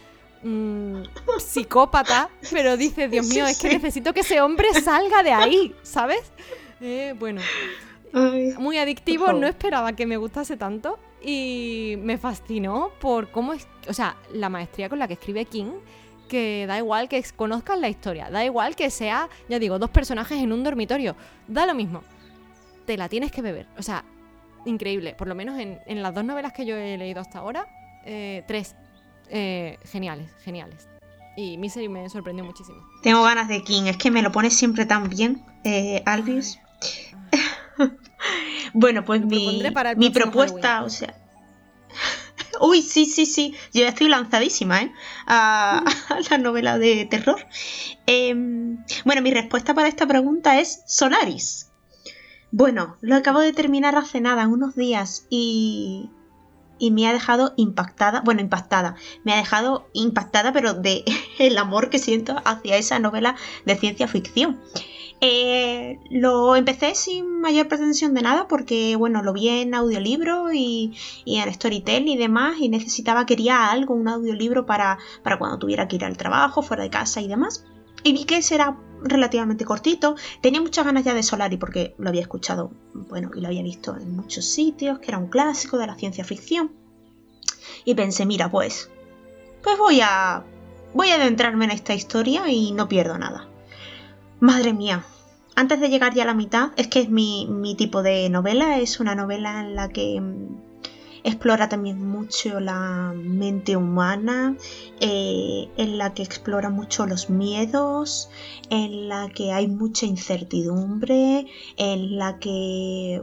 mm, 0.46 1.02
psicópata, 1.38 2.30
pero 2.50 2.76
dice, 2.76 3.08
Dios 3.08 3.26
mío, 3.26 3.46
es 3.46 3.58
que 3.58 3.68
necesito 3.68 4.12
que 4.12 4.20
ese 4.20 4.40
hombre 4.40 4.68
salga 4.82 5.22
de 5.22 5.32
ahí, 5.32 5.74
¿sabes? 5.82 6.32
Eh, 6.80 7.14
bueno, 7.18 7.40
muy 8.58 8.78
adictivo, 8.78 9.32
no 9.32 9.46
esperaba 9.46 9.94
que 9.94 10.06
me 10.06 10.16
gustase 10.16 10.56
tanto 10.56 10.98
y 11.22 11.96
me 11.98 12.18
fascinó 12.18 12.90
por 13.00 13.30
cómo 13.30 13.52
es, 13.52 13.66
o 13.88 13.92
sea, 13.92 14.16
la 14.32 14.48
maestría 14.48 14.88
con 14.88 14.98
la 14.98 15.08
que 15.08 15.14
escribe 15.14 15.44
King, 15.44 15.72
que 16.28 16.64
da 16.66 16.78
igual 16.78 17.08
que 17.08 17.22
conozcas 17.34 17.78
la 17.78 17.88
historia, 17.88 18.30
da 18.30 18.44
igual 18.44 18.76
que 18.76 18.90
sea, 18.90 19.28
ya 19.48 19.58
digo, 19.58 19.78
dos 19.78 19.90
personajes 19.90 20.38
en 20.38 20.52
un 20.52 20.64
dormitorio, 20.64 21.16
da 21.46 21.66
lo 21.66 21.74
mismo, 21.74 22.02
te 22.84 22.96
la 22.96 23.08
tienes 23.08 23.32
que 23.32 23.42
beber, 23.42 23.66
o 23.76 23.82
sea, 23.82 24.04
increíble, 24.64 25.14
por 25.14 25.28
lo 25.28 25.34
menos 25.34 25.58
en, 25.58 26.02
las 26.02 26.14
dos 26.14 26.24
novelas 26.24 26.52
que 26.52 26.64
yo 26.64 26.76
he 26.76 26.96
leído 26.96 27.20
hasta 27.20 27.38
ahora, 27.38 27.66
eh, 28.04 28.44
tres, 28.46 28.76
eh, 29.30 29.78
geniales, 29.84 30.30
geniales. 30.42 30.88
Y 31.36 31.58
Misery 31.58 31.88
me 31.88 32.08
sorprendió 32.08 32.44
muchísimo. 32.44 32.78
Tengo 33.02 33.22
ganas 33.22 33.48
de 33.48 33.62
King, 33.62 33.84
es 33.86 33.98
que 33.98 34.10
me 34.10 34.22
lo 34.22 34.32
pone 34.32 34.50
siempre 34.50 34.86
tan 34.86 35.08
bien, 35.08 35.44
eh, 35.64 36.02
Alvis. 36.06 36.58
bueno, 38.72 39.04
pues 39.04 39.24
mi, 39.24 39.62
mi 39.96 40.10
propuesta, 40.10 40.82
o 40.82 40.88
sea. 40.88 41.14
Uy, 42.60 42.82
sí, 42.82 43.06
sí, 43.06 43.26
sí. 43.26 43.54
Yo 43.72 43.82
ya 43.82 43.88
estoy 43.88 44.08
lanzadísima, 44.08 44.82
¿eh? 44.82 44.92
A, 45.26 45.84
la 46.30 46.38
novela 46.38 46.78
de 46.78 47.04
terror. 47.06 47.46
Em, 48.06 48.78
bueno, 49.04 49.22
mi 49.22 49.30
respuesta 49.32 49.74
para 49.74 49.88
esta 49.88 50.06
pregunta 50.06 50.60
es 50.60 50.82
Solaris. 50.86 51.70
Bueno, 52.50 52.96
lo 53.00 53.16
acabo 53.16 53.40
de 53.40 53.52
terminar 53.52 53.96
hace 53.96 54.20
nada, 54.20 54.46
unos 54.46 54.76
días, 54.76 55.26
y, 55.28 56.10
y 56.78 56.90
me 56.90 57.06
ha 57.06 57.12
dejado 57.12 57.52
impactada, 57.56 58.20
bueno, 58.22 58.40
impactada, 58.40 58.96
me 59.24 59.32
ha 59.32 59.36
dejado 59.36 59.88
impactada, 59.92 60.52
pero 60.52 60.74
de 60.74 61.04
el 61.38 61.58
amor 61.58 61.90
que 61.90 61.98
siento 61.98 62.36
hacia 62.44 62.76
esa 62.76 62.98
novela 62.98 63.36
de 63.64 63.76
ciencia 63.76 64.08
ficción. 64.08 64.60
Eh, 65.22 65.98
lo 66.10 66.56
empecé 66.56 66.94
sin 66.94 67.40
mayor 67.40 67.68
pretensión 67.68 68.12
de 68.12 68.20
nada 68.20 68.48
porque, 68.48 68.96
bueno, 68.96 69.22
lo 69.22 69.32
vi 69.32 69.48
en 69.48 69.74
audiolibro 69.74 70.52
y, 70.52 70.94
en 71.24 71.52
Storytel 71.54 72.06
y 72.08 72.16
demás 72.18 72.56
y 72.60 72.68
necesitaba, 72.68 73.24
quería 73.24 73.70
algo, 73.70 73.94
un 73.94 74.08
audiolibro 74.08 74.66
para, 74.66 74.98
para 75.22 75.38
cuando 75.38 75.58
tuviera 75.58 75.88
que 75.88 75.96
ir 75.96 76.04
al 76.04 76.18
trabajo, 76.18 76.62
fuera 76.62 76.82
de 76.82 76.90
casa 76.90 77.22
y 77.22 77.28
demás. 77.28 77.64
Y 78.06 78.12
vi 78.12 78.24
que 78.24 78.40
será 78.40 78.76
relativamente 79.02 79.64
cortito. 79.64 80.14
Tenía 80.40 80.60
muchas 80.60 80.84
ganas 80.84 81.02
ya 81.02 81.12
de 81.12 81.24
Solari 81.24 81.56
porque 81.56 81.96
lo 81.98 82.08
había 82.08 82.20
escuchado, 82.20 82.70
bueno, 82.94 83.32
y 83.34 83.40
lo 83.40 83.48
había 83.48 83.64
visto 83.64 83.96
en 83.96 84.14
muchos 84.14 84.44
sitios, 84.44 85.00
que 85.00 85.08
era 85.08 85.18
un 85.18 85.26
clásico 85.26 85.76
de 85.76 85.88
la 85.88 85.96
ciencia 85.96 86.22
ficción. 86.22 86.70
Y 87.84 87.96
pensé, 87.96 88.24
mira, 88.24 88.48
pues, 88.48 88.90
pues 89.60 89.76
voy 89.76 90.02
a, 90.02 90.44
voy 90.94 91.08
a 91.10 91.16
adentrarme 91.16 91.64
en 91.64 91.72
esta 91.72 91.94
historia 91.94 92.48
y 92.48 92.70
no 92.70 92.88
pierdo 92.88 93.18
nada. 93.18 93.48
Madre 94.38 94.72
mía. 94.72 95.04
Antes 95.56 95.80
de 95.80 95.88
llegar 95.88 96.14
ya 96.14 96.22
a 96.22 96.26
la 96.26 96.34
mitad, 96.34 96.70
es 96.76 96.86
que 96.86 97.00
es 97.00 97.08
mi, 97.08 97.74
tipo 97.76 98.04
de 98.04 98.30
novela, 98.30 98.78
es 98.78 99.00
una 99.00 99.16
novela 99.16 99.62
en 99.62 99.74
la 99.74 99.88
que 99.88 100.22
explora 101.26 101.68
también 101.68 102.06
mucho 102.08 102.60
la 102.60 103.12
mente 103.14 103.76
humana, 103.76 104.56
eh, 105.00 105.68
en 105.76 105.98
la 105.98 106.14
que 106.14 106.22
explora 106.22 106.70
mucho 106.70 107.04
los 107.04 107.30
miedos, 107.30 108.30
en 108.70 109.08
la 109.08 109.28
que 109.28 109.52
hay 109.52 109.66
mucha 109.66 110.06
incertidumbre, 110.06 111.46
en 111.76 112.16
la 112.16 112.38
que 112.38 113.22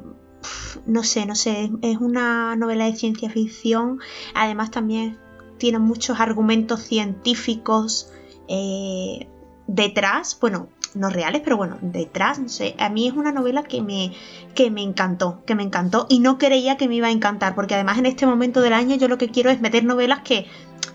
no 0.85 1.03
sé, 1.03 1.25
no 1.25 1.35
sé, 1.35 1.71
es 1.81 1.97
una 1.97 2.57
novela 2.57 2.85
de 2.85 2.95
ciencia 2.97 3.29
ficción, 3.29 3.99
además 4.35 4.71
también 4.71 5.17
tiene 5.57 5.79
muchos 5.79 6.19
argumentos 6.19 6.81
científicos 6.81 8.11
eh, 8.49 9.29
detrás, 9.67 10.37
bueno, 10.41 10.67
no 10.95 11.09
reales, 11.09 11.41
pero 11.43 11.57
bueno, 11.57 11.77
detrás, 11.81 12.39
no 12.39 12.49
sé, 12.49 12.75
a 12.77 12.89
mí 12.89 13.07
es 13.07 13.13
una 13.13 13.31
novela 13.31 13.63
que 13.63 13.81
me, 13.81 14.13
que 14.55 14.71
me 14.71 14.81
encantó, 14.81 15.43
que 15.45 15.55
me 15.55 15.63
encantó 15.63 16.05
y 16.09 16.19
no 16.19 16.37
creía 16.37 16.77
que 16.77 16.87
me 16.87 16.95
iba 16.95 17.07
a 17.07 17.11
encantar, 17.11 17.55
porque 17.55 17.75
además 17.75 17.97
en 17.97 18.05
este 18.05 18.25
momento 18.25 18.61
del 18.61 18.73
año 18.73 18.95
yo 18.95 19.07
lo 19.07 19.17
que 19.17 19.29
quiero 19.29 19.49
es 19.49 19.61
meter 19.61 19.83
novelas 19.83 20.21
que 20.21 20.47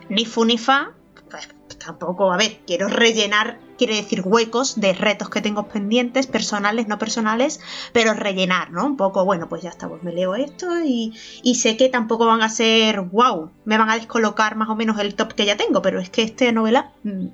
ni 0.09 0.25
fu 0.25 0.45
ni 0.45 0.59
fa, 0.59 0.93
pues 1.31 1.49
tampoco, 1.79 2.33
a 2.33 2.37
ver, 2.37 2.61
quiero 2.67 2.89
rellenar, 2.89 3.61
quiere 3.77 3.97
decir 3.97 4.23
huecos 4.25 4.81
de 4.81 4.93
retos 4.93 5.31
que 5.31 5.41
tengo 5.41 5.69
pendientes, 5.69 6.27
personales, 6.27 6.89
no 6.89 6.99
personales, 6.99 7.61
pero 7.93 8.15
rellenar, 8.15 8.71
¿no? 8.71 8.85
Un 8.85 8.97
poco, 8.97 9.25
bueno, 9.25 9.49
pues 9.49 9.63
ya 9.63 9.71
está, 9.71 9.89
pues 9.89 10.03
me 10.03 10.13
leo 10.13 10.35
esto 10.35 10.67
y, 10.85 11.15
y 11.43 11.55
sé 11.57 11.77
que 11.77 11.89
tampoco 11.89 12.27
van 12.27 12.43
a 12.43 12.49
ser, 12.49 13.01
wow, 13.01 13.51
me 13.65 13.79
van 13.79 13.91
a 13.91 13.95
descolocar 13.95 14.57
más 14.57 14.69
o 14.69 14.77
menos 14.77 14.99
el 14.99 15.15
top 15.15 15.33
que 15.35 15.47
ya 15.47 15.57
tengo, 15.57 15.81
pero 15.83 16.01
es 16.01 16.11
que 16.11 16.23
esta 16.23 16.51
novela 16.53 16.93
mm, 17.05 17.27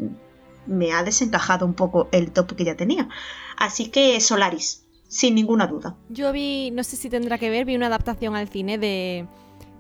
me 0.66 0.92
ha 0.92 1.02
desencajado 1.02 1.66
un 1.66 1.74
poco 1.74 2.08
el 2.12 2.32
top 2.32 2.54
que 2.54 2.64
ya 2.64 2.76
tenía. 2.76 3.08
Así 3.56 3.88
que 3.90 4.20
Solaris, 4.20 4.84
sin 5.08 5.34
ninguna 5.34 5.66
duda. 5.66 5.96
Yo 6.08 6.32
vi, 6.32 6.70
no 6.70 6.84
sé 6.84 6.96
si 6.96 7.08
tendrá 7.08 7.38
que 7.38 7.50
ver, 7.50 7.64
vi 7.64 7.76
una 7.76 7.86
adaptación 7.86 8.36
al 8.36 8.48
cine 8.48 8.78
de... 8.78 9.26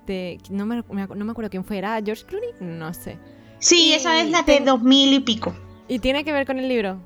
de 0.06 0.38
no, 0.50 0.66
me, 0.66 0.82
no 0.88 1.24
me 1.24 1.30
acuerdo 1.30 1.50
quién 1.50 1.64
fue, 1.64 1.78
¿era 1.78 2.00
George 2.04 2.24
Clooney? 2.24 2.50
No 2.60 2.92
sé. 2.94 3.18
Sí, 3.58 3.92
esa 3.94 4.20
es 4.20 4.30
la 4.30 4.42
de 4.42 4.60
2000 4.60 5.12
y 5.14 5.20
pico. 5.20 5.54
¿Y 5.88 5.98
tiene 5.98 6.24
que 6.24 6.32
ver 6.32 6.46
con 6.46 6.58
el 6.58 6.68
libro? 6.68 6.98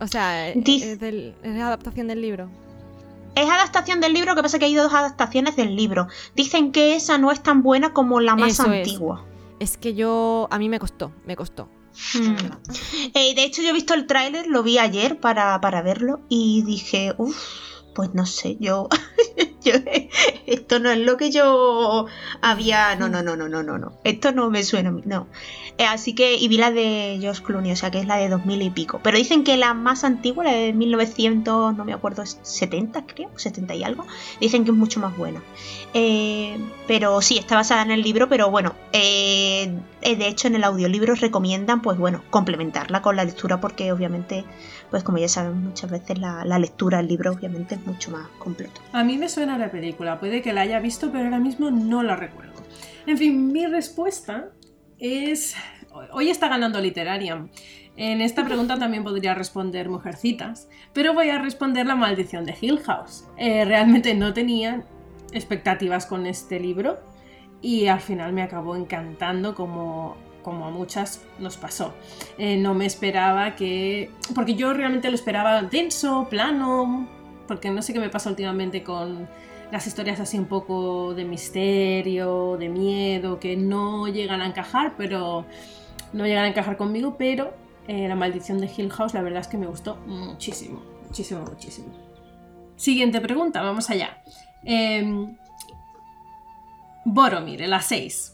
O 0.00 0.06
sea, 0.06 0.50
es, 0.50 1.02
adaptación 1.42 2.08
del 2.08 2.20
libro. 2.20 2.48
Es 3.34 3.50
adaptación 3.50 4.00
del 4.00 4.12
libro, 4.12 4.34
que 4.34 4.42
pasa 4.42 4.58
que 4.58 4.66
hay 4.66 4.74
dos 4.74 4.92
adaptaciones 4.92 5.56
del 5.56 5.74
libro. 5.74 6.08
Dicen 6.36 6.72
que 6.72 6.94
esa 6.94 7.18
no 7.18 7.32
es 7.32 7.42
tan 7.42 7.62
buena 7.62 7.92
como 7.92 8.20
la 8.20 8.36
más 8.36 8.60
antigua. 8.60 9.24
Es. 9.58 9.72
es 9.72 9.76
que 9.76 9.94
yo, 9.94 10.46
a 10.50 10.58
mí 10.58 10.68
me 10.68 10.78
costó, 10.78 11.12
me 11.26 11.36
costó. 11.36 11.68
Hmm. 12.14 12.36
Eh, 13.14 13.34
de 13.34 13.44
hecho, 13.44 13.62
yo 13.62 13.70
he 13.70 13.72
visto 13.72 13.94
el 13.94 14.06
tráiler, 14.06 14.46
lo 14.46 14.62
vi 14.62 14.78
ayer 14.78 15.18
para, 15.20 15.60
para 15.60 15.82
verlo 15.82 16.20
y 16.28 16.62
dije, 16.62 17.14
uff, 17.18 17.36
pues 17.94 18.12
no 18.14 18.26
sé, 18.26 18.56
yo, 18.60 18.88
esto 20.46 20.78
no 20.80 20.90
es 20.90 20.98
lo 20.98 21.16
que 21.16 21.30
yo 21.30 22.06
había, 22.42 22.96
no, 22.96 23.08
no, 23.08 23.22
no, 23.22 23.36
no, 23.36 23.48
no, 23.48 23.62
no, 23.62 23.78
no, 23.78 23.98
esto 24.04 24.32
no 24.32 24.50
me 24.50 24.64
suena, 24.64 24.90
no. 25.04 25.28
Eh, 25.76 25.84
así 25.84 26.14
que, 26.14 26.36
y 26.36 26.46
vi 26.46 26.56
la 26.56 26.70
de 26.70 27.18
Josh 27.20 27.40
Clooney, 27.40 27.72
o 27.72 27.76
sea 27.76 27.90
que 27.90 27.98
es 27.98 28.06
la 28.06 28.16
de 28.16 28.28
2000 28.28 28.62
y 28.62 28.70
pico. 28.70 29.00
Pero 29.02 29.18
dicen 29.18 29.42
que 29.42 29.56
la 29.56 29.74
más 29.74 30.04
antigua, 30.04 30.44
la 30.44 30.52
de 30.52 30.72
1900, 30.72 31.76
no 31.76 31.84
me 31.84 31.92
acuerdo, 31.92 32.24
70 32.24 33.04
creo, 33.06 33.30
70 33.36 33.74
y 33.74 33.82
algo, 33.82 34.06
dicen 34.40 34.64
que 34.64 34.70
es 34.70 34.76
mucho 34.76 35.00
más 35.00 35.16
buena. 35.16 35.42
Eh, 35.92 36.58
pero 36.86 37.20
sí, 37.22 37.38
está 37.38 37.56
basada 37.56 37.82
en 37.82 37.90
el 37.90 38.02
libro, 38.02 38.28
pero 38.28 38.50
bueno, 38.50 38.74
eh, 38.92 39.76
de 40.00 40.28
hecho 40.28 40.46
en 40.46 40.54
el 40.54 40.62
audiolibro 40.62 41.16
recomiendan, 41.16 41.82
pues 41.82 41.98
bueno, 41.98 42.22
complementarla 42.30 43.02
con 43.02 43.16
la 43.16 43.24
lectura 43.24 43.60
porque 43.60 43.90
obviamente, 43.90 44.44
pues 44.90 45.02
como 45.02 45.18
ya 45.18 45.28
saben 45.28 45.60
muchas 45.60 45.90
veces 45.90 46.18
la, 46.18 46.44
la 46.44 46.60
lectura, 46.60 47.00
el 47.00 47.08
libro 47.08 47.32
obviamente 47.32 47.74
es 47.74 47.84
mucho 47.84 48.12
más 48.12 48.28
completo. 48.38 48.80
A 48.92 49.02
mí 49.02 49.18
me 49.18 49.28
suena 49.28 49.58
la 49.58 49.72
película, 49.72 50.20
puede 50.20 50.40
que 50.40 50.52
la 50.52 50.60
haya 50.60 50.78
visto, 50.78 51.10
pero 51.10 51.24
ahora 51.24 51.40
mismo 51.40 51.72
no 51.72 52.04
la 52.04 52.14
recuerdo. 52.14 52.54
En 53.06 53.18
fin, 53.18 53.52
mi 53.52 53.66
respuesta 53.66 54.48
es... 55.04 55.54
Hoy 56.12 56.30
está 56.30 56.48
ganando 56.48 56.80
Literarian. 56.80 57.50
En 57.96 58.20
esta 58.20 58.44
pregunta 58.44 58.78
también 58.78 59.04
podría 59.04 59.34
responder 59.34 59.88
Mujercitas, 59.88 60.68
pero 60.92 61.14
voy 61.14 61.30
a 61.30 61.38
responder 61.38 61.86
La 61.86 61.94
maldición 61.94 62.44
de 62.44 62.56
Hill 62.60 62.80
House. 62.80 63.24
Eh, 63.36 63.64
realmente 63.64 64.14
no 64.14 64.32
tenía 64.32 64.84
expectativas 65.32 66.06
con 66.06 66.26
este 66.26 66.58
libro 66.58 66.98
y 67.62 67.86
al 67.86 68.00
final 68.00 68.32
me 68.32 68.42
acabó 68.42 68.74
encantando 68.74 69.54
como, 69.54 70.16
como 70.42 70.66
a 70.66 70.70
muchas 70.70 71.22
nos 71.38 71.56
pasó. 71.56 71.94
Eh, 72.36 72.56
no 72.56 72.74
me 72.74 72.86
esperaba 72.86 73.54
que... 73.54 74.10
porque 74.34 74.54
yo 74.54 74.72
realmente 74.72 75.08
lo 75.08 75.14
esperaba 75.14 75.62
denso, 75.62 76.26
plano, 76.28 77.08
porque 77.46 77.70
no 77.70 77.82
sé 77.82 77.92
qué 77.92 78.00
me 78.00 78.08
pasa 78.08 78.30
últimamente 78.30 78.82
con 78.82 79.28
las 79.74 79.88
historias 79.88 80.20
así 80.20 80.38
un 80.38 80.46
poco 80.46 81.14
de 81.14 81.24
misterio, 81.24 82.56
de 82.56 82.68
miedo, 82.68 83.40
que 83.40 83.56
no 83.56 84.06
llegan 84.06 84.40
a 84.40 84.46
encajar, 84.46 84.94
pero 84.96 85.46
no 86.12 86.24
llegan 86.24 86.44
a 86.44 86.48
encajar 86.48 86.76
conmigo, 86.76 87.16
pero 87.18 87.52
eh, 87.88 88.06
La 88.06 88.14
maldición 88.14 88.60
de 88.60 88.70
Hill 88.74 88.88
House 88.92 89.14
la 89.14 89.22
verdad 89.22 89.40
es 89.40 89.48
que 89.48 89.58
me 89.58 89.66
gustó 89.66 89.96
muchísimo, 90.06 90.80
muchísimo, 91.04 91.40
muchísimo. 91.40 91.88
Siguiente 92.76 93.20
pregunta, 93.20 93.62
vamos 93.62 93.90
allá. 93.90 94.22
Eh, 94.62 95.26
Boromir, 97.04 97.66
la 97.66 97.82
6. 97.82 98.32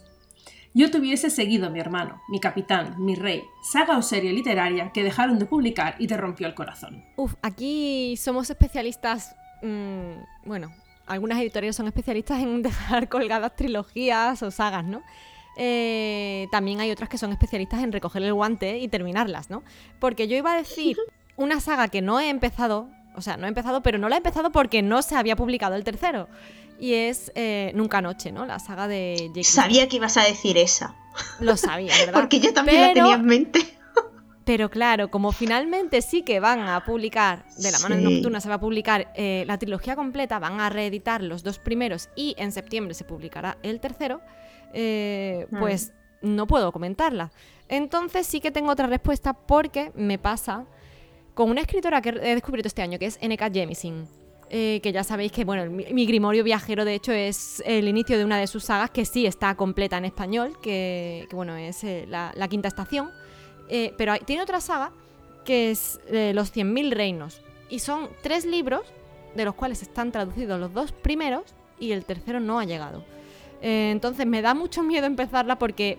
Yo 0.75 0.91
tuviese 0.91 1.31
seguido 1.31 1.69
a 1.69 1.71
mi 1.71 1.81
hermano, 1.81 2.21
mi 2.29 2.39
capitán, 2.39 3.03
mi 3.03 3.15
rey, 3.15 3.45
saga 3.63 3.97
o 3.97 4.03
serie 4.03 4.35
literaria 4.35 4.93
que 4.93 5.03
dejaron 5.03 5.39
de 5.39 5.47
publicar 5.47 5.95
y 5.99 6.07
te 6.07 6.19
rompió 6.19 6.47
el 6.47 6.55
corazón. 6.55 7.03
Uf, 7.17 7.35
aquí 7.41 8.15
somos 8.19 8.51
especialistas, 8.51 9.35
mm, 9.63 10.45
bueno, 10.45 10.71
algunas 11.11 11.41
editoriales 11.41 11.77
son 11.77 11.87
especialistas 11.87 12.41
en 12.41 12.63
dejar 12.63 13.09
colgadas 13.09 13.57
trilogías 13.57 14.43
o 14.43 14.51
sagas, 14.51 14.85
¿no? 14.85 15.03
Eh, 15.57 16.47
también 16.51 16.81
hay 16.81 16.91
otras 16.91 17.09
que 17.09 17.19
son 17.19 17.33
especialistas 17.33 17.83
en 17.83 17.93
recoger 17.93 18.23
el 18.23 18.33
guante 18.33 18.79
y 18.79 18.89
terminarlas, 18.89 19.51
¿no? 19.51 19.63
Porque 19.99 20.29
yo 20.29 20.37
iba 20.37 20.53
a 20.53 20.57
decir 20.57 20.97
una 21.37 21.61
saga 21.61 21.89
que 21.89 22.01
no 22.01 22.21
he 22.21 22.29
empezado, 22.29 22.89
o 23.17 23.21
sea, 23.21 23.37
no 23.37 23.47
he 23.47 23.49
empezado, 23.49 23.83
pero 23.83 23.99
no 23.99 24.09
la 24.09 24.15
he 24.15 24.19
empezado 24.19 24.53
porque 24.53 24.83
no 24.83 25.03
se 25.03 25.17
había 25.17 25.37
publicado 25.37 25.75
el 25.75 25.85
tercero. 25.85 26.29
y 26.79 26.95
es 26.95 27.31
eh, 27.35 27.73
Nunca 27.75 28.01
Noche, 28.01 28.33
¿no? 28.33 28.47
La 28.47 28.59
saga 28.59 28.89
de 28.89 29.31
Jake. 29.35 29.45
Sabía 29.45 29.87
que 29.87 29.97
ibas 29.97 30.17
a 30.17 30.23
decir 30.23 30.57
esa. 30.57 30.95
Lo 31.41 31.57
sabía, 31.57 31.93
¿verdad? 31.99 32.15
Porque 32.21 32.41
yo 32.41 32.55
también 32.55 32.81
la 32.81 32.93
tenía 32.95 33.15
en 33.17 33.27
mente. 33.27 33.80
Pero 34.53 34.69
claro, 34.69 35.11
como 35.13 35.31
finalmente 35.31 36.03
sí 36.03 36.23
que 36.23 36.41
van 36.41 36.61
a 36.61 36.85
publicar, 36.85 37.45
de 37.57 37.71
la 37.71 37.79
mano 37.79 37.95
de. 37.95 38.03
Nocturna 38.03 38.41
se 38.41 38.49
va 38.49 38.57
a 38.57 38.61
publicar 38.61 39.13
eh, 39.15 39.45
la 39.47 39.59
trilogía 39.59 39.95
completa, 39.95 40.41
van 40.41 40.59
a 40.61 40.69
reeditar 40.71 41.23
los 41.23 41.45
dos 41.45 41.61
primeros 41.61 42.09
y 42.17 42.35
en 42.37 42.51
septiembre 42.51 42.95
se 42.95 43.05
publicará 43.05 43.59
el 43.63 43.79
tercero, 43.79 44.21
eh, 44.73 45.47
Mm. 45.53 45.59
pues 45.61 45.93
no 46.23 46.49
puedo 46.49 46.73
comentarla. 46.73 47.31
Entonces 47.69 48.27
sí 48.27 48.41
que 48.41 48.51
tengo 48.51 48.73
otra 48.73 48.89
respuesta 48.89 49.35
porque 49.35 49.93
me 49.95 50.19
pasa 50.19 50.67
con 51.35 51.49
una 51.49 51.61
escritora 51.61 52.03
que 52.03 52.09
he 52.11 52.35
descubierto 52.35 52.67
este 52.67 52.83
año, 52.83 52.99
que 52.99 53.07
es 53.07 53.19
N.K. 53.21 53.51
Jemisin. 53.53 54.07
eh, 54.53 54.81
que 54.83 54.91
ya 54.91 55.05
sabéis 55.05 55.31
que 55.31 55.45
bueno, 55.45 55.71
mi, 55.71 55.85
mi 55.93 56.07
Grimorio 56.07 56.43
Viajero 56.43 56.85
de 56.85 56.95
hecho 56.95 57.13
es 57.13 57.63
el 57.65 57.87
inicio 57.87 58.19
de 58.19 58.25
una 58.25 58.37
de 58.37 58.49
sus 58.49 58.65
sagas 58.65 58.91
que 58.91 59.05
sí 59.05 59.25
está 59.25 59.55
completa 59.55 59.97
en 59.97 60.07
español, 60.07 60.59
que, 60.61 61.27
que, 61.31 61.37
bueno, 61.37 61.55
es 61.55 61.85
eh, 61.85 62.05
la, 62.09 62.33
la 62.35 62.49
quinta 62.49 62.67
estación. 62.67 63.13
Eh, 63.71 63.95
pero 63.97 64.13
hay- 64.13 64.21
tiene 64.21 64.43
otra 64.43 64.61
saga 64.61 64.93
que 65.45 65.71
es 65.71 66.01
eh, 66.09 66.33
Los 66.35 66.53
100.000 66.55 66.91
Reinos. 66.91 67.41
Y 67.71 67.79
son 67.79 68.09
tres 68.23 68.45
libros, 68.45 68.83
de 69.35 69.45
los 69.45 69.55
cuales 69.55 69.81
están 69.83 70.11
traducidos 70.13 70.59
los 70.59 70.75
dos 70.75 70.93
primeros 70.93 71.45
y 71.79 71.93
el 71.93 72.05
tercero 72.05 72.41
no 72.41 72.59
ha 72.59 72.65
llegado. 72.65 73.05
Eh, 73.63 73.91
entonces 73.93 74.27
me 74.27 74.43
da 74.43 74.55
mucho 74.55 74.83
miedo 74.83 75.07
empezarla 75.07 75.57
porque 75.59 75.99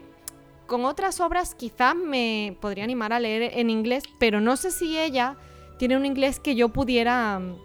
con 0.68 0.86
otras 0.86 1.20
obras 1.22 1.56
quizás 1.56 1.96
me 1.96 2.56
podría 2.62 2.84
animar 2.84 3.14
a 3.14 3.20
leer 3.20 3.52
en 3.58 3.70
inglés, 3.70 4.04
pero 4.20 4.42
no 4.42 4.58
sé 4.58 4.72
si 4.72 4.98
ella 5.00 5.38
tiene 5.78 5.96
un 5.98 6.06
inglés 6.06 6.40
que 6.40 6.56
yo 6.56 6.70
pudiera... 6.70 7.40
mm, 7.40 7.56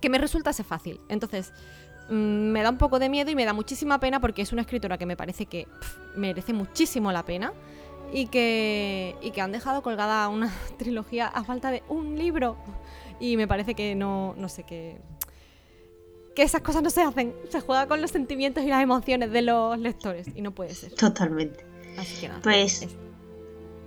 que 0.00 0.08
me 0.10 0.18
resultase 0.18 0.64
fácil. 0.64 0.98
Entonces, 1.08 1.52
mm, 2.08 2.14
me 2.14 2.62
da 2.62 2.70
un 2.70 2.78
poco 2.78 2.98
de 2.98 3.08
miedo 3.08 3.30
y 3.30 3.34
me 3.36 3.44
da 3.44 3.52
muchísima 3.52 4.00
pena 4.00 4.18
porque 4.20 4.42
es 4.42 4.52
una 4.52 4.62
escritora 4.62 4.98
que 4.98 5.06
me 5.06 5.16
parece 5.16 5.46
que 5.46 5.68
merece 6.16 6.52
muchísimo 6.52 7.12
la 7.12 7.24
pena 7.24 7.52
y 8.12 8.26
que, 8.26 9.16
y 9.22 9.30
que 9.30 9.40
han 9.40 9.52
dejado 9.52 9.82
colgada 9.82 10.28
una 10.28 10.52
trilogía 10.78 11.26
a 11.26 11.44
falta 11.44 11.70
de 11.70 11.82
un 11.88 12.18
libro. 12.18 12.56
Y 13.20 13.36
me 13.36 13.46
parece 13.48 13.74
que 13.74 13.94
no, 13.94 14.34
no 14.36 14.48
sé, 14.48 14.64
que, 14.64 14.98
que 16.34 16.42
esas 16.42 16.62
cosas 16.62 16.82
no 16.82 16.90
se 16.90 17.02
hacen. 17.02 17.34
Se 17.50 17.60
juega 17.60 17.86
con 17.86 18.00
los 18.00 18.10
sentimientos 18.10 18.64
y 18.64 18.68
las 18.68 18.82
emociones 18.82 19.30
de 19.30 19.42
los 19.42 19.78
lectores 19.78 20.26
y 20.34 20.42
no 20.42 20.50
puede 20.52 20.74
ser. 20.74 20.92
Totalmente. 20.94 21.64
Así 21.98 22.20
que 22.20 22.28
nada. 22.28 22.40
Pues 22.42 22.82
es- 22.82 22.96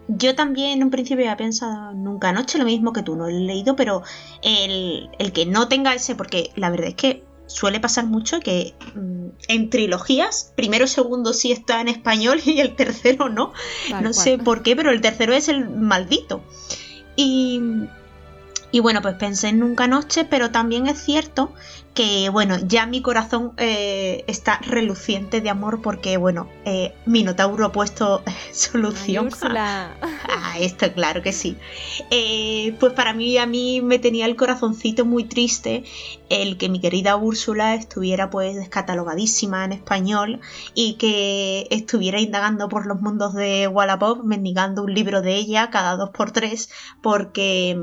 yo 0.08 0.36
también 0.36 0.74
en 0.78 0.84
un 0.84 0.92
principio 0.92 1.26
había 1.26 1.36
pensado 1.36 1.92
nunca 1.94 2.30
anoche 2.30 2.60
lo 2.60 2.66
mismo 2.66 2.94
que 2.94 3.02
tú, 3.02 3.16
no 3.16 3.24
lo 3.24 3.30
he 3.36 3.40
leído, 3.40 3.76
pero 3.76 4.04
el, 4.44 5.10
el 5.18 5.34
que 5.34 5.48
no 5.48 5.68
tenga 5.68 5.96
ese, 5.96 6.16
porque 6.16 6.52
la 6.56 6.70
verdad 6.70 6.90
es 6.90 6.96
que 6.96 7.24
suele 7.48 7.80
pasar 7.80 8.06
mucho 8.06 8.40
que 8.40 8.74
mm, 8.96 9.28
en 9.48 9.70
trilogías, 9.70 10.54
primero 10.56 10.88
segundo 10.88 11.34
sí 11.34 11.52
está 11.52 11.82
en 11.82 11.88
español 11.88 12.42
y 12.46 12.60
el 12.60 12.76
tercero 12.76 13.30
no. 13.30 13.54
tal 13.90 14.04
no 14.04 14.12
cual. 14.12 14.14
sé 14.14 14.38
por 14.38 14.64
qué, 14.64 14.76
pero 14.76 14.92
el 14.92 15.02
tercero 15.02 15.34
es 15.34 15.48
el 15.48 15.70
maldito. 15.70 16.44
Y, 17.16 17.62
y 18.72 18.80
bueno, 18.80 19.02
pues 19.02 19.16
pensé 19.16 19.50
en 19.50 19.60
Nunca 19.60 19.88
Noche, 19.88 20.26
pero 20.26 20.52
también 20.52 20.88
es 20.88 21.00
cierto 21.00 21.54
que, 21.94 22.28
bueno, 22.30 22.58
ya 22.60 22.86
mi 22.86 23.02
corazón 23.02 23.54
eh, 23.56 24.26
está 24.28 24.60
reluciente 24.60 25.40
de 25.40 25.50
amor 25.50 25.82
porque, 25.82 26.18
bueno, 26.18 26.50
eh, 26.66 26.94
Minotauro 27.06 27.66
ha 27.66 27.72
puesto 27.72 28.22
Ay, 28.26 28.34
solución 28.52 29.30
a, 29.44 29.94
a 30.28 30.60
esto, 30.60 30.92
claro 30.92 31.22
que 31.22 31.32
sí. 31.32 31.58
Eh, 32.12 32.76
pues 32.82 32.92
para 32.92 33.14
mí, 33.14 33.38
a 33.38 33.46
mí 33.46 33.82
me 33.82 33.98
tenía 33.98 34.26
el 34.26 34.36
corazoncito 34.36 35.06
muy 35.06 35.24
triste 35.24 35.86
el 36.30 36.58
que 36.58 36.70
mi 36.70 36.82
querida 36.82 37.16
Úrsula 37.16 37.76
estuviera 37.76 38.30
pues 38.30 38.56
descatalogadísima 38.56 39.64
en 39.64 39.74
español 39.74 40.42
y 40.74 40.96
que 40.96 41.68
estuviera 41.72 42.20
indagando 42.20 42.68
por 42.68 42.86
los 42.86 43.00
mundos 43.00 43.34
de 43.34 43.68
Wallapop, 43.68 44.24
mendigando 44.24 44.84
un 44.84 44.94
libro 44.94 45.22
de 45.22 45.36
ella 45.36 45.70
cada 45.70 45.96
dos 45.96 46.10
por 46.10 46.32
tres 46.32 46.70
porque, 47.02 47.80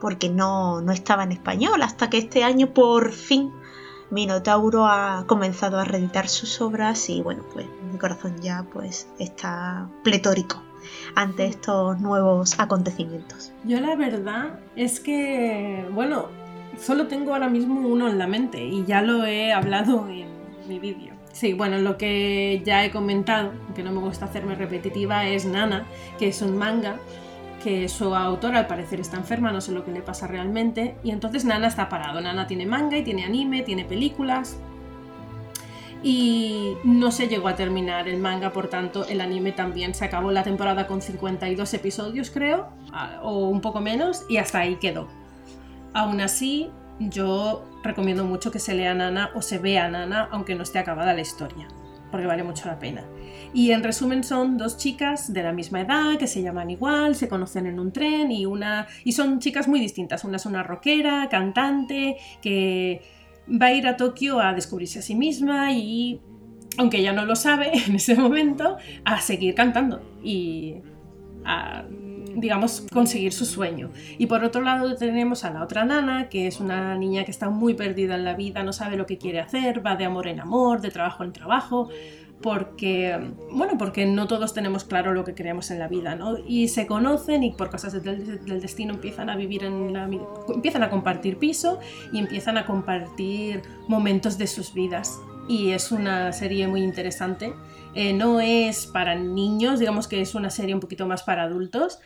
porque 0.00 0.28
no, 0.28 0.80
no 0.80 0.92
estaba 0.92 1.24
en 1.24 1.32
español, 1.32 1.82
hasta 1.82 2.10
que 2.10 2.18
este 2.18 2.44
año 2.44 2.68
por 2.74 3.12
fin 3.12 3.52
Minotauro 4.10 4.86
ha 4.86 5.24
comenzado 5.26 5.78
a 5.78 5.84
reeditar 5.84 6.28
sus 6.28 6.60
obras 6.60 7.10
y 7.10 7.20
bueno, 7.20 7.44
pues 7.52 7.66
mi 7.92 7.98
corazón 7.98 8.40
ya 8.40 8.64
pues 8.72 9.08
está 9.18 9.88
pletórico 10.02 10.62
ante 11.14 11.46
estos 11.46 12.00
nuevos 12.00 12.58
acontecimientos. 12.58 13.52
Yo 13.64 13.80
la 13.80 13.96
verdad 13.96 14.60
es 14.76 15.00
que, 15.00 15.86
bueno, 15.92 16.26
solo 16.80 17.06
tengo 17.06 17.34
ahora 17.34 17.48
mismo 17.48 17.86
uno 17.86 18.08
en 18.08 18.18
la 18.18 18.26
mente 18.26 18.64
y 18.64 18.84
ya 18.86 19.02
lo 19.02 19.26
he 19.26 19.52
hablado 19.52 20.08
en 20.08 20.28
mi 20.66 20.78
vídeo. 20.78 21.12
Sí, 21.32 21.52
bueno, 21.52 21.78
lo 21.78 21.98
que 21.98 22.62
ya 22.64 22.84
he 22.84 22.90
comentado, 22.90 23.52
aunque 23.66 23.82
no 23.82 23.92
me 23.92 24.00
gusta 24.00 24.24
hacerme 24.24 24.54
repetitiva, 24.54 25.26
es 25.26 25.44
Nana, 25.44 25.86
que 26.18 26.28
es 26.28 26.40
un 26.40 26.56
manga 26.56 26.98
que 27.62 27.88
su 27.88 28.14
autora 28.14 28.60
al 28.60 28.66
parecer 28.66 29.00
está 29.00 29.16
enferma, 29.16 29.52
no 29.52 29.60
sé 29.60 29.72
lo 29.72 29.84
que 29.84 29.92
le 29.92 30.00
pasa 30.00 30.26
realmente, 30.26 30.96
y 31.02 31.10
entonces 31.10 31.44
Nana 31.44 31.68
está 31.68 31.88
parado. 31.88 32.20
Nana 32.20 32.46
tiene 32.46 32.66
manga 32.66 32.96
y 32.96 33.02
tiene 33.02 33.24
anime, 33.24 33.62
tiene 33.62 33.84
películas, 33.84 34.58
y 36.02 36.76
no 36.84 37.10
se 37.10 37.26
llegó 37.26 37.48
a 37.48 37.56
terminar 37.56 38.08
el 38.08 38.18
manga, 38.18 38.52
por 38.52 38.68
tanto 38.68 39.04
el 39.06 39.20
anime 39.20 39.52
también 39.52 39.94
se 39.94 40.04
acabó 40.04 40.30
la 40.30 40.44
temporada 40.44 40.86
con 40.86 41.02
52 41.02 41.74
episodios 41.74 42.30
creo, 42.30 42.68
o 43.22 43.48
un 43.48 43.60
poco 43.60 43.80
menos, 43.80 44.24
y 44.28 44.36
hasta 44.36 44.60
ahí 44.60 44.76
quedó. 44.76 45.08
Aún 45.94 46.20
así, 46.20 46.70
yo 47.00 47.64
recomiendo 47.82 48.24
mucho 48.24 48.50
que 48.50 48.58
se 48.58 48.74
lea 48.74 48.94
Nana 48.94 49.30
o 49.34 49.42
se 49.42 49.58
vea 49.58 49.88
Nana, 49.88 50.28
aunque 50.30 50.54
no 50.54 50.62
esté 50.62 50.78
acabada 50.78 51.14
la 51.14 51.20
historia, 51.20 51.66
porque 52.10 52.26
vale 52.26 52.44
mucho 52.44 52.68
la 52.68 52.78
pena. 52.78 53.04
Y 53.52 53.72
en 53.72 53.82
resumen 53.82 54.24
son 54.24 54.58
dos 54.58 54.76
chicas 54.76 55.32
de 55.32 55.42
la 55.42 55.52
misma 55.52 55.80
edad 55.80 56.18
que 56.18 56.26
se 56.26 56.42
llaman 56.42 56.70
igual, 56.70 57.14
se 57.14 57.28
conocen 57.28 57.66
en 57.66 57.80
un 57.80 57.92
tren 57.92 58.30
y 58.30 58.46
una 58.46 58.86
y 59.04 59.12
son 59.12 59.38
chicas 59.38 59.68
muy 59.68 59.80
distintas. 59.80 60.24
Una 60.24 60.36
es 60.36 60.46
una 60.46 60.62
rockera, 60.62 61.28
cantante, 61.30 62.16
que 62.42 63.02
va 63.50 63.66
a 63.66 63.72
ir 63.72 63.86
a 63.86 63.96
Tokio 63.96 64.40
a 64.40 64.52
descubrirse 64.52 64.98
a 64.98 65.02
sí 65.02 65.14
misma 65.14 65.72
y, 65.72 66.20
aunque 66.76 66.98
ella 66.98 67.12
no 67.12 67.24
lo 67.24 67.36
sabe 67.36 67.72
en 67.86 67.94
ese 67.96 68.14
momento, 68.14 68.76
a 69.04 69.20
seguir 69.20 69.54
cantando 69.54 70.02
y 70.22 70.76
a, 71.44 71.84
digamos, 72.40 72.86
conseguir 72.92 73.32
su 73.32 73.44
sueño. 73.44 73.90
Y 74.18 74.26
por 74.26 74.44
otro 74.44 74.62
lado 74.62 74.94
tenemos 74.96 75.44
a 75.44 75.50
la 75.50 75.62
otra 75.62 75.84
nana, 75.84 76.28
que 76.28 76.46
es 76.46 76.60
una 76.60 76.96
niña 76.96 77.24
que 77.24 77.30
está 77.30 77.50
muy 77.50 77.74
perdida 77.74 78.14
en 78.14 78.24
la 78.24 78.34
vida, 78.34 78.62
no 78.62 78.72
sabe 78.72 78.96
lo 78.96 79.06
que 79.06 79.18
quiere 79.18 79.40
hacer, 79.40 79.84
va 79.84 79.96
de 79.96 80.04
amor 80.04 80.28
en 80.28 80.40
amor, 80.40 80.80
de 80.80 80.90
trabajo 80.90 81.24
en 81.24 81.32
trabajo, 81.32 81.88
porque, 82.42 83.18
bueno, 83.50 83.76
porque 83.78 84.06
no 84.06 84.28
todos 84.28 84.54
tenemos 84.54 84.84
claro 84.84 85.12
lo 85.12 85.24
que 85.24 85.34
queremos 85.34 85.70
en 85.70 85.80
la 85.80 85.88
vida, 85.88 86.14
¿no? 86.14 86.38
Y 86.38 86.68
se 86.68 86.86
conocen 86.86 87.42
y 87.42 87.52
por 87.52 87.70
cosas 87.70 87.92
del, 88.02 88.44
del 88.44 88.60
destino 88.60 88.94
empiezan 88.94 89.28
a 89.28 89.36
vivir 89.36 89.64
en 89.64 89.92
la... 89.92 90.08
empiezan 90.54 90.82
a 90.84 90.90
compartir 90.90 91.38
piso 91.38 91.80
y 92.12 92.18
empiezan 92.18 92.56
a 92.56 92.64
compartir 92.64 93.62
momentos 93.88 94.38
de 94.38 94.46
sus 94.46 94.72
vidas. 94.72 95.18
Y 95.48 95.70
es 95.70 95.90
una 95.90 96.32
serie 96.32 96.68
muy 96.68 96.82
interesante. 96.82 97.52
Eh, 97.94 98.12
no 98.12 98.40
es 98.40 98.86
para 98.86 99.16
niños, 99.16 99.80
digamos 99.80 100.06
que 100.06 100.20
es 100.20 100.34
una 100.34 100.50
serie 100.50 100.74
un 100.74 100.80
poquito 100.80 101.06
más 101.06 101.24
para 101.24 101.44
adultos. 101.44 101.98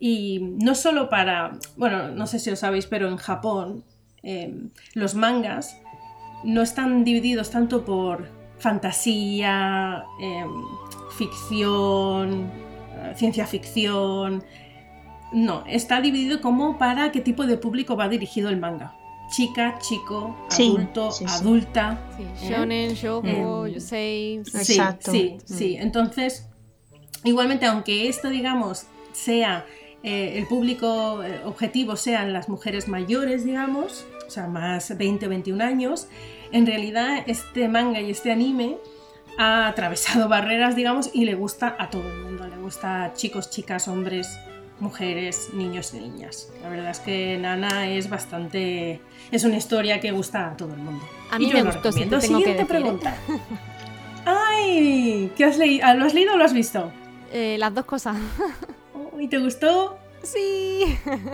Y 0.00 0.40
no 0.40 0.74
solo 0.74 1.08
para, 1.08 1.58
bueno, 1.76 2.10
no 2.10 2.26
sé 2.26 2.38
si 2.38 2.50
lo 2.50 2.56
sabéis, 2.56 2.86
pero 2.86 3.08
en 3.08 3.16
Japón 3.16 3.84
eh, 4.22 4.52
los 4.94 5.14
mangas 5.14 5.80
no 6.42 6.62
están 6.62 7.04
divididos 7.04 7.50
tanto 7.50 7.84
por 7.84 8.28
fantasía, 8.58 10.04
eh, 10.20 10.44
ficción, 11.16 12.50
eh, 12.96 13.12
ciencia 13.16 13.46
ficción. 13.46 14.44
No, 15.32 15.64
está 15.66 16.00
dividido 16.00 16.40
como 16.40 16.78
para 16.78 17.12
qué 17.12 17.20
tipo 17.20 17.46
de 17.46 17.56
público 17.58 17.96
va 17.96 18.08
dirigido 18.08 18.48
el 18.48 18.58
manga. 18.58 18.94
Chica, 19.30 19.76
chico, 19.80 20.36
Sí, 20.48 20.68
adulto, 20.68 21.10
sí, 21.10 21.24
sí. 21.26 21.34
adulta. 21.40 21.98
Sí, 22.16 22.22
¿Eh? 22.22 22.48
shonen, 22.50 22.94
shoujo, 22.94 23.66
Em, 23.66 23.74
yusei... 23.74 24.42
Sí, 24.44 24.56
Exacto. 24.58 25.10
sí, 25.10 25.36
Mm. 25.36 25.52
sí. 25.52 25.76
Entonces, 25.80 26.48
igualmente, 27.24 27.66
aunque 27.66 28.08
esto, 28.08 28.28
digamos, 28.28 28.86
sea 29.12 29.64
eh, 30.04 30.38
el 30.38 30.46
público 30.46 31.20
objetivo 31.46 31.96
sean 31.96 32.32
las 32.32 32.48
mujeres 32.48 32.86
mayores, 32.86 33.44
digamos, 33.44 34.06
o 34.28 34.30
sea, 34.30 34.46
más 34.46 34.96
20 34.96 35.26
o 35.26 35.28
21 35.28 35.60
años, 35.64 36.06
en 36.52 36.66
realidad 36.66 37.22
este 37.26 37.68
manga 37.68 38.00
y 38.00 38.10
este 38.10 38.30
anime 38.32 38.76
ha 39.38 39.66
atravesado 39.68 40.28
barreras, 40.30 40.76
digamos, 40.76 41.10
y 41.12 41.24
le 41.24 41.34
gusta 41.34 41.76
a 41.78 41.90
todo 41.90 42.08
el 42.08 42.18
mundo. 42.22 42.46
Le 42.46 42.56
gusta 42.56 43.04
a 43.04 43.12
chicos, 43.14 43.50
chicas, 43.50 43.88
hombres, 43.88 44.38
mujeres, 44.80 45.50
niños 45.54 45.92
y 45.94 46.00
niñas. 46.00 46.50
La 46.62 46.68
verdad 46.68 46.90
es 46.90 47.00
que 47.00 47.38
Nana 47.38 47.88
es 47.88 48.08
bastante... 48.10 49.00
es 49.30 49.44
una 49.44 49.56
historia 49.56 50.00
que 50.00 50.10
gusta 50.12 50.50
a 50.52 50.56
todo 50.56 50.72
el 50.74 50.80
mundo. 50.80 51.04
A 51.30 51.36
Y 51.36 51.40
mí 51.40 51.46
yo 51.48 51.52
me 51.54 51.58
lo 51.60 51.66
gustó, 51.72 51.82
recomiendo. 51.90 52.16
te 52.18 52.20
que 52.28 52.34
Siguiente 52.34 52.64
pregunta. 52.66 53.16
¡Ay! 54.24 55.32
¿Qué 55.36 55.44
has 55.44 55.56
leído? 55.56 55.94
¿Lo 55.94 56.04
has 56.04 56.14
leído 56.14 56.34
o 56.34 56.36
lo 56.36 56.44
has 56.44 56.52
visto? 56.52 56.90
Eh, 57.32 57.56
las 57.58 57.74
dos 57.74 57.84
cosas. 57.84 58.16
¿Y 59.18 59.28
te 59.28 59.38
gustó? 59.38 59.98
Sí. 60.22 60.80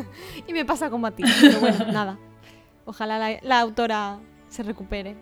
y 0.46 0.52
me 0.52 0.64
pasa 0.64 0.90
como 0.90 1.06
a 1.06 1.10
ti. 1.12 1.22
Pero 1.40 1.60
bueno, 1.60 1.86
nada. 1.92 2.18
Ojalá 2.84 3.18
la, 3.18 3.38
la 3.42 3.60
autora 3.60 4.18
se 4.52 4.62
recupere. 4.62 5.16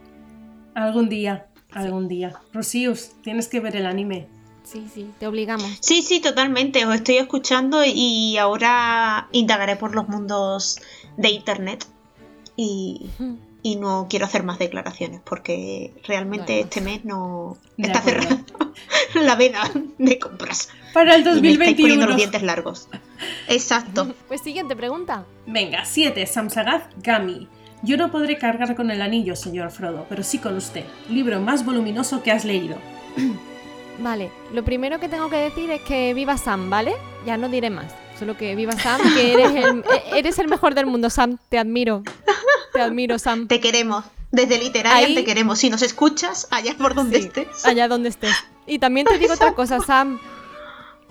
Algún 0.75 1.09
día, 1.09 1.47
algún 1.73 2.09
día. 2.09 2.33
Rosius, 2.53 3.13
tienes 3.23 3.49
que 3.49 3.61
ver 3.61 3.77
el 3.77 3.87
anime. 3.87 4.27
Sí, 4.65 4.87
sí, 4.93 5.11
te 5.19 5.27
obligamos. 5.27 5.79
Sí, 5.81 6.03
sí, 6.03 6.21
totalmente. 6.21 6.85
Os 6.87 6.95
estoy 6.95 7.17
escuchando 7.17 7.83
y 7.85 8.37
ahora 8.39 9.29
indagaré 9.33 9.77
por 9.77 9.95
los 9.95 10.09
mundos 10.09 10.79
de 11.17 11.31
internet. 11.31 11.87
Y, 12.57 13.09
y 13.63 13.77
no 13.77 14.07
quiero 14.11 14.27
hacer 14.27 14.43
más 14.43 14.59
declaraciones 14.59 15.21
porque 15.25 15.95
realmente 16.07 16.53
Bueno. 16.53 16.65
este 16.65 16.81
mes 16.83 17.05
no 17.05 17.57
De 17.79 17.87
está 17.87 18.01
acuerdo. 18.01 18.23
cerrado 18.23 18.45
la 19.15 19.35
veda 19.35 19.63
de 19.99 20.19
compras. 20.19 20.69
Para 20.93 21.15
el 21.15 21.23
Y 21.23 21.41
me 21.41 21.53
estáis 21.53 21.77
poniendo 21.81 22.07
2021. 22.07 22.07
los 22.07 22.17
dientes 22.17 22.43
largos. 22.43 22.89
Exacto. 23.49 24.15
Pues 24.29 24.43
siguiente 24.43 24.77
pregunta. 24.77 25.25
Venga, 25.47 25.85
7. 25.85 26.27
Samsagat 26.27 26.93
Gami. 27.03 27.49
Yo 27.83 27.97
no 27.97 28.11
podré 28.11 28.37
cargar 28.39 28.75
con 28.77 28.91
el 28.91 29.01
anillo, 29.01 29.35
señor 29.37 29.71
Frodo, 29.71 30.07
pero 30.09 30.23
sí 30.23 30.39
con 30.39 30.57
usted. 30.57 30.85
Libro 31.09 31.41
más 31.41 31.65
voluminoso 31.65 32.23
que 32.23 32.31
has 32.31 32.45
leído. 32.45 32.77
Vale, 33.99 34.31
lo 34.53 34.65
primero 34.65 34.99
que 34.99 35.09
tengo 35.09 35.29
que 35.29 35.37
decir 35.37 35.71
es 35.71 35.83
que 35.83 36.15
viva 36.15 36.39
Sam, 36.39 36.71
¿vale? 36.71 36.93
Ya 37.27 37.37
no 37.37 37.49
diré 37.51 37.69
más. 37.71 37.87
Solo 38.19 38.37
que 38.37 38.55
viva 38.55 38.73
Sam, 38.73 39.01
que 39.15 39.33
eres 39.35 39.51
el, 39.55 39.79
e- 40.15 40.19
eres 40.19 40.39
el 40.39 40.49
mejor 40.49 40.75
del 40.75 40.87
mundo, 40.87 41.11
Sam. 41.11 41.37
Te 41.51 41.59
admiro. 41.59 42.03
Te 42.73 42.81
admiro, 42.81 43.19
Sam. 43.19 43.47
Te 43.47 43.61
queremos. 43.61 44.05
Desde 44.31 44.59
literaria 44.59 45.07
Ahí- 45.07 45.15
te 45.15 45.25
queremos. 45.25 45.59
Si 45.59 45.69
nos 45.71 45.83
escuchas, 45.83 46.49
allá 46.51 46.75
por 46.79 46.95
donde 46.95 47.19
Sí, 47.21 47.27
estés. 47.27 47.67
Allá 47.67 47.89
donde 47.89 48.09
estés. 48.09 48.35
Y 48.67 48.79
también 48.79 49.07
te 49.07 49.19
digo 49.19 49.35
otra 49.35 49.53
cosa, 49.55 49.81
Sam. 49.87 50.19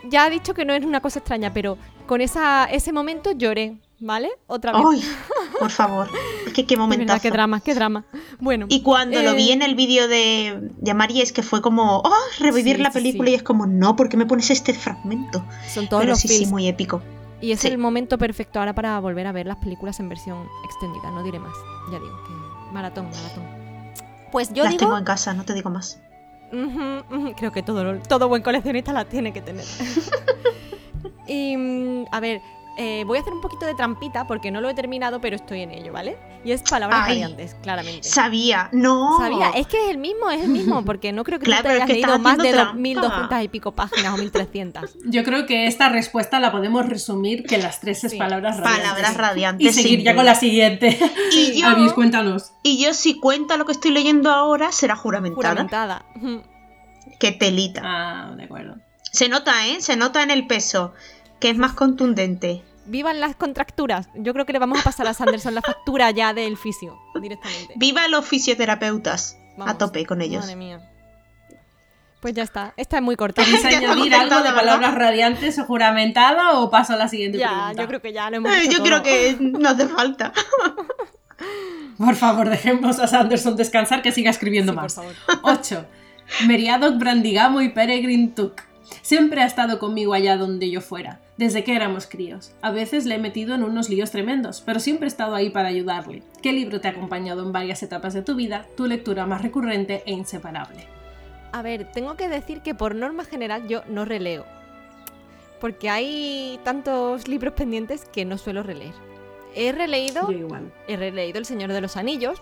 Ya 0.05 0.23
ha 0.23 0.29
dicho 0.29 0.53
que 0.53 0.65
no 0.65 0.73
es 0.73 0.83
una 0.83 1.01
cosa 1.01 1.19
extraña, 1.19 1.53
pero 1.53 1.77
con 2.07 2.21
esa, 2.21 2.65
ese 2.65 2.91
momento 2.91 3.31
lloré, 3.33 3.75
¿vale? 3.99 4.29
Otra 4.47 4.71
vez. 4.73 4.83
Ay, 4.85 5.03
por 5.59 5.71
favor. 5.71 6.09
Es 6.47 6.53
que 6.53 6.65
qué 6.65 6.77
momentazo. 6.77 7.21
qué 7.21 7.31
drama, 7.31 7.59
qué 7.61 7.75
drama. 7.75 8.05
Bueno. 8.39 8.65
Y 8.69 8.81
cuando 8.81 9.21
lo 9.21 9.31
eh, 9.31 9.35
vi 9.35 9.51
en 9.51 9.61
el 9.61 9.75
vídeo 9.75 10.07
de, 10.07 10.71
de 10.77 10.91
Amari 10.91 11.21
es 11.21 11.31
que 11.31 11.43
fue 11.43 11.61
como, 11.61 11.99
oh, 11.99 12.13
revivir 12.39 12.77
Sí, 12.77 12.81
la 12.83 12.91
película 12.91 13.27
sí. 13.27 13.31
y 13.33 13.35
es 13.35 13.43
como, 13.43 13.65
no, 13.65 13.95
¿por 13.95 14.09
qué 14.09 14.17
me 14.17 14.25
pones 14.25 14.49
este 14.49 14.73
fragmento? 14.73 15.43
Son 15.67 15.87
todos 15.87 16.01
Pero 16.01 16.11
los 16.11 16.19
sí, 16.19 16.27
sí, 16.29 16.45
muy 16.45 16.67
épico. 16.67 17.01
Y 17.41 17.51
es 17.53 17.63
el 17.63 17.77
momento 17.77 18.17
perfecto 18.17 18.59
ahora 18.59 18.73
para 18.73 18.99
volver 18.99 19.25
a 19.27 19.31
ver 19.31 19.45
las 19.45 19.57
películas 19.57 19.99
en 20.01 20.09
versión 20.09 20.45
extendida, 20.65 21.09
no 21.11 21.23
diré 21.23 21.39
más. 21.39 21.55
Ya 21.91 21.99
digo 21.99 22.21
que 22.27 22.73
maratón, 22.73 23.05
maratón. 23.05 23.43
Pues 24.31 24.53
yo 24.53 24.63
Las 24.63 24.73
digo, 24.73 24.81
tengo 24.81 24.97
en 24.97 25.05
casa, 25.05 25.33
no 25.33 25.45
te 25.45 25.53
digo 25.53 25.69
más. 25.69 25.99
Creo 27.37 27.51
que 27.51 27.63
todo, 27.63 27.97
todo 28.07 28.27
buen 28.27 28.41
coleccionista 28.41 28.91
las 28.91 29.07
tiene 29.07 29.31
que 29.31 29.41
tener. 29.41 29.65
y 31.27 31.55
mm, 31.55 32.05
a 32.11 32.19
ver, 32.19 32.41
eh, 32.81 33.03
voy 33.05 33.17
a 33.17 33.21
hacer 33.21 33.33
un 33.33 33.41
poquito 33.41 33.65
de 33.65 33.75
trampita 33.75 34.25
porque 34.25 34.51
no 34.51 34.61
lo 34.61 34.69
he 34.69 34.73
terminado, 34.73 35.19
pero 35.19 35.35
estoy 35.35 35.61
en 35.63 35.71
ello, 35.71 35.91
¿vale? 35.91 36.17
Y 36.45 36.53
es 36.53 36.61
palabras 36.63 37.01
Ay. 37.03 37.19
variantes, 37.21 37.55
claramente. 37.61 38.07
Sabía, 38.07 38.69
no. 38.71 39.17
Sabía, 39.17 39.49
es 39.49 39.67
que 39.67 39.83
es 39.83 39.89
el 39.91 39.97
mismo, 39.97 40.29
es 40.29 40.41
el 40.41 40.47
mismo, 40.49 40.85
porque 40.85 41.11
no 41.11 41.25
creo 41.25 41.39
que 41.39 41.45
Claro, 41.45 41.63
tú 41.63 41.67
te 41.67 41.73
hayas 41.75 41.87
que 41.87 41.93
leído 41.93 42.17
más 42.19 42.37
de 42.37 42.43
haciendo 42.49 42.57
dos- 42.57 42.63
trampa. 42.67 42.79
1200 42.81 43.43
y 43.43 43.47
pico 43.49 43.71
páginas 43.73 44.13
o 44.13 44.17
1300. 44.17 44.91
Yo 45.05 45.23
creo 45.25 45.45
que 45.45 45.67
esta 45.67 45.89
respuesta 45.89 46.39
la 46.39 46.51
podemos 46.53 46.85
resumir 46.87 47.43
que 47.43 47.57
las 47.57 47.81
tres 47.81 48.05
es 48.05 48.11
Sí. 48.13 48.17
palabras 48.17 48.55
radiantes. 48.57 48.87
Palabras 48.89 49.17
radiantes. 49.17 49.67
Y 49.77 49.81
seguir 49.83 50.01
ya 50.03 50.15
con 50.15 50.23
la 50.23 50.35
siguiente. 50.35 50.97
Y 51.33 51.59
yo, 51.61 51.67
Avis, 51.67 51.91
cuéntanos. 51.91 52.53
y 52.63 52.81
yo 52.81 52.93
si 52.93 53.19
cuenta 53.19 53.57
lo 53.57 53.65
que 53.65 53.73
estoy 53.73 53.91
leyendo 53.91 54.31
ahora, 54.31 54.71
será 54.71 54.95
juramentada. 54.95 55.49
Juramentada. 55.49 56.05
Qué 57.19 57.33
telita. 57.33 57.81
Ah, 57.83 58.33
de 58.37 58.45
acuerdo. 58.45 58.77
Se 59.11 59.27
nota, 59.27 59.67
¿eh? 59.67 59.81
Se 59.81 59.97
nota 59.97 60.23
en 60.23 60.31
el 60.31 60.47
peso, 60.47 60.93
que 61.41 61.49
es 61.49 61.57
más 61.57 61.73
contundente. 61.73 62.63
Vivan 62.89 63.19
las 63.19 63.35
contracturas. 63.35 64.09
Yo 64.15 64.33
creo 64.33 64.45
que 64.45 64.53
le 64.53 64.59
vamos 64.59 64.79
a 64.79 64.83
pasar 64.83 65.07
a 65.07 65.13
Sanderson 65.13 65.55
la 65.55 65.61
factura 65.61 66.11
ya 66.11 66.33
del 66.33 66.57
fisio, 66.57 66.99
directamente. 67.21 67.73
Viva 67.77 68.07
los 68.07 68.25
fisioterapeutas. 68.25 69.37
Vamos. 69.57 69.73
A 69.75 69.77
tope 69.77 70.05
con 70.05 70.21
ellos. 70.21 70.41
Madre 70.41 70.55
mía. 70.55 70.81
Pues 72.21 72.33
ya 72.33 72.43
está. 72.43 72.73
Esta 72.77 72.97
es 72.97 73.03
muy 73.03 73.15
corta. 73.15 73.43
¿Queréis 73.45 73.63
añadir 73.65 74.13
algo 74.15 74.41
de 74.41 74.51
palabras 74.51 74.93
radiantes 74.95 75.57
o 75.59 75.65
juramentada 75.65 76.59
o 76.59 76.69
paso 76.69 76.93
a 76.93 76.95
la 76.97 77.07
siguiente 77.07 77.37
Ya, 77.37 77.47
pregunta? 77.49 77.81
yo 77.81 77.87
creo 77.87 78.01
que 78.01 78.11
ya 78.13 78.29
lo 78.29 78.37
hemos 78.37 78.51
Eh, 78.51 78.61
dicho 78.61 78.71
Yo 78.71 78.77
todo. 78.79 78.85
creo 78.87 79.03
que 79.03 79.37
no 79.39 79.69
hace 79.69 79.87
falta. 79.87 80.33
Por 81.97 82.15
favor, 82.15 82.49
dejemos 82.49 82.99
a 82.99 83.07
Sanderson 83.07 83.55
descansar 83.57 84.01
que 84.01 84.11
siga 84.11 84.29
escribiendo 84.29 84.71
Sí, 84.71 84.75
por 84.75 84.83
más. 84.83 84.95
favor. 84.95 85.13
8. 85.43 85.85
Meriadoc 86.47 86.97
Brandigamo 86.97 87.61
y 87.61 87.69
Peregrin 87.69 88.33
Tuk. 88.35 88.61
Siempre 89.01 89.41
ha 89.41 89.45
estado 89.45 89.79
conmigo 89.79 90.13
allá 90.13 90.37
donde 90.37 90.69
yo 90.69 90.81
fuera, 90.81 91.19
desde 91.39 91.63
que 91.63 91.73
éramos 91.73 92.05
críos. 92.05 92.51
A 92.61 92.69
veces 92.69 93.05
le 93.05 93.15
he 93.15 93.17
metido 93.17 93.55
en 93.55 93.63
unos 93.63 93.87
líos 93.87 94.11
tremendos, 94.11 94.61
pero 94.65 94.81
siempre 94.81 95.05
he 95.05 95.07
estado 95.07 95.35
ahí 95.35 95.49
para 95.49 95.69
ayudarle. 95.69 96.21
¿Qué 96.41 96.51
libro 96.51 96.81
te 96.81 96.89
ha 96.89 96.91
acompañado 96.91 97.43
en 97.43 97.53
varias 97.53 97.81
etapas 97.81 98.13
de 98.13 98.21
tu 98.21 98.35
vida? 98.35 98.65
Tu 98.75 98.87
lectura 98.87 99.25
más 99.25 99.41
recurrente 99.41 100.03
e 100.05 100.11
inseparable. 100.11 100.85
A 101.53 101.61
ver, 101.61 101.89
tengo 101.93 102.17
que 102.17 102.27
decir 102.27 102.59
que 102.59 102.75
por 102.75 102.93
norma 102.93 103.23
general 103.23 103.69
yo 103.69 103.83
no 103.87 104.03
releo. 104.03 104.45
Porque 105.61 105.89
hay 105.89 106.59
tantos 106.65 107.29
libros 107.29 107.53
pendientes 107.53 108.03
que 108.03 108.25
no 108.25 108.37
suelo 108.37 108.61
releer. 108.61 108.93
He 109.55 109.71
releído, 109.71 110.29
igual. 110.33 110.73
he 110.89 110.97
releído 110.97 111.39
El 111.39 111.45
Señor 111.45 111.71
de 111.71 111.79
los 111.79 111.95
Anillos, 111.95 112.37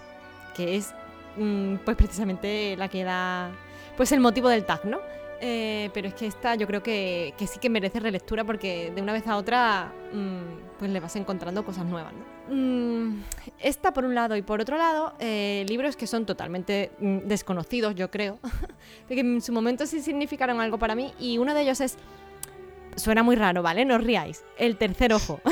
que 0.56 0.76
es 0.76 0.96
mm, 1.38 1.76
pues 1.86 1.96
precisamente 1.98 2.76
la 2.76 2.88
que 2.88 3.04
da 3.04 3.52
pues 3.96 4.12
el 4.12 4.22
motivo 4.22 4.50
del 4.50 4.66
tag, 4.66 4.86
¿no? 4.86 5.02
Eh, 5.40 5.92
pero 5.94 6.08
es 6.08 6.16
que 6.16 6.26
esta 6.26 6.56
yo 6.56 6.66
creo 6.66 6.82
que, 6.82 7.34
que 7.38 7.46
sí 7.46 7.60
que 7.60 7.70
merece 7.70 8.00
relectura 8.00 8.44
porque 8.44 8.92
de 8.96 9.02
una 9.02 9.14
vez 9.14 9.28
a 9.28 9.38
otra 9.38 9.92
mm, 10.12 10.78
pues 10.80 10.90
le 10.90 11.00
vas 11.00 11.16
encontrando 11.16 11.64
cosas 11.64 11.86
nuevas, 11.86 12.14
¿no? 12.14 12.56
Mm, 12.56 13.24
esta 13.60 13.94
por 13.94 14.06
un 14.06 14.16
lado 14.16 14.36
y 14.36 14.42
por 14.42 14.62
otro 14.62 14.78
lado 14.78 15.14
eh, 15.20 15.64
libros 15.68 15.96
que 15.96 16.08
son 16.08 16.26
totalmente 16.26 16.92
mm, 17.00 17.20
desconocidos 17.26 17.94
yo 17.94 18.10
creo, 18.10 18.40
de 19.10 19.16
que 19.16 19.22
en 19.22 19.42
su 19.42 19.52
momento 19.54 19.86
sí 19.86 20.02
significaron 20.02 20.60
algo 20.60 20.80
para 20.80 20.96
mí 20.96 21.14
y 21.20 21.38
uno 21.38 21.54
de 21.54 21.62
ellos 21.62 21.82
es, 21.82 21.98
suena 22.96 23.22
muy 23.22 23.36
raro, 23.36 23.62
¿vale? 23.62 23.86
No 23.86 23.96
os 23.96 24.04
riáis, 24.04 24.44
El 24.58 24.78
Tercer 24.78 25.14
Ojo. 25.14 25.40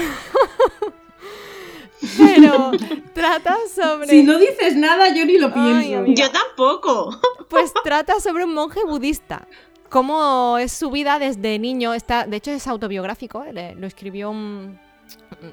Pero 2.17 2.71
trata 3.13 3.55
sobre... 3.73 4.07
Si 4.07 4.23
no 4.23 4.37
dices 4.37 4.75
nada, 4.75 5.09
yo 5.13 5.25
ni 5.25 5.37
lo 5.37 5.53
pienso. 5.53 6.05
Yo 6.07 6.31
tampoco. 6.31 7.19
Pues 7.49 7.71
trata 7.83 8.19
sobre 8.19 8.43
un 8.43 8.53
monje 8.53 8.83
budista. 8.83 9.47
Cómo 9.89 10.57
es 10.57 10.71
su 10.71 10.89
vida 10.91 11.19
desde 11.19 11.57
niño. 11.59 11.93
Está, 11.93 12.25
de 12.25 12.37
hecho, 12.37 12.51
es 12.51 12.67
autobiográfico. 12.67 13.43
le- 13.45 13.75
Lo 13.75 13.87
escribió 13.87 14.29
un. 14.31 14.79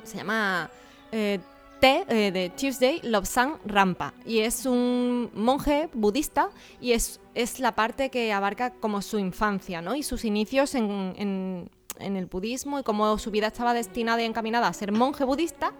Se 0.04 0.16
llama. 0.18 0.70
eh, 1.12 1.38
T 1.80 2.04
eh, 2.08 2.30
de 2.30 2.50
Tuesday 2.50 3.00
Lobsang 3.02 3.56
Rampa. 3.64 4.14
Y 4.24 4.38
es 4.38 4.66
un 4.66 5.30
monje 5.34 5.88
budista. 5.92 6.48
Y 6.80 6.92
es, 6.92 7.20
es 7.34 7.58
la 7.58 7.74
parte 7.74 8.08
que 8.08 8.32
abarca 8.32 8.70
como 8.70 9.02
su 9.02 9.18
infancia, 9.18 9.82
¿no? 9.82 9.94
Y 9.96 10.02
sus 10.04 10.24
inicios 10.24 10.74
en, 10.76 11.14
en- 11.18 11.70
en 11.98 12.16
el 12.16 12.26
budismo. 12.26 12.78
Y 12.78 12.82
cómo 12.84 13.18
su 13.18 13.30
vida 13.30 13.48
estaba 13.48 13.74
destinada 13.74 14.22
y 14.22 14.24
encaminada 14.26 14.68
a 14.68 14.72
ser 14.72 14.92
monje 14.92 15.24
budista. 15.24 15.72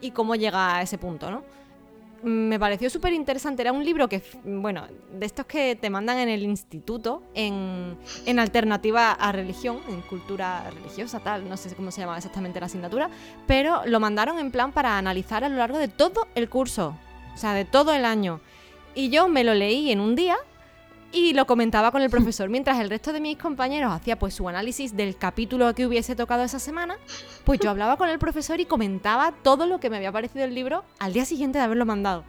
Y 0.00 0.10
cómo 0.12 0.34
llega 0.34 0.76
a 0.76 0.82
ese 0.82 0.96
punto, 0.98 1.30
¿no? 1.30 1.42
Me 2.22 2.58
pareció 2.58 2.90
súper 2.90 3.12
interesante. 3.12 3.62
Era 3.62 3.72
un 3.72 3.84
libro 3.84 4.08
que, 4.08 4.22
bueno, 4.44 4.86
de 5.12 5.26
estos 5.26 5.46
que 5.46 5.76
te 5.76 5.90
mandan 5.90 6.18
en 6.18 6.28
el 6.28 6.42
instituto, 6.42 7.22
en, 7.34 7.96
en 8.26 8.38
alternativa 8.38 9.12
a 9.12 9.32
religión, 9.32 9.80
en 9.88 10.00
cultura 10.02 10.70
religiosa, 10.70 11.20
tal, 11.20 11.48
no 11.48 11.56
sé 11.56 11.74
cómo 11.74 11.90
se 11.90 12.00
llama 12.00 12.16
exactamente 12.16 12.60
la 12.60 12.66
asignatura, 12.66 13.10
pero 13.46 13.82
lo 13.86 14.00
mandaron 14.00 14.38
en 14.38 14.50
plan 14.50 14.72
para 14.72 14.98
analizar 14.98 15.44
a 15.44 15.48
lo 15.48 15.56
largo 15.56 15.78
de 15.78 15.88
todo 15.88 16.26
el 16.34 16.48
curso, 16.48 16.96
o 17.34 17.36
sea, 17.36 17.54
de 17.54 17.64
todo 17.64 17.92
el 17.92 18.04
año. 18.04 18.40
Y 18.94 19.10
yo 19.10 19.28
me 19.28 19.44
lo 19.44 19.54
leí 19.54 19.92
en 19.92 20.00
un 20.00 20.16
día 20.16 20.36
y 21.12 21.32
lo 21.32 21.46
comentaba 21.46 21.90
con 21.90 22.02
el 22.02 22.10
profesor, 22.10 22.48
mientras 22.48 22.78
el 22.78 22.88
resto 22.88 23.12
de 23.12 23.20
mis 23.20 23.36
compañeros 23.36 23.92
hacía 23.92 24.18
pues 24.18 24.34
su 24.34 24.48
análisis 24.48 24.96
del 24.96 25.16
capítulo 25.16 25.74
que 25.74 25.86
hubiese 25.86 26.14
tocado 26.14 26.44
esa 26.44 26.58
semana, 26.58 26.96
pues 27.44 27.58
yo 27.58 27.70
hablaba 27.70 27.96
con 27.96 28.08
el 28.08 28.18
profesor 28.18 28.60
y 28.60 28.64
comentaba 28.64 29.32
todo 29.42 29.66
lo 29.66 29.80
que 29.80 29.90
me 29.90 29.96
había 29.96 30.12
parecido 30.12 30.44
el 30.44 30.54
libro 30.54 30.84
al 30.98 31.12
día 31.12 31.24
siguiente 31.24 31.58
de 31.58 31.64
haberlo 31.64 31.84
mandado. 31.84 32.24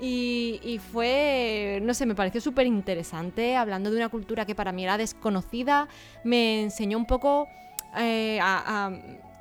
Y, 0.00 0.80
fue, 0.92 1.80
no 1.82 1.92
sé, 1.92 2.06
me 2.06 2.14
pareció 2.14 2.40
súper 2.40 2.68
interesante, 2.68 3.56
hablando 3.56 3.90
de 3.90 3.96
una 3.96 4.08
cultura 4.08 4.46
que 4.46 4.54
para 4.54 4.70
mí 4.70 4.84
era 4.84 4.96
desconocida, 4.96 5.88
me 6.22 6.62
enseñó 6.62 6.98
un 6.98 7.06
poco 7.06 7.48
eh, 7.96 8.38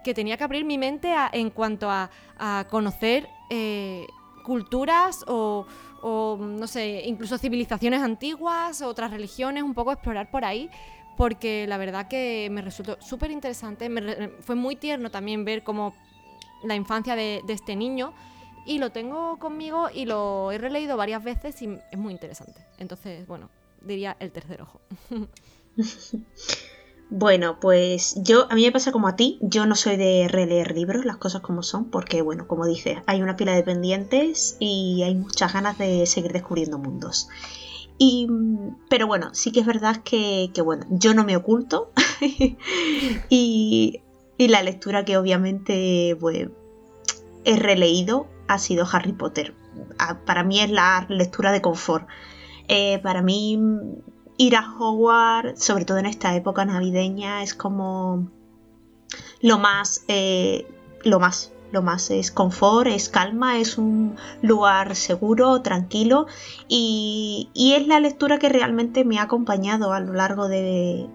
que 0.04 0.16
tenía 0.16 0.36
que 0.36 0.44
abrir 0.44 0.66
mi 0.66 0.80
mente 0.80 1.14
en 1.34 1.52
cuanto 1.52 1.92
a, 1.92 2.10
a 2.40 2.66
conocer 2.72 3.28
eh, 3.52 4.08
culturas 4.48 5.26
o, 5.28 5.68
o, 6.02 6.38
no 6.40 6.68
sé, 6.68 7.04
incluso 7.06 7.38
civilizaciones 7.38 8.02
antiguas, 8.02 8.82
otras 8.82 9.12
religiones, 9.12 9.64
un 9.64 9.74
poco 9.74 9.92
explorar 9.92 10.30
por 10.32 10.46
ahí, 10.46 10.70
porque 11.16 11.66
la 11.68 11.78
verdad 11.78 12.08
que 12.08 12.50
me 12.52 12.62
resultó 12.62 12.98
súper 13.02 13.32
interesante, 13.32 13.90
fue 14.42 14.56
muy 14.56 14.76
tierno 14.76 15.10
también 15.10 15.46
ver 15.46 15.64
cómo 15.64 15.94
la 16.64 16.76
infancia 16.76 17.16
de, 17.16 17.42
de 17.46 17.54
este 17.54 17.76
niño 17.76 18.14
y 18.66 18.80
lo 18.80 18.92
tengo 18.92 19.38
conmigo 19.40 19.90
y 19.94 20.06
lo 20.06 20.52
he 20.52 20.58
releído 20.58 20.98
varias 20.98 21.24
veces 21.24 21.62
y 21.62 21.80
es 21.92 21.98
muy 21.98 22.12
interesante. 22.12 22.66
Entonces, 22.78 23.26
bueno, 23.26 23.50
diría 23.82 24.18
el 24.20 24.32
tercer 24.32 24.62
ojo. 24.62 24.82
Bueno, 27.10 27.58
pues 27.62 28.16
yo, 28.22 28.48
a 28.52 28.56
mí 28.56 28.66
me 28.66 28.72
pasa 28.72 28.92
como 28.92 29.08
a 29.08 29.16
ti, 29.16 29.40
yo 29.42 29.66
no 29.66 29.76
soy 29.76 29.96
de 29.96 30.28
releer 30.30 30.76
libros, 30.76 31.06
las 31.06 31.16
cosas 31.16 31.42
como 31.42 31.64
son, 31.64 31.86
porque 31.86 32.22
bueno, 32.22 32.48
como 32.48 32.66
dices, 32.66 33.00
hay 33.06 33.22
una 33.22 33.38
pila 33.38 33.56
de 33.56 33.64
pendientes 33.64 34.58
y 34.60 35.04
hay 35.04 35.16
muchas 35.16 35.54
ganas 35.54 35.78
de 35.78 36.06
seguir 36.06 36.34
descubriendo 36.34 36.78
mundos. 36.78 37.30
Y, 37.98 38.28
pero 38.90 39.08
bueno, 39.08 39.34
sí 39.34 39.52
que 39.52 39.62
es 39.62 39.66
verdad 39.66 40.04
que, 40.04 40.52
bueno, 40.64 40.86
yo 40.90 41.14
no 41.14 41.24
me 41.24 41.38
oculto 41.38 41.92
y, 43.30 44.02
la 44.38 44.62
lectura 44.62 45.04
que 45.06 45.18
obviamente 45.18 46.16
pues, 46.20 46.50
he 47.46 47.56
releído 47.56 48.28
ha 48.50 48.60
sido 48.60 48.86
Harry 48.92 49.14
Potter. 49.14 49.56
Para 50.26 50.44
mí 50.44 50.60
es 50.60 50.70
la 50.70 51.06
lectura 51.10 51.52
de 51.54 51.62
confort. 51.62 52.08
Eh, 52.68 53.00
para 53.00 53.22
mí 53.22 53.58
ir 54.38 54.56
a 54.56 54.74
Hogwarts, 54.78 55.64
sobre 55.64 55.86
todo 55.86 55.98
en 55.98 56.06
esta 56.06 56.36
época 56.36 56.66
navideña, 56.66 57.44
es 57.44 57.54
como 57.54 58.28
lo 59.42 59.58
más, 59.58 60.04
eh, 60.08 60.68
lo 61.04 61.20
más, 61.20 61.52
lo 61.72 61.82
más 61.82 62.12
es 62.12 62.32
confort, 62.32 62.88
es 62.88 63.10
calma, 63.10 63.60
es 63.60 63.78
un 63.78 64.16
lugar 64.42 64.96
seguro, 64.96 65.62
tranquilo 65.62 66.28
y, 66.68 67.50
y 67.54 67.74
es 67.74 67.88
la 67.88 68.00
lectura 68.00 68.40
que 68.40 68.50
realmente 68.50 69.06
me 69.06 69.20
ha 69.20 69.24
acompañado 69.24 69.92
a 69.94 70.00
lo 70.00 70.14
largo 70.14 70.48
de, 70.48 71.08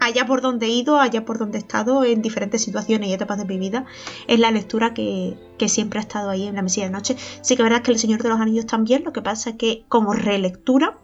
allá 0.00 0.26
por 0.26 0.40
donde 0.40 0.66
he 0.66 0.70
ido, 0.70 0.98
allá 0.98 1.24
por 1.24 1.38
donde 1.38 1.58
he 1.58 1.60
estado, 1.60 2.04
en 2.04 2.22
diferentes 2.22 2.62
situaciones 2.62 3.08
y 3.08 3.12
etapas 3.12 3.38
de 3.38 3.44
mi 3.44 3.58
vida, 3.58 3.84
es 4.26 4.38
la 4.38 4.50
lectura 4.50 4.94
que, 4.94 5.36
que, 5.58 5.68
siempre 5.68 5.98
ha 5.98 6.02
estado 6.02 6.30
ahí 6.30 6.46
en 6.46 6.54
la 6.54 6.62
mesilla 6.62 6.86
de 6.86 6.92
noche. 6.92 7.16
Sí 7.42 7.56
que 7.56 7.62
es 7.62 7.68
verdad 7.68 7.82
que 7.82 7.92
El 7.92 7.98
Señor 7.98 8.22
de 8.22 8.28
los 8.28 8.40
Anillos 8.40 8.66
también, 8.66 9.04
lo 9.04 9.12
que 9.12 9.22
pasa 9.22 9.50
es 9.50 9.56
que 9.56 9.84
como 9.88 10.12
relectura 10.12 10.98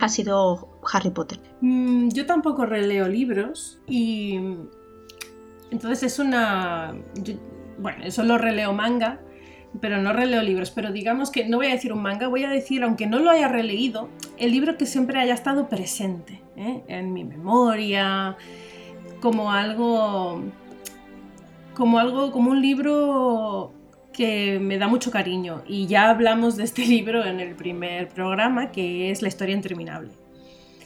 ha 0.00 0.08
sido 0.08 0.68
Harry 0.92 1.10
Potter. 1.10 1.38
Mm, 1.60 2.08
yo 2.08 2.26
tampoco 2.26 2.66
releo 2.66 3.08
libros 3.08 3.80
y 3.86 4.38
entonces 5.70 6.02
es 6.02 6.18
una... 6.18 6.94
bueno, 7.78 8.10
solo 8.10 8.38
releo 8.38 8.72
manga, 8.72 9.20
pero 9.80 10.00
no 10.00 10.12
releo 10.12 10.42
libros. 10.42 10.70
Pero 10.70 10.92
digamos 10.92 11.30
que 11.30 11.48
no 11.48 11.58
voy 11.58 11.66
a 11.66 11.70
decir 11.70 11.92
un 11.92 12.02
manga, 12.02 12.28
voy 12.28 12.44
a 12.44 12.50
decir, 12.50 12.82
aunque 12.82 13.06
no 13.06 13.18
lo 13.18 13.30
haya 13.30 13.48
releído, 13.48 14.08
el 14.38 14.52
libro 14.52 14.76
que 14.76 14.86
siempre 14.86 15.18
haya 15.18 15.34
estado 15.34 15.68
presente 15.68 16.42
¿eh? 16.56 16.82
en 16.88 17.12
mi 17.12 17.24
memoria, 17.24 18.36
como 19.20 19.52
algo... 19.52 20.42
Como 21.74 21.98
algo, 21.98 22.30
como 22.30 22.52
un 22.52 22.62
libro 22.62 23.74
que 24.14 24.58
me 24.58 24.78
da 24.78 24.88
mucho 24.88 25.10
cariño 25.10 25.62
y 25.68 25.86
ya 25.86 26.08
hablamos 26.08 26.56
de 26.56 26.64
este 26.64 26.86
libro 26.86 27.24
en 27.26 27.40
el 27.40 27.54
primer 27.54 28.08
programa, 28.08 28.72
que 28.72 29.10
es 29.10 29.20
La 29.20 29.28
historia 29.28 29.54
interminable. 29.54 30.12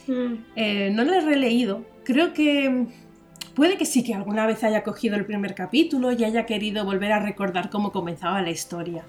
Mm. 0.07 0.33
Eh, 0.57 0.89
no 0.93 1.05
lo 1.05 1.13
he 1.13 1.21
releído, 1.21 1.85
creo 2.03 2.33
que 2.33 2.87
puede 3.53 3.77
que 3.77 3.85
sí 3.85 4.03
que 4.03 4.13
alguna 4.13 4.45
vez 4.45 4.63
haya 4.63 4.83
cogido 4.83 5.15
el 5.15 5.25
primer 5.25 5.53
capítulo 5.53 6.11
y 6.11 6.23
haya 6.23 6.45
querido 6.45 6.85
volver 6.85 7.11
a 7.11 7.19
recordar 7.19 7.69
cómo 7.69 7.91
comenzaba 7.91 8.41
la 8.41 8.51
historia. 8.51 9.03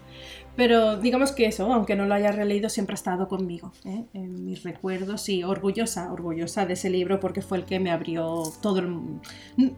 Pero 0.56 0.96
digamos 0.96 1.32
que 1.32 1.46
eso, 1.46 1.72
aunque 1.72 1.94
no 1.94 2.04
lo 2.06 2.14
haya 2.14 2.32
releído, 2.32 2.68
siempre 2.68 2.94
ha 2.94 2.96
estado 2.96 3.28
conmigo, 3.28 3.72
¿eh? 3.84 4.04
en 4.12 4.44
mis 4.44 4.62
recuerdos 4.62 5.28
y 5.28 5.44
orgullosa, 5.44 6.12
orgullosa 6.12 6.66
de 6.66 6.74
ese 6.74 6.90
libro 6.90 7.20
porque 7.20 7.40
fue 7.40 7.58
el 7.58 7.64
que 7.64 7.78
me 7.78 7.90
abrió 7.90 8.42
todo 8.60 8.80
el... 8.80 8.96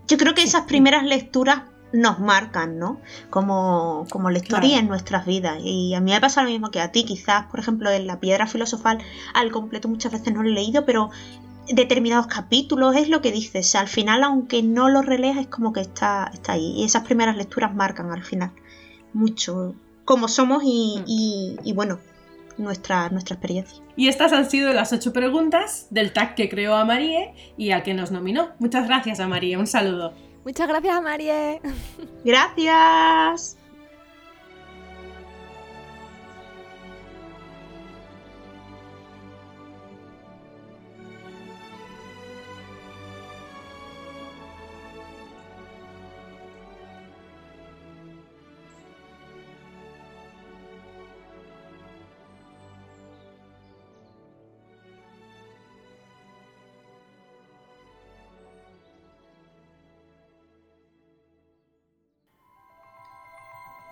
Yo 0.09 0.17
creo 0.17 0.35
que 0.35 0.43
esas 0.43 0.63
primeras 0.63 1.05
lecturas 1.05 1.63
nos 1.93 2.19
marcan, 2.19 2.79
¿no? 2.79 3.01
Como, 3.31 4.07
como 4.11 4.31
lectoría 4.31 4.79
en 4.79 4.89
nuestras 4.89 5.27
vidas. 5.27 5.59
Y 5.63 5.95
a 5.95 6.01
mí 6.01 6.13
me 6.13 6.21
pasa 6.21 6.43
lo 6.43 6.51
mismo 6.51 6.71
que 6.71 6.81
a 6.81 6.93
ti, 6.93 7.05
quizás, 7.05 7.47
por 7.47 7.61
ejemplo, 7.61 7.91
en 7.91 8.07
La 8.07 8.21
Piedra 8.21 8.47
Filosofal 8.47 8.99
al 9.35 9.51
completo 9.51 9.89
muchas 9.89 10.13
veces 10.13 10.33
no 10.33 10.43
lo 10.43 10.49
he 10.49 10.53
leído, 10.53 10.85
pero 10.85 11.11
determinados 11.69 12.27
capítulos 12.27 12.97
es 12.97 13.09
lo 13.09 13.21
que 13.21 13.33
dices. 13.33 13.75
Al 13.75 13.89
final, 13.89 14.23
aunque 14.23 14.63
no 14.63 14.89
lo 14.89 15.03
releas, 15.03 15.37
es 15.37 15.47
como 15.47 15.73
que 15.73 15.81
está, 15.81 16.31
está 16.33 16.53
ahí. 16.53 16.75
Y 16.77 16.85
esas 16.85 17.05
primeras 17.05 17.37
lecturas 17.37 17.75
marcan 17.75 18.11
al 18.11 18.25
final 18.25 18.53
mucho 19.13 19.75
cómo 20.05 20.29
somos 20.29 20.63
y, 20.65 20.99
mm. 20.99 21.05
y, 21.07 21.57
y 21.65 21.73
bueno, 21.75 21.99
nuestra, 22.59 23.09
nuestra 23.11 23.35
experiencia. 23.35 23.83
Y 23.97 24.09
estas 24.09 24.33
han 24.33 24.49
sido 24.49 24.73
las 24.73 24.93
ocho 24.93 25.13
preguntas 25.13 25.87
del 25.91 26.13
tag 26.13 26.35
que 26.35 26.49
creó 26.49 26.75
a 26.75 26.85
Marie 26.85 27.35
y 27.57 27.71
al 27.71 27.83
que 27.83 27.95
nos 27.95 28.11
nominó. 28.11 28.51
Muchas 28.59 28.87
gracias 28.87 29.21
a 29.21 29.29
Marie, 29.29 29.57
un 29.57 29.67
saludo. 29.67 30.15
Muchas 30.45 30.69
gracias, 30.69 31.03
Marie. 31.03 31.61
Gracias. 32.25 33.57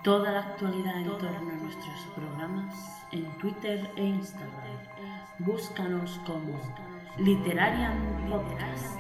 Toda 0.03 0.33
la 0.33 0.41
actualidad 0.41 0.97
en 0.97 1.05
torno 1.19 1.29
a 1.29 1.57
nuestros 1.57 2.07
programas 2.17 2.75
en 3.13 3.23
Twitter 3.37 3.87
e 3.97 4.05
Instagram. 4.07 4.79
Búscanos 5.41 6.19
como 6.27 6.59
Literarian 7.19 8.27
Podcast. 8.31 8.99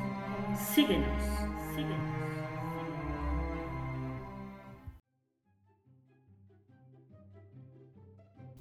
Síguenos, 0.55 1.23
síguenos. 1.75 2.21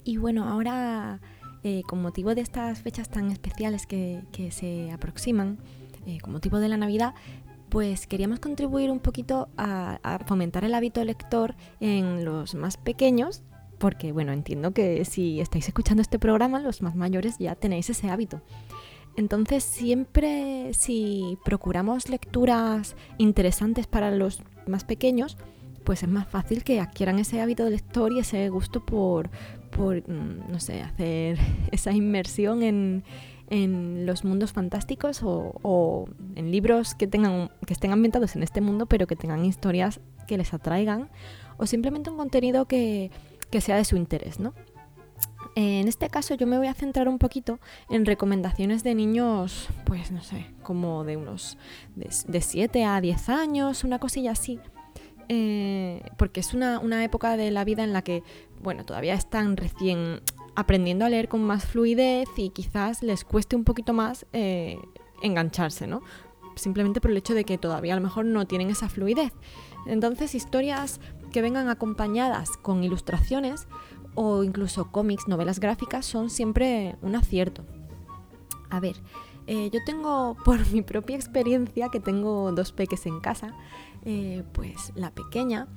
Y 0.05 0.15
bueno, 0.15 0.45
ahora, 0.47 1.19
eh, 1.63 1.81
con 1.83 2.01
motivo 2.01 2.35
de 2.35 2.41
estas 2.41 2.81
fechas 2.81 3.09
tan 3.09 3.31
especiales 3.31 3.85
que, 3.85 4.49
se 4.51 4.93
aproximan, 4.93 5.59
eh, 6.05 6.19
con 6.21 6.31
motivo 6.31 6.59
de 6.59 6.69
la 6.69 6.77
Navidad, 6.77 7.15
pues 7.69 8.07
queríamos 8.07 8.39
contribuir 8.39 8.91
un 8.91 8.99
poquito 8.99 9.49
a, 9.57 10.19
fomentar 10.25 10.63
el 10.63 10.73
hábito 10.73 11.03
lector 11.03 11.55
en 11.79 12.25
los 12.25 12.55
más 12.55 12.77
pequeños, 12.77 13.43
porque 13.77 14.11
bueno, 14.11 14.33
entiendo 14.33 14.71
que 14.71 15.05
si 15.05 15.39
estáis 15.39 15.67
escuchando 15.67 16.01
este 16.01 16.19
programa, 16.19 16.59
los 16.59 16.81
más 16.81 16.95
mayores 16.95 17.37
ya 17.37 17.55
tenéis 17.55 17.89
ese 17.89 18.09
hábito. 18.09 18.41
Entonces 19.15 19.63
siempre 19.63 20.73
si 20.73 21.37
procuramos 21.43 22.09
lecturas 22.09 22.95
interesantes 23.17 23.87
para 23.87 24.11
los 24.11 24.41
más 24.67 24.83
pequeños, 24.83 25.37
pues 25.83 26.03
es 26.03 26.09
más 26.09 26.27
fácil 26.27 26.63
que 26.63 26.79
adquieran 26.79 27.19
ese 27.19 27.41
hábito 27.41 27.65
de 27.65 27.71
lector 27.71 28.11
y 28.11 28.19
ese 28.19 28.49
gusto 28.49 28.85
por, 28.85 29.29
por 29.71 29.97
mm, 30.07 30.51
no 30.51 30.59
sé, 30.59 30.81
hacer 30.81 31.37
esa 31.71 31.91
inmersión 31.91 32.63
en, 32.63 33.03
en 33.49 34.05
los 34.05 34.23
mundos 34.23 34.53
fantásticos 34.53 35.21
o, 35.23 36.07
en 36.35 36.51
libros 36.51 36.95
que, 36.95 37.07
tengan, 37.07 37.51
que 37.65 37.73
estén 37.73 37.91
ambientados 37.91 38.35
en 38.35 38.43
este 38.43 38.61
mundo, 38.61 38.85
pero 38.85 39.07
que 39.07 39.15
tengan 39.15 39.43
historias 39.43 39.99
que 40.27 40.37
les 40.37 40.53
atraigan 40.53 41.09
o 41.57 41.65
simplemente 41.65 42.09
un 42.09 42.17
contenido 42.17 42.65
que, 42.65 43.11
sea 43.59 43.75
de 43.75 43.85
su 43.85 43.97
interés, 43.97 44.39
¿no? 44.39 44.53
En 45.55 45.87
este 45.87 46.09
caso 46.09 46.35
yo 46.35 46.45
me 46.47 46.57
voy 46.57 46.67
a 46.67 46.73
centrar 46.73 47.09
un 47.09 47.17
poquito 47.17 47.59
en 47.89 48.05
recomendaciones 48.05 48.83
de 48.83 48.95
niños, 48.95 49.67
pues 49.83 50.11
no 50.11 50.21
sé, 50.21 50.45
como 50.61 51.03
de 51.03 51.17
unos 51.17 51.57
de, 51.95 52.41
7 52.41 52.85
a 52.85 53.01
10 53.01 53.29
años, 53.29 53.83
una 53.83 53.99
cosilla 53.99 54.31
así. 54.31 54.59
Eh, 55.27 56.01
porque 56.17 56.39
es 56.39 56.53
una, 56.53 56.79
una, 56.79 57.03
época 57.03 57.37
de 57.37 57.51
la 57.51 57.63
vida 57.63 57.83
en 57.83 57.93
la 57.93 58.01
que, 58.01 58.23
bueno, 58.63 58.83
todavía 58.83 59.13
están 59.13 59.57
recién 59.57 60.21
aprendiendo 60.59 61.05
a 61.05 61.09
leer 61.09 61.29
con 61.29 61.41
más 61.41 61.65
fluidez 61.65 62.27
y 62.35 62.49
quizás 62.49 63.01
les 63.01 63.23
cueste 63.23 63.55
un 63.55 63.63
poquito 63.63 63.93
más 63.93 64.25
eh, 64.33 64.77
engancharse, 65.21 65.87
¿no? 65.87 66.01
Simplemente 66.55 66.99
por 66.99 67.11
el 67.11 67.17
hecho 67.17 67.33
de 67.33 67.45
que 67.45 67.57
todavía 67.57 67.93
a 67.93 67.95
lo 67.95 68.01
mejor 68.01 68.25
no 68.25 68.45
tienen 68.45 68.69
esa 68.69 68.89
fluidez. 68.89 69.31
Entonces, 69.85 70.35
historias 70.35 70.99
que 71.31 71.41
vengan 71.41 71.69
acompañadas 71.69 72.57
con 72.57 72.83
ilustraciones 72.83 73.69
o 74.15 74.43
incluso 74.43 74.91
cómics, 74.91 75.29
novelas 75.29 75.61
gráficas, 75.61 76.05
son 76.05 76.29
siempre 76.29 76.97
un 77.01 77.15
acierto. 77.15 77.63
A 78.69 78.81
ver, 78.81 78.97
eh, 79.47 79.69
yo 79.71 79.79
tengo 79.85 80.35
por 80.43 80.69
mi 80.71 80.81
propia 80.81 81.15
experiencia, 81.15 81.87
que 81.87 82.01
tengo 82.01 82.51
dos 82.51 82.73
peques 82.73 83.05
en 83.05 83.21
casa, 83.21 83.55
eh, 84.03 84.43
pues 84.51 84.91
la 84.95 85.11
pequeña, 85.11 85.69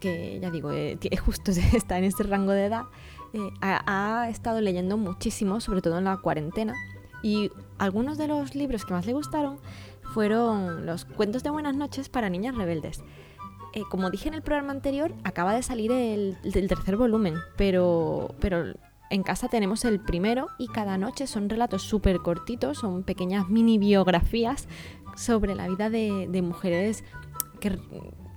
que 0.00 0.38
ya 0.40 0.52
digo, 0.52 0.70
justo 1.26 1.50
está 1.74 1.98
en 1.98 2.04
este 2.04 2.22
rango 2.22 2.52
de 2.52 2.66
edad, 2.66 2.84
eh, 3.34 3.50
ha, 3.60 4.28
estado 4.28 4.60
leyendo 4.60 4.96
muchísimo, 4.96 5.60
sobre 5.60 5.82
todo 5.82 5.98
en 5.98 6.04
la 6.04 6.16
cuarentena. 6.18 6.74
Y 7.22 7.50
algunos 7.78 8.18
de 8.18 8.28
los 8.28 8.54
libros 8.54 8.84
que 8.84 8.94
más 8.94 9.06
le 9.06 9.12
gustaron 9.12 9.58
fueron 10.12 10.86
los 10.86 11.04
cuentos 11.04 11.42
de 11.42 11.50
buenas 11.50 11.76
noches 11.76 12.08
para 12.08 12.28
niñas 12.28 12.56
rebeldes. 12.56 13.02
Eh, 13.74 13.82
como 13.90 14.10
dije 14.10 14.28
en 14.28 14.34
el 14.34 14.42
programa 14.42 14.72
anterior, 14.72 15.14
acaba 15.24 15.54
de 15.54 15.62
salir 15.62 15.90
el, 15.92 16.36
tercer 16.68 16.96
volumen, 16.96 17.36
pero, 17.56 18.34
pero 18.38 18.74
en 19.08 19.22
casa 19.22 19.48
tenemos 19.48 19.84
el 19.84 20.00
primero 20.00 20.48
y 20.58 20.68
cada 20.68 20.98
noche 20.98 21.26
son 21.26 21.48
relatos 21.48 21.82
súper 21.82 22.18
cortitos, 22.18 22.78
son 22.78 23.02
pequeñas 23.02 23.48
mini 23.48 23.78
biografías 23.78 24.68
sobre 25.16 25.54
la 25.54 25.68
vida 25.68 25.90
de, 25.90 26.42
mujeres 26.42 27.04
que 27.60 27.78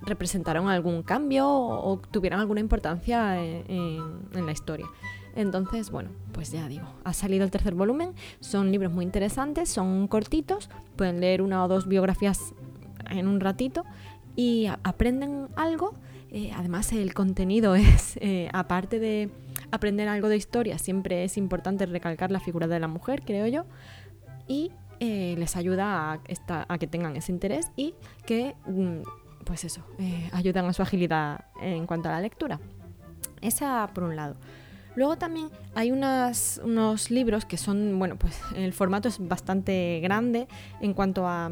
representaron 0.02 0.68
algún 0.68 1.02
cambio 1.02 1.48
o, 1.48 1.98
tuvieron 2.10 2.40
alguna 2.40 2.60
importancia 2.60 3.42
en, 3.42 4.20
la 4.32 4.52
historia. 4.52 4.86
Entonces, 5.34 5.90
bueno, 5.90 6.10
pues 6.32 6.50
ya 6.50 6.66
digo, 6.68 6.86
ha 7.04 7.12
salido 7.12 7.44
el 7.44 7.50
tercer 7.50 7.74
volumen, 7.74 8.14
son 8.40 8.72
libros 8.72 8.92
muy 8.92 9.04
interesantes, 9.04 9.68
son 9.68 10.08
cortitos, 10.08 10.70
pueden 10.96 11.20
leer 11.20 11.42
una 11.42 11.62
o 11.64 11.68
dos 11.68 11.86
biografías 11.86 12.54
en 13.10 13.28
un 13.28 13.40
ratito 13.40 13.84
y 14.34 14.68
aprenden 14.82 15.48
algo. 15.56 15.94
Eh, 16.30 16.52
además, 16.54 16.92
el 16.92 17.14
contenido 17.14 17.74
es, 17.76 18.16
eh, 18.20 18.48
aparte 18.52 18.98
de 18.98 19.30
aprender 19.70 20.08
algo 20.08 20.28
de 20.28 20.36
historia, 20.36 20.78
siempre 20.78 21.24
es 21.24 21.36
importante 21.36 21.86
recalcar 21.86 22.30
la 22.30 22.40
figura 22.40 22.66
de 22.66 22.78
la 22.80 22.88
mujer, 22.88 23.22
creo 23.24 23.46
yo, 23.46 23.64
y 24.46 24.70
eh, 25.00 25.34
les 25.36 25.56
ayuda 25.56 26.12
a, 26.12 26.20
a, 26.68 26.78
que 26.78 26.86
tengan 26.86 27.16
ese 27.16 27.32
interés 27.32 27.70
y 27.76 27.94
que, 28.24 28.54
mm, 28.66 29.02
pues 29.46 29.64
eso, 29.64 29.82
ayudan 30.32 30.66
a 30.66 30.72
su 30.72 30.82
agilidad 30.82 31.46
en 31.62 31.86
cuanto 31.86 32.08
a 32.10 32.12
la 32.12 32.20
lectura. 32.20 32.60
Esa 33.40 33.88
por 33.94 34.04
un 34.04 34.16
lado. 34.16 34.36
Luego 34.96 35.16
también 35.16 35.50
hay 35.74 35.92
unos 35.92 37.10
libros 37.10 37.44
que 37.44 37.58
son, 37.58 37.98
bueno, 37.98 38.16
pues 38.16 38.40
el 38.54 38.72
formato 38.72 39.08
es 39.08 39.18
bastante 39.20 40.00
grande 40.02 40.48
en 40.80 40.94
cuanto 40.94 41.28
a, 41.28 41.50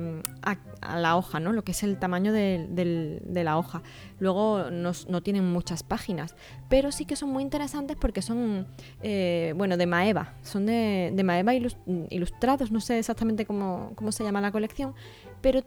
la 0.97 1.17
hoja, 1.17 1.41
¿no? 1.41 1.53
Lo 1.53 1.63
que 1.63 1.73
es 1.73 1.83
el 1.83 1.99
tamaño 1.99 2.33
de, 2.33 3.43
la 3.45 3.59
hoja. 3.59 3.83
Luego 4.19 4.71
no, 4.71 5.23
tienen 5.23 5.45
muchas 5.45 5.83
páginas, 5.83 6.35
pero 6.71 6.91
sí 6.91 7.05
que 7.05 7.17
son 7.17 7.31
muy 7.31 7.43
interesantes 7.43 7.99
porque 8.01 8.23
son, 8.23 8.67
eh, 9.03 9.53
bueno, 9.57 9.77
de 9.77 9.87
Maeva. 9.87 10.33
Son 10.43 10.65
de, 10.65 11.23
Maeva 11.23 11.53
ilustrados, 11.55 12.73
no 12.73 12.81
sé 12.81 12.99
exactamente 12.99 13.45
cómo, 13.45 13.93
cómo 13.95 14.11
se 14.11 14.25
llama 14.25 14.41
la 14.41 14.53
colección, 14.53 14.95
pero 15.43 15.63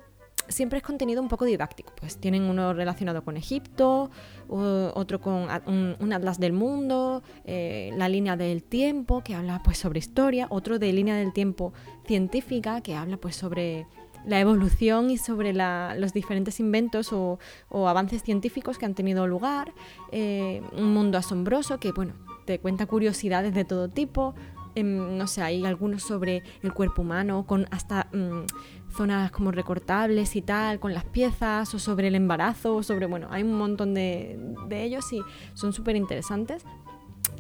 siempre 0.50 0.78
es 0.78 0.84
contenido 0.84 1.22
un 1.22 1.28
poco 1.28 1.46
didáctico. 1.46 1.94
Pues 2.00 2.18
tienen 2.18 2.44
uno 2.44 2.74
relacionado 2.74 3.24
con 3.24 3.38
Egipto, 3.38 4.10
otro 4.48 5.22
con 5.22 5.48
un, 5.68 6.14
atlas 6.14 6.40
del 6.40 6.54
mundo, 6.54 7.24
eh, 7.46 7.92
la 7.96 8.10
línea 8.10 8.38
del 8.38 8.64
tiempo 8.64 9.24
que 9.24 9.36
habla 9.36 9.62
pues 9.64 9.78
sobre 9.78 10.00
historia, 10.00 10.48
otro 10.50 10.80
de 10.80 10.92
línea 10.94 11.16
del 11.16 11.34
tiempo 11.34 11.74
científica 12.06 12.82
que 12.82 12.96
habla 12.96 13.18
pues 13.18 13.36
sobre 13.36 13.86
la 14.26 14.40
evolución 14.40 15.10
y 15.10 15.18
sobre 15.18 15.54
los 15.54 16.14
diferentes 16.14 16.60
inventos 16.60 17.14
o, 17.14 17.40
avances 17.88 18.24
científicos 18.24 18.78
que 18.78 18.86
han 18.86 18.94
tenido 18.94 19.28
lugar, 19.28 19.74
eh, 20.12 20.62
un 20.74 20.94
mundo 20.94 21.18
asombroso 21.18 21.80
que 21.80 21.92
bueno 21.92 22.14
te 22.48 22.60
cuenta 22.60 22.86
curiosidades 22.86 23.54
de 23.54 23.66
todo 23.66 23.90
tipo, 23.90 24.34
em, 24.74 25.18
no 25.18 25.28
sé, 25.28 25.42
hay 25.42 25.66
algunos 25.66 26.02
sobre 26.04 26.44
el 26.64 26.74
cuerpo 26.74 27.02
humano, 27.02 27.46
con 27.46 27.68
hasta 27.72 28.08
mm, 28.14 28.77
zonas 28.98 29.32
como 29.32 29.52
recortables 29.52 30.36
y 30.36 30.42
tal, 30.42 30.80
con 30.80 30.94
las 30.94 31.06
piezas, 31.06 31.74
o 31.74 31.80
sobre 31.80 32.08
el 32.08 32.16
embarazo, 32.16 32.76
o 32.76 32.84
sobre, 32.84 33.06
bueno, 33.06 33.28
hay 33.30 33.44
un 33.44 33.58
montón 33.58 33.94
de, 33.94 34.38
ellos 34.72 35.14
y 35.14 35.22
son 35.54 35.72
súper 35.72 35.96
interesantes. 35.96 36.66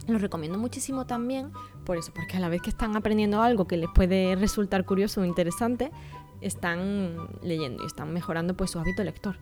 Los 0.07 0.21
recomiendo 0.21 0.57
muchísimo 0.57 1.05
también, 1.05 1.51
por 1.85 1.97
eso, 1.97 2.13
porque 2.13 2.37
a 2.37 2.39
la 2.39 2.47
vez 2.47 2.61
que 2.61 2.69
están 2.69 2.95
aprendiendo 2.95 3.41
algo 3.41 3.67
que 3.67 3.75
les 3.75 3.89
puede 3.89 4.35
resultar 4.35 4.85
curioso 4.85 5.21
o 5.21 5.25
interesante, 5.25 5.91
están 6.39 7.27
leyendo 7.41 7.83
y 7.83 7.87
están 7.87 8.13
mejorando 8.13 8.55
pues 8.55 8.71
su 8.71 8.79
hábito 8.79 9.03
lector. 9.03 9.37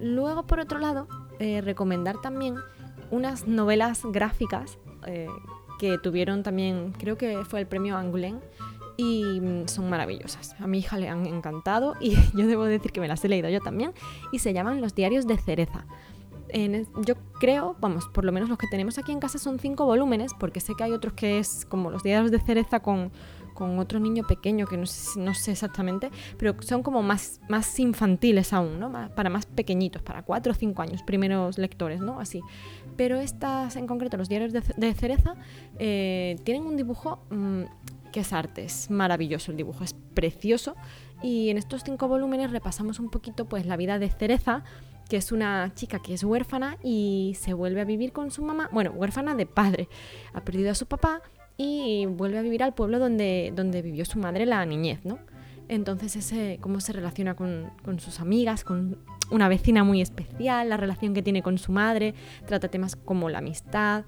Luego, 0.00 0.46
por 0.46 0.60
otro 0.60 0.78
lado, 0.78 1.08
eh, 1.40 1.60
recomendar 1.60 2.20
también 2.20 2.54
unas 3.10 3.46
novelas 3.46 4.02
gráficas 4.04 4.78
eh, 5.06 5.28
que 5.78 5.98
tuvieron 5.98 6.42
también, 6.42 6.92
creo 6.92 7.18
que 7.18 7.44
fue 7.44 7.60
el 7.60 7.66
premio 7.66 7.96
Angoulême, 7.96 8.40
y 8.96 9.40
mm, 9.40 9.68
son 9.68 9.90
maravillosas. 9.90 10.54
A 10.60 10.66
mi 10.66 10.78
hija 10.78 10.98
le 10.98 11.08
han 11.08 11.26
encantado 11.26 11.94
y 12.00 12.16
yo 12.34 12.46
debo 12.46 12.64
decir 12.64 12.92
que 12.92 13.00
me 13.00 13.08
las 13.08 13.24
he 13.24 13.28
leído 13.28 13.48
yo 13.48 13.60
también 13.60 13.92
y 14.32 14.38
se 14.38 14.52
llaman 14.52 14.80
Los 14.80 14.94
diarios 14.94 15.26
de 15.26 15.36
cereza. 15.36 15.86
yo 17.04 17.14
creo, 17.40 17.76
vamos, 17.80 18.08
por 18.08 18.24
lo 18.24 18.32
menos 18.32 18.48
los 18.48 18.58
que 18.58 18.66
tenemos 18.68 18.98
aquí 18.98 19.12
en 19.12 19.20
casa 19.20 19.38
son 19.38 19.58
cinco 19.58 19.86
volúmenes, 19.86 20.32
porque 20.38 20.60
sé 20.60 20.74
que 20.76 20.84
hay 20.84 20.92
otros 20.92 21.14
que 21.14 21.38
es 21.38 21.66
como 21.66 21.90
los 21.90 22.02
diarios 22.02 22.30
de 22.30 22.38
cereza 22.40 22.80
con, 22.80 23.10
con 23.54 23.78
otro 23.78 23.98
niño 23.98 24.24
pequeño, 24.24 24.66
que 24.66 24.76
no 24.76 24.86
sé, 24.86 25.18
no 25.18 25.32
sé 25.34 25.52
exactamente, 25.52 26.10
pero 26.36 26.54
son 26.60 26.82
como 26.82 27.02
más, 27.02 27.40
más 27.48 27.78
infantiles 27.80 28.52
aún, 28.52 28.78
¿no? 28.78 28.92
Para 29.14 29.30
más 29.30 29.46
pequeñitos, 29.46 30.02
para 30.02 30.22
cuatro 30.22 30.52
o 30.52 30.54
cinco 30.54 30.82
años, 30.82 31.02
primeros 31.02 31.56
lectores, 31.56 32.00
¿no? 32.00 32.20
Así. 32.20 32.42
Pero 32.96 33.18
estas, 33.18 33.76
en 33.76 33.86
concreto, 33.86 34.16
los 34.16 34.28
diarios 34.28 34.52
de, 34.52 34.94
cereza, 34.94 35.36
eh, 35.78 36.36
tienen 36.44 36.64
un 36.66 36.76
dibujo... 36.76 37.24
Mm, 37.30 37.62
que 38.14 38.20
es 38.20 38.32
arte, 38.32 38.62
es 38.62 38.92
maravilloso 38.92 39.50
el 39.50 39.56
dibujo, 39.56 39.82
es 39.82 39.92
precioso. 40.14 40.76
Y 41.20 41.50
en 41.50 41.58
estos 41.58 41.82
cinco 41.82 42.06
volúmenes 42.06 42.52
repasamos 42.52 43.00
un 43.00 43.10
poquito 43.10 43.46
pues 43.46 43.66
la 43.66 43.76
vida 43.76 43.98
de 43.98 44.08
Cereza, 44.08 44.62
que 45.08 45.16
es 45.16 45.32
una 45.32 45.72
chica 45.74 45.98
que 45.98 46.14
es 46.14 46.22
huérfana 46.22 46.78
y 46.80 47.36
se 47.40 47.54
vuelve 47.54 47.80
a 47.80 47.84
vivir 47.84 48.12
con 48.12 48.30
su 48.30 48.44
mamá, 48.44 48.70
bueno, 48.70 48.92
huérfana 48.92 49.34
de 49.34 49.46
padre, 49.46 49.88
ha 50.32 50.44
perdido 50.44 50.70
a 50.70 50.76
su 50.76 50.86
papá 50.86 51.22
y 51.56 52.06
vuelve 52.06 52.38
a 52.38 52.42
vivir 52.42 52.62
al 52.62 52.72
pueblo 52.72 53.00
donde, 53.00 53.52
donde 53.56 53.82
vivió 53.82 54.04
su 54.04 54.20
madre 54.20 54.46
la 54.46 54.64
niñez, 54.64 55.04
¿no? 55.04 55.18
Entonces 55.66 56.14
ese, 56.14 56.58
cómo 56.60 56.80
se 56.80 56.92
relaciona 56.92 57.34
con, 57.34 57.72
con 57.84 57.98
sus 57.98 58.20
amigas, 58.20 58.62
con 58.62 58.98
una 59.32 59.48
vecina 59.48 59.82
muy 59.82 60.00
especial, 60.00 60.68
la 60.68 60.76
relación 60.76 61.14
que 61.14 61.22
tiene 61.22 61.42
con 61.42 61.58
su 61.58 61.72
madre, 61.72 62.14
trata 62.46 62.68
temas 62.68 62.94
como 62.94 63.28
la 63.28 63.38
amistad, 63.38 64.04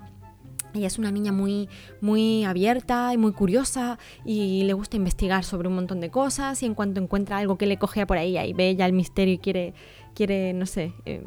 ella 0.77 0.87
es 0.87 0.99
una 0.99 1.11
niña 1.11 1.33
muy, 1.33 1.69
muy 2.01 2.45
abierta 2.45 3.13
y 3.13 3.17
muy 3.17 3.33
curiosa 3.33 3.99
y 4.25 4.65
le 4.65 4.73
gusta 4.73 4.97
investigar 4.97 5.45
sobre 5.45 5.69
un 5.69 5.75
montón 5.75 6.01
de 6.01 6.11
cosas 6.11 6.63
y 6.63 6.67
en 6.67 6.75
cuanto 6.75 7.01
encuentra 7.01 7.39
algo 7.39 7.59
que 7.59 7.67
le 7.67 7.79
cogea 7.79 8.07
por 8.07 8.19
ahí, 8.19 8.37
ahí 8.39 8.53
ve 8.53 8.77
ya 8.77 8.87
el 8.87 8.93
misterio 8.93 9.35
y 9.35 9.39
quiere, 9.39 9.75
quiere 10.15 10.53
no 10.53 10.67
sé, 10.67 10.93
eh, 11.05 11.25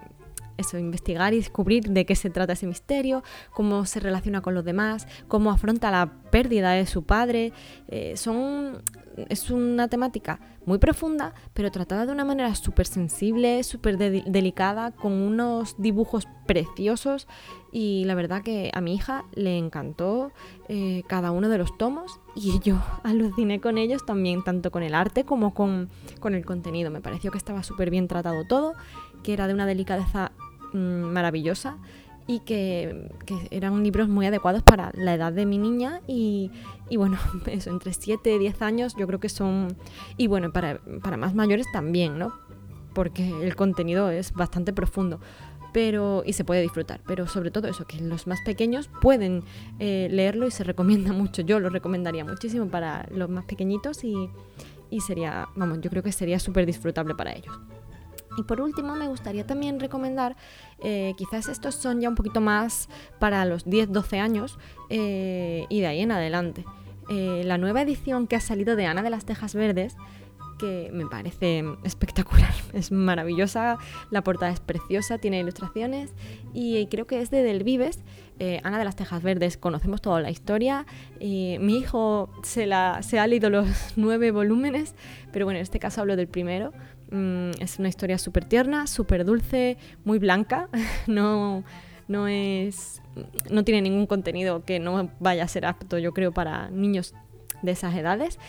eso, 0.60 0.78
investigar 0.78 1.34
y 1.34 1.38
descubrir 1.38 1.86
de 1.90 2.06
qué 2.06 2.16
se 2.16 2.30
trata 2.30 2.54
ese 2.54 2.68
misterio, 2.68 3.24
cómo 3.54 3.86
se 3.86 4.00
relaciona 4.00 4.42
con 4.42 4.54
los 4.54 4.66
demás, 4.66 5.08
cómo 5.28 5.52
afronta 5.52 5.90
la 5.90 6.12
pérdida 6.32 6.72
de 6.72 6.86
su 6.86 7.04
padre. 7.04 7.54
Eh, 7.88 8.18
son, 8.18 8.84
es 9.30 9.50
una 9.50 9.88
temática 9.88 10.40
muy 10.66 10.78
profunda, 10.78 11.34
pero 11.54 11.72
tratada 11.72 12.06
de 12.06 12.12
una 12.12 12.26
manera 12.26 12.54
súper 12.56 12.86
sensible, 12.88 13.64
súper 13.64 13.98
delicada, 13.98 14.92
con 14.92 15.14
unos 15.14 15.76
dibujos 15.78 16.28
preciosos 16.46 17.28
y 17.72 18.06
la 18.06 18.16
verdad 18.16 18.42
que 18.42 18.72
a 18.74 18.82
mi 18.82 18.96
hija 18.96 19.26
le 19.34 19.58
encantó 19.58 20.32
eh, 20.68 21.04
cada 21.08 21.32
uno 21.32 21.50
de 21.50 21.58
los 21.58 21.78
tomos 21.78 22.20
y 22.36 22.60
yo 22.64 22.78
aluciné 23.04 23.62
con 23.62 23.78
ellos 23.78 24.06
también, 24.06 24.44
tanto 24.44 24.72
con 24.72 24.84
el 24.84 24.96
arte 24.96 25.24
como 25.24 25.54
con, 25.54 25.90
con 26.20 26.36
el 26.36 26.46
contenido. 26.46 26.92
Me 26.92 27.02
pareció 27.02 27.32
que 27.32 27.38
estaba 27.38 27.64
súper 27.64 27.90
bien 27.90 28.08
tratado 28.08 28.46
todo, 28.46 28.74
que 29.24 29.34
era 29.34 29.48
de 29.48 29.54
una 29.54 29.66
delicadeza 29.66 30.32
Mm, 30.74 31.12
maravillosa 31.14 31.78
y 32.28 32.42
que, 32.42 33.10
eran 33.50 33.82
libros 33.82 34.08
muy 34.08 34.28
adecuados 34.28 34.62
para 34.62 34.92
la 34.94 35.16
edad 35.16 35.34
de 35.34 35.48
mi 35.48 35.58
niña 35.58 36.02
y, 36.06 36.52
bueno, 36.96 37.18
eso, 37.48 37.72
entre 37.72 37.94
7 37.94 38.36
y 38.36 38.38
10 38.38 38.62
años 38.62 38.96
yo 38.96 39.08
creo 39.08 39.20
que 39.20 39.30
son, 39.30 39.76
y 40.16 40.28
bueno, 40.28 40.52
para, 40.52 40.80
para 41.02 41.18
más 41.18 41.34
mayores 41.34 41.66
también, 41.74 42.20
¿no? 42.20 42.34
Porque 42.94 43.30
el 43.42 43.56
contenido 43.56 44.12
es 44.12 44.32
bastante 44.34 44.74
profundo 44.74 45.20
pero 45.74 46.24
y 46.26 46.34
se 46.34 46.44
puede 46.44 46.62
disfrutar. 46.62 47.02
Pero 47.06 47.28
sobre 47.28 47.52
todo 47.52 47.68
eso, 47.68 47.86
que 47.86 48.00
los 48.02 48.28
más 48.28 48.40
pequeños 48.42 48.90
pueden 49.02 49.44
eh, 49.80 50.08
leerlo 50.12 50.48
y 50.48 50.52
se 50.52 50.64
recomienda 50.64 51.14
mucho. 51.14 51.42
Yo 51.42 51.60
lo 51.60 51.70
recomendaría 51.70 52.26
muchísimo 52.26 52.68
para 52.68 53.08
los 53.12 53.30
más 53.30 53.46
pequeñitos 53.46 54.04
y, 54.04 54.16
y 54.90 55.02
sería, 55.02 55.48
vamos, 55.56 55.80
yo 55.82 55.90
creo 55.90 56.04
que 56.04 56.12
sería 56.12 56.40
súper 56.40 56.66
disfrutable 56.66 57.16
para 57.16 57.34
ellos. 57.34 57.60
Y 58.38 58.44
por 58.44 58.62
último, 58.62 58.96
me 58.96 59.08
gustaría 59.08 59.46
también 59.46 59.80
recomendar, 59.80 60.36
eh, 60.82 61.14
quizás 61.18 61.50
estos 61.50 61.76
son 61.76 62.00
ya 62.00 62.10
un 62.10 62.16
poquito 62.16 62.42
más 62.42 62.88
para 63.20 63.44
los 63.46 63.66
10-12 63.66 64.20
años 64.20 64.60
eh, 64.90 65.66
y 65.70 65.82
de 65.82 65.88
ahí 65.88 66.02
en 66.02 66.12
adelante. 66.12 66.64
Eh, 67.10 67.42
la 67.44 67.58
nueva 67.58 67.82
edición 67.82 68.28
que 68.28 68.36
ha 68.36 68.40
salido 68.40 68.76
de 68.76 68.86
Ana 68.86 69.02
de 69.02 69.10
las 69.10 69.26
Tejas 69.26 69.56
Verdes, 69.56 69.98
que 70.60 70.90
me 70.94 71.06
parece 71.06 71.64
espectacular, 71.84 72.54
es 72.74 72.92
maravillosa, 72.92 73.78
la 74.12 74.24
portada 74.24 74.52
es 74.52 74.60
preciosa, 74.60 75.18
tiene 75.18 75.40
ilustraciones 75.40 76.12
y 76.54 76.86
creo 76.88 77.08
que 77.08 77.22
es 77.22 77.32
de 77.32 77.44
Del 77.44 77.64
Vives. 77.64 78.00
Ana 78.64 78.78
de 78.78 78.86
las 78.86 78.96
Tejas 78.96 79.22
Verdes, 79.22 79.58
conocemos 79.58 80.02
toda 80.02 80.22
la 80.22 80.32
historia. 80.32 80.86
mi 81.20 81.78
hijo 81.78 82.30
se 82.42 82.72
ha 82.72 83.28
leído 83.28 83.50
los 83.50 83.68
nueve 83.98 84.32
volúmenes, 84.32 84.96
pero 85.34 85.46
bueno, 85.46 85.58
en 85.58 85.64
este 85.64 85.78
caso 85.78 86.00
hablo 86.00 86.16
del 86.16 86.30
primero 86.30 86.72
Mm, 87.12 87.52
es 87.60 87.80
una 87.80 87.90
historia 87.90 88.20
súper 88.20 88.46
tierna, 88.46 88.86
súper 88.86 89.26
dulce, 89.26 89.78
muy 90.04 90.20
blanca. 90.20 90.70
no, 91.08 91.64
no, 92.08 92.28
es, 92.28 93.02
no 93.50 93.64
tiene 93.64 93.82
ningún 93.82 94.06
contenido 94.06 94.64
que 94.64 94.80
no 94.80 95.10
vaya 95.20 95.44
a 95.44 95.48
ser 95.48 95.66
apto, 95.66 95.98
yo 95.98 96.14
creo, 96.14 96.32
para 96.32 96.70
niños 96.70 97.14
de 97.62 97.72
esas 97.72 97.96
edades. 97.96 98.40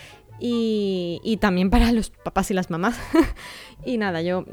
Y, 0.41 1.20
y, 1.22 1.36
también 1.36 1.68
para 1.68 1.93
los 1.93 2.11
papás 2.11 2.51
y 2.51 2.55
las 2.55 2.70
mamás. 2.70 2.99
y 3.84 3.99
nada, 3.99 4.22
yo 4.22 4.45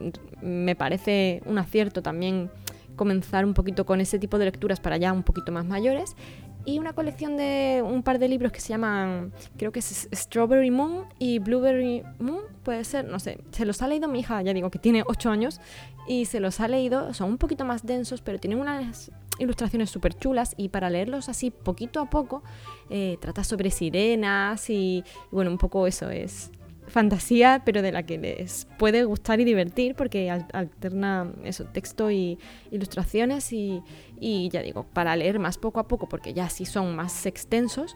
me 0.41 0.75
parece 0.75 1.41
un 1.45 1.57
acierto 1.57 2.01
también 2.01 2.51
comenzar 2.97 3.45
un 3.45 3.53
poquito 3.53 3.85
con 3.85 4.01
ese 4.01 4.19
tipo 4.19 4.37
de 4.37 4.45
lecturas 4.45 4.81
para 4.81 4.97
ya 4.97 5.13
un 5.13 5.23
poquito 5.23 5.53
más 5.53 5.65
mayores. 5.65 6.17
y 6.65 6.79
una 6.79 6.91
colección 6.91 7.37
de 7.37 7.81
un 7.81 8.03
par 8.03 8.19
de 8.19 8.27
libros 8.27 8.51
que 8.51 8.59
se 8.59 8.69
llaman, 8.69 9.31
creo 9.55 9.71
que 9.71 9.79
es 9.79 10.09
Strawberry 10.13 10.69
Moon 10.69 11.05
y 11.17 11.39
Blueberry 11.39 12.03
Moon, 12.19 12.41
puede 12.63 12.83
ser, 12.83 13.05
no 13.05 13.19
sé, 13.19 13.39
se 13.51 13.65
los 13.65 13.81
ha 13.81 13.87
leído 13.87 14.09
mi 14.09 14.19
hija, 14.19 14.41
ya 14.41 14.53
digo 14.53 14.69
que 14.69 14.77
tiene 14.77 15.03
8 15.07 15.29
años, 15.29 15.61
y 16.09 16.25
se 16.25 16.41
los 16.41 16.59
ha 16.59 16.67
leído, 16.67 17.13
son 17.13 17.29
un 17.29 17.37
poquito 17.37 17.63
más 17.63 17.85
densos, 17.85 18.19
pero 18.21 18.37
tienen 18.37 18.59
unas 18.59 19.11
ilustraciones 19.39 19.89
súper 19.89 20.13
chulas 20.13 20.53
y 20.57 20.69
para 20.69 20.89
leerlos 20.89 21.29
así 21.29 21.51
poquito 21.51 21.99
a 21.99 22.09
poco, 22.09 22.43
eh, 22.89 23.17
trata 23.19 23.43
sobre 23.43 23.71
sirenas 23.71 24.69
y, 24.69 25.03
bueno, 25.31 25.51
un 25.51 25.57
poco 25.57 25.87
eso 25.87 26.09
es 26.09 26.51
fantasía, 26.87 27.63
pero 27.65 27.81
de 27.81 27.91
la 27.91 28.03
que 28.03 28.17
les 28.17 28.65
puede 28.77 29.03
gustar 29.03 29.39
y 29.39 29.43
divertir 29.43 29.95
porque 29.95 30.31
alterna 30.31 31.31
eso, 31.43 31.65
texto 31.65 32.09
y 32.11 32.39
ilustraciones 32.71 33.51
y, 33.51 33.83
y 34.19 34.49
ya 34.49 34.61
digo, 34.61 34.85
para 34.93 35.15
leer 35.15 35.39
más 35.39 35.57
poco 35.57 35.79
a 35.79 35.87
poco 35.87 36.07
porque 36.07 36.33
ya 36.33 36.49
sí 36.49 36.65
son 36.65 36.95
más 36.95 37.25
extensos, 37.25 37.95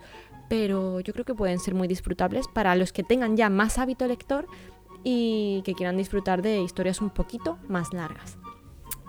pero 0.49 0.99
yo 0.99 1.13
creo 1.13 1.25
que 1.25 1.33
pueden 1.33 1.59
ser 1.59 1.73
muy 1.73 1.87
disfrutables 1.87 2.47
para 2.53 2.75
los 2.75 2.91
que 2.91 3.03
tengan 3.03 3.37
ya 3.37 3.49
más 3.49 3.77
hábito 3.77 4.05
lector 4.05 4.45
y 5.03 5.61
que 5.63 5.73
quieran 5.73 5.97
disfrutar 5.97 6.41
de 6.41 6.61
historias 6.61 7.01
un 7.01 7.09
poquito 7.09 7.57
más 7.67 7.93
largas. 7.93 8.40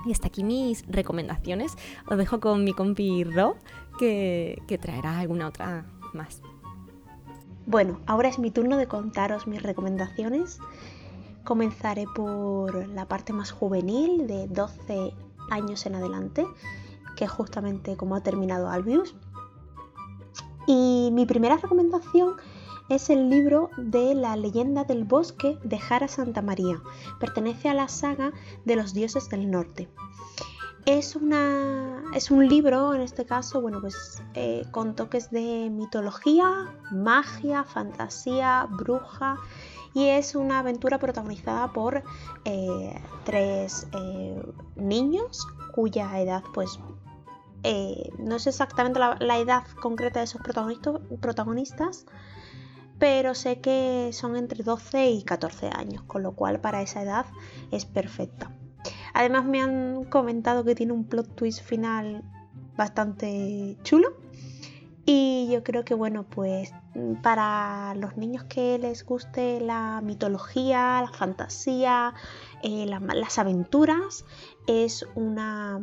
Y 0.05 0.13
hasta 0.13 0.29
aquí 0.29 0.45
mis 0.45 0.87
recomendaciones. 0.87 1.77
Os 2.09 2.17
dejo 2.17 2.41
con 2.41 2.65
mi 2.65 2.73
compi 2.73 3.25
Ro, 3.25 3.57
que, 3.99 4.63
que 4.67 4.79
traerá 4.79 5.19
alguna 5.19 5.49
otra 5.49 5.87
más. 6.13 6.43
Bueno, 7.67 8.01
ahora 8.07 8.29
es 8.29 8.39
mi 8.39 8.51
turno 8.51 8.77
de 8.77 8.87
contaros 8.87 9.47
mis 9.47 9.63
recomendaciones. 9.63 10.59
Comenzaré 11.45 12.07
por 12.15 12.89
la 12.89 13.07
parte 13.07 13.33
más 13.33 13.53
juvenil, 13.53 14.27
de 14.27 14.49
12 14.49 15.15
años 15.51 15.87
en 15.87 15.95
adelante, 15.95 16.45
que 17.17 17.25
es 17.25 17.31
justamente 17.31 17.97
como 17.97 18.17
ha 18.17 18.23
terminado 18.23 18.69
Albius. 18.69 19.15
Y 20.67 21.11
mi 21.13 21.27
primera 21.27 21.57
recomendación 21.57 22.37
es 22.95 23.09
el 23.09 23.31
libro 23.31 23.71
de 23.79 24.15
la 24.15 24.37
leyenda 24.37 24.85
del 24.85 25.05
bosque 25.05 25.59
de 25.65 25.79
Jara 25.79 26.09
Santa 26.09 26.43
María. 26.43 26.83
Pertenece 27.19 27.71
a 27.71 27.75
la 27.75 27.89
saga 27.89 28.33
de 28.67 28.77
los 28.77 28.93
dioses 28.93 29.31
del 29.31 29.51
norte. 29.51 29.89
Es, 30.85 31.17
una, 31.17 32.03
es 32.15 32.31
un 32.31 32.47
libro, 32.47 32.93
en 32.93 33.01
este 33.01 33.25
caso, 33.25 33.63
bueno, 33.63 33.81
pues 33.81 34.23
eh, 34.35 34.67
con 34.73 34.95
toques 34.95 35.31
de 35.31 35.71
mitología, 35.71 36.75
magia, 36.91 37.65
fantasía, 37.65 38.67
bruja, 38.69 39.39
y 39.95 40.09
es 40.09 40.35
una 40.35 40.59
aventura 40.59 40.99
protagonizada 40.99 41.73
por 41.73 42.03
eh, 42.45 43.01
tres 43.25 43.87
eh, 43.95 44.43
niños 44.77 45.47
cuya 45.75 46.21
edad, 46.21 46.43
pues, 46.53 46.79
no 48.19 48.37
es 48.37 48.47
exactamente 48.47 48.99
la, 48.99 49.17
la, 49.21 49.39
edad 49.39 49.63
concreta 49.81 50.19
de 50.19 50.25
esos 50.25 50.43
protagonistas, 50.43 52.07
pero 53.03 53.35
sé 53.35 53.61
que 53.61 54.11
son 54.13 54.37
entre 54.37 54.63
12 54.63 55.11
y 55.11 55.25
14 55.25 55.71
años, 55.75 56.05
con 56.05 56.23
lo 56.23 56.37
cual 56.37 56.61
para 56.61 56.83
esa 56.83 57.03
edad 57.03 57.27
es 57.73 57.85
perfecta. 57.85 58.53
Además 59.13 59.45
me 59.45 59.61
han 59.61 60.05
comentado 60.05 60.63
que 60.63 60.77
tiene 60.77 60.93
un 60.93 61.09
plot 61.09 61.35
twist 61.35 61.65
final 61.65 62.23
bastante 62.77 63.77
chulo. 63.83 64.17
Y 65.05 65.49
yo 65.51 65.65
creo 65.65 65.85
que 65.85 65.95
bueno, 65.95 66.27
pues 66.31 66.73
para 67.25 67.93
los 67.97 68.17
niños 68.17 68.45
que 68.45 68.79
les 68.79 69.05
guste 69.05 69.61
la 69.61 70.01
mitología, 70.01 71.03
la 71.03 71.11
fantasía, 71.13 72.15
eh, 72.63 72.87
las 72.87 73.37
aventuras, 73.37 74.25
es 74.69 75.05
una 75.17 75.81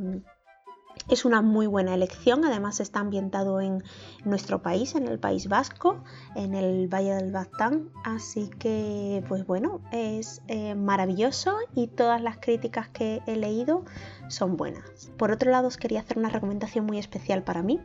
es 1.09 1.25
una 1.25 1.41
muy 1.41 1.67
buena 1.67 1.93
elección, 1.93 2.45
además 2.45 2.79
está 2.79 2.99
ambientado 2.99 3.61
en 3.61 3.83
nuestro 4.25 4.61
país, 4.61 4.95
en 4.95 5.07
el 5.07 5.19
País 5.19 5.47
Vasco, 5.47 6.03
en 6.35 6.53
el 6.53 6.87
Valle 6.87 7.15
del 7.15 7.31
Baztán, 7.31 7.89
así 8.03 8.49
que 8.59 9.23
pues 9.27 9.45
bueno, 9.45 9.81
es 9.91 10.41
eh, 10.47 10.75
maravilloso 10.75 11.55
y 11.75 11.87
todas 11.87 12.21
las 12.21 12.37
críticas 12.37 12.89
que 12.89 13.21
he 13.25 13.35
leído 13.35 13.83
son 14.27 14.55
buenas. 14.55 15.11
Por 15.17 15.31
otro 15.31 15.51
lado, 15.51 15.67
os 15.67 15.77
quería 15.77 16.01
hacer 16.01 16.17
una 16.17 16.29
recomendación 16.29 16.85
muy 16.85 16.99
especial 16.99 17.43
para 17.43 17.63
mí, 17.63 17.79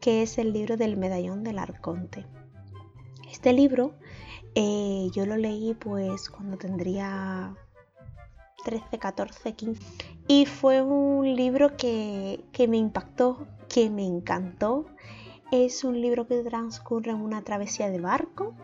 que 0.00 0.22
es 0.22 0.38
el 0.38 0.52
libro 0.52 0.76
del 0.76 0.96
Medallón 0.96 1.44
del 1.44 1.58
Arconte. 1.58 2.26
Este 3.30 3.52
libro 3.52 3.94
eh, 4.56 5.08
yo 5.12 5.26
lo 5.26 5.36
leí 5.36 5.74
pues 5.74 6.30
cuando 6.30 6.56
tendría 6.56 7.54
13, 8.64 8.98
14, 8.98 9.52
15. 9.52 9.82
Y 10.26 10.46
fue 10.46 10.82
un 10.82 11.36
libro 11.36 11.76
que, 11.76 12.44
me 12.68 12.76
impactó, 12.76 13.46
que 13.68 13.90
me 13.90 14.04
encantó. 14.04 14.86
Es 15.52 15.84
un 15.84 16.00
libro 16.00 16.26
que 16.26 16.42
transcurre 16.42 17.12
en 17.12 17.20
una 17.20 17.42
travesía 17.42 17.90
de 17.90 18.00
barco. 18.00 18.54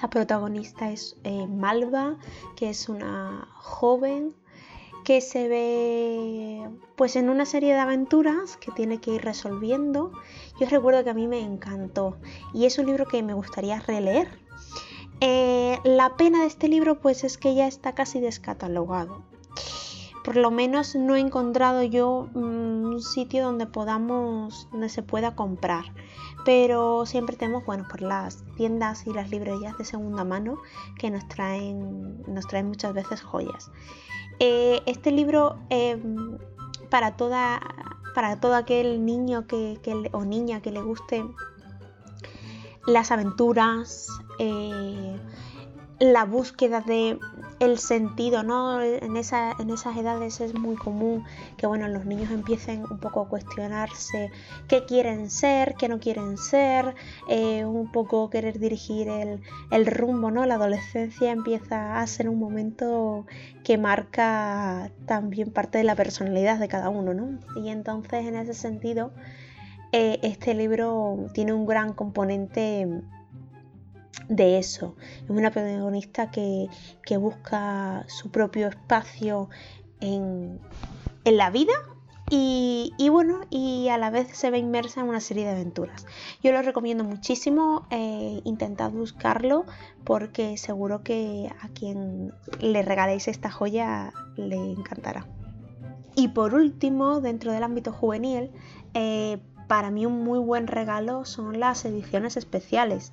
La 0.00 0.08
protagonista 0.08 0.90
es 0.90 1.16
eh, 1.24 1.46
Malva, 1.46 2.16
que 2.56 2.70
es 2.70 2.88
una 2.88 3.48
joven 3.54 4.34
que 5.04 5.20
se 5.20 5.48
ve 5.48 6.70
pues 6.96 7.16
en 7.16 7.28
una 7.28 7.44
serie 7.44 7.74
de 7.74 7.80
aventuras 7.80 8.56
que 8.56 8.72
tiene 8.72 9.00
que 9.00 9.12
ir 9.12 9.22
resolviendo. 9.22 10.12
Yo 10.58 10.66
recuerdo 10.66 11.04
que 11.04 11.10
a 11.10 11.14
mí 11.14 11.26
me 11.26 11.40
encantó 11.40 12.16
y 12.54 12.64
es 12.64 12.78
un 12.78 12.86
libro 12.86 13.06
que 13.06 13.22
me 13.22 13.34
gustaría 13.34 13.80
releer 13.80 14.28
eh, 15.20 15.78
la 15.84 16.16
pena 16.16 16.40
de 16.40 16.46
este 16.46 16.68
libro 16.68 17.00
pues 17.00 17.24
es 17.24 17.38
que 17.38 17.54
ya 17.54 17.66
está 17.66 17.94
casi 17.94 18.20
descatalogado. 18.20 19.22
Por 20.24 20.36
lo 20.36 20.50
menos 20.50 20.94
no 20.94 21.16
he 21.16 21.20
encontrado 21.20 21.82
yo 21.82 22.28
mm, 22.34 22.84
un 22.94 23.02
sitio 23.02 23.44
donde 23.44 23.66
podamos, 23.66 24.68
donde 24.72 24.88
se 24.88 25.02
pueda 25.02 25.36
comprar. 25.36 25.84
Pero 26.44 27.06
siempre 27.06 27.36
tenemos, 27.36 27.64
bueno, 27.64 27.86
por 27.88 28.02
las 28.02 28.44
tiendas 28.56 29.06
y 29.06 29.12
las 29.12 29.30
librerías 29.30 29.76
de 29.78 29.84
segunda 29.84 30.24
mano 30.24 30.58
que 30.98 31.10
nos 31.10 31.26
traen, 31.28 32.22
nos 32.26 32.46
traen 32.46 32.68
muchas 32.68 32.92
veces 32.94 33.22
joyas. 33.22 33.70
Eh, 34.40 34.82
este 34.86 35.10
libro 35.10 35.56
em, 35.70 36.38
para 36.90 37.16
toda, 37.16 37.60
para 38.14 38.40
todo 38.40 38.54
aquel 38.56 39.04
niño 39.04 39.46
que, 39.46 39.78
o 40.12 40.24
niña 40.24 40.60
que 40.60 40.70
le 40.70 40.82
guste 40.82 41.24
las 42.86 43.10
aventuras, 43.10 44.08
eh, 44.38 45.16
la 46.00 46.24
búsqueda 46.24 46.80
de 46.80 47.18
el 47.60 47.78
sentido, 47.78 48.42
¿no? 48.42 48.82
En, 48.82 49.16
esa, 49.16 49.52
en 49.58 49.70
esas 49.70 49.96
edades 49.96 50.40
es 50.40 50.54
muy 50.54 50.76
común 50.76 51.24
que 51.56 51.66
bueno, 51.66 51.88
los 51.88 52.04
niños 52.04 52.30
empiecen 52.30 52.84
un 52.90 52.98
poco 52.98 53.22
a 53.22 53.28
cuestionarse 53.28 54.30
qué 54.68 54.84
quieren 54.84 55.30
ser, 55.30 55.74
qué 55.76 55.88
no 55.88 56.00
quieren 56.00 56.36
ser, 56.36 56.94
eh, 57.28 57.64
un 57.64 57.90
poco 57.92 58.28
querer 58.28 58.58
dirigir 58.58 59.08
el, 59.08 59.40
el, 59.70 59.86
rumbo, 59.86 60.30
¿no? 60.30 60.44
La 60.46 60.56
adolescencia 60.56 61.30
empieza 61.30 62.00
a 62.00 62.06
ser 62.06 62.28
un 62.28 62.38
momento 62.38 63.24
que 63.62 63.78
marca 63.78 64.90
también 65.06 65.50
parte 65.50 65.78
de 65.78 65.84
la 65.84 65.94
personalidad 65.94 66.58
de 66.58 66.68
cada 66.68 66.88
uno, 66.88 67.14
¿no? 67.14 67.38
Y 67.56 67.68
entonces 67.68 68.26
en 68.26 68.34
ese 68.36 68.54
sentido 68.54 69.12
eh, 69.96 70.18
este 70.24 70.54
libro 70.54 71.28
tiene 71.34 71.52
un 71.52 71.66
gran 71.66 71.92
componente 71.92 73.00
de 74.28 74.58
eso. 74.58 74.96
Es 75.22 75.30
una 75.30 75.52
protagonista 75.52 76.32
que, 76.32 76.68
busca 77.16 78.04
su 78.08 78.32
propio 78.32 78.66
espacio 78.66 79.50
en, 80.00 80.58
la 81.24 81.48
vida 81.50 81.74
y, 82.28 82.92
bueno, 83.08 83.42
y 83.50 83.86
a 83.86 83.96
la 83.96 84.10
vez 84.10 84.36
se 84.36 84.50
ve 84.50 84.58
inmersa 84.58 85.00
en 85.00 85.10
una 85.10 85.20
serie 85.20 85.44
de 85.44 85.52
aventuras. 85.52 86.06
Yo 86.42 86.50
lo 86.50 86.60
recomiendo 86.62 87.04
muchísimo, 87.04 87.86
eh, 87.90 88.40
intentad 88.42 88.90
buscarlo 88.90 89.64
porque 90.02 90.56
seguro 90.58 91.04
que 91.04 91.52
a 91.60 91.68
quien 91.68 92.32
le 92.58 92.82
regaléis 92.82 93.28
esta 93.28 93.48
joya 93.48 94.12
le 94.34 94.56
encantará. 94.56 95.28
Y 96.16 96.28
por 96.28 96.54
último, 96.54 97.20
dentro 97.20 97.52
del 97.52 97.62
ámbito 97.62 97.92
juvenil, 97.92 98.50
eh, 98.94 99.38
para 99.66 99.90
mí 99.90 100.06
un 100.06 100.24
muy 100.24 100.38
buen 100.38 100.66
regalo 100.66 101.24
son 101.24 101.60
las 101.60 101.84
ediciones 101.84 102.36
especiales. 102.36 103.12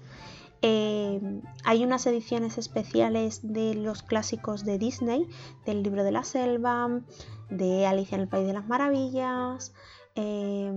Eh, 0.64 1.42
hay 1.64 1.84
unas 1.84 2.06
ediciones 2.06 2.58
especiales 2.58 3.40
de 3.42 3.74
los 3.74 4.04
clásicos 4.04 4.64
de 4.64 4.78
Disney, 4.78 5.28
del 5.66 5.82
libro 5.82 6.04
de 6.04 6.12
la 6.12 6.24
selva, 6.24 7.02
de 7.50 7.88
Alicia 7.88 8.16
en 8.16 8.22
el 8.22 8.28
País 8.28 8.46
de 8.46 8.54
las 8.54 8.68
Maravillas, 8.68 9.74
eh, 10.16 10.72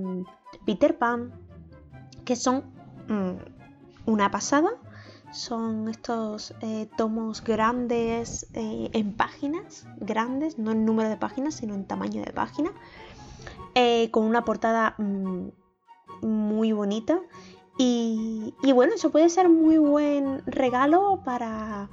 Peter 0.64 0.96
Pan, 0.96 1.34
que 2.24 2.34
son 2.34 2.64
mm, 3.08 4.10
una 4.10 4.30
pasada. 4.30 4.70
Son 5.32 5.88
estos 5.88 6.54
eh, 6.60 6.88
tomos 6.96 7.42
grandes 7.42 8.46
en 8.54 9.16
páginas, 9.16 9.84
grandes, 9.96 10.58
no 10.58 10.70
en 10.70 10.86
número 10.86 11.08
de 11.08 11.16
páginas, 11.16 11.56
sino 11.56 11.74
en 11.74 11.84
tamaño 11.86 12.22
de 12.22 12.32
página, 12.32 12.70
con 14.12 14.26
una 14.26 14.44
portada 14.44 14.94
mm, 14.96 15.48
muy 16.22 16.72
bonita. 16.72 17.20
Y, 17.76 18.54
bueno, 18.72 18.94
eso 18.94 19.10
puede 19.10 19.28
ser 19.28 19.48
muy 19.48 19.78
buen 19.78 20.42
regalo 20.46 21.20
para, 21.24 21.88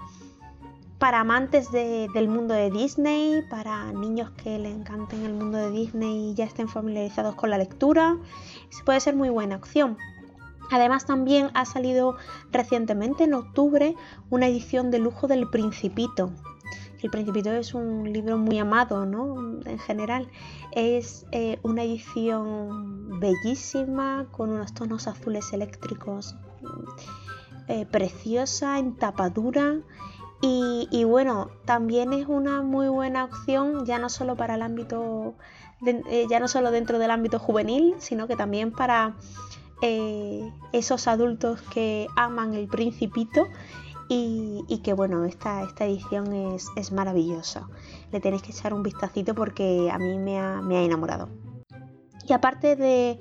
para 0.99 1.21
amantes 1.21 1.71
del 1.71 2.27
mundo 2.27 2.53
de 2.53 2.69
Disney, 2.69 3.41
para 3.49 3.91
niños 3.91 4.29
que 4.31 4.59
le 4.59 4.69
encanten 4.69 5.25
el 5.25 5.33
mundo 5.33 5.57
de 5.57 5.71
Disney 5.71 6.31
y 6.31 6.33
ya 6.35 6.45
estén 6.45 6.67
familiarizados 6.67 7.35
con 7.35 7.49
la 7.49 7.57
lectura, 7.57 8.17
puede 8.85 8.99
ser 8.99 9.15
muy 9.15 9.29
buena 9.29 9.55
opción. 9.55 9.97
Además 10.71 11.05
también 11.05 11.49
ha 11.53 11.65
salido 11.65 12.15
recientemente 12.51 13.25
en 13.25 13.33
octubre 13.33 13.95
una 14.29 14.47
edición 14.47 14.91
de 14.91 14.99
lujo 14.99 15.27
del 15.27 15.49
Principito. 15.49 16.31
El 17.01 17.09
Principito 17.09 17.51
es 17.51 17.73
un 17.73 18.11
libro 18.13 18.37
muy 18.37 18.59
amado, 18.59 19.05
¿no? 19.07 19.59
En 19.65 19.79
general. 19.79 20.29
Es 20.71 21.25
eh, 21.31 21.59
una 21.63 21.83
edición 21.83 23.19
bellísima 23.19 24.27
con 24.31 24.51
unos 24.51 24.73
tonos 24.73 25.07
azules 25.07 25.51
eléctricos, 25.51 26.35
eh, 27.67 27.87
preciosa 27.87 28.77
en 28.77 28.95
tapadura 28.95 29.79
y, 30.43 31.03
bueno, 31.03 31.51
también 31.65 32.13
es 32.13 32.27
una 32.27 32.63
muy 32.63 32.87
buena 32.87 33.25
opción 33.25 33.85
ya 33.85 33.99
no 33.99 34.09
solo 34.09 34.35
para 34.35 34.55
el 34.55 34.63
ámbito, 34.63 35.35
eh, 35.85 36.25
ya 36.29 36.39
no 36.39 36.47
solo 36.47 36.71
dentro 36.71 36.97
del 36.97 37.11
ámbito 37.11 37.37
juvenil, 37.37 37.93
sino 37.99 38.27
que 38.27 38.35
también 38.35 38.71
para 38.71 39.15
esos 40.71 41.07
adultos 41.07 41.59
que 41.73 42.07
aman 42.15 42.53
el 42.53 42.67
principito 42.67 43.47
y, 44.13 44.81
que 44.83 44.91
bueno, 44.91 45.23
esta, 45.23 45.63
esta 45.63 45.85
edición 45.85 46.33
es, 46.33 46.91
maravillosa. 46.91 47.69
Le 48.11 48.19
tenéis 48.19 48.41
que 48.41 48.51
echar 48.51 48.73
un 48.73 48.83
vistacito 48.83 49.33
porque 49.33 49.89
a 49.89 49.97
mí 49.97 50.17
me 50.17 50.37
ha, 50.37 50.59
enamorado. 50.83 51.29
Y 52.27 52.33
aparte 52.33 52.75
de, 52.75 53.19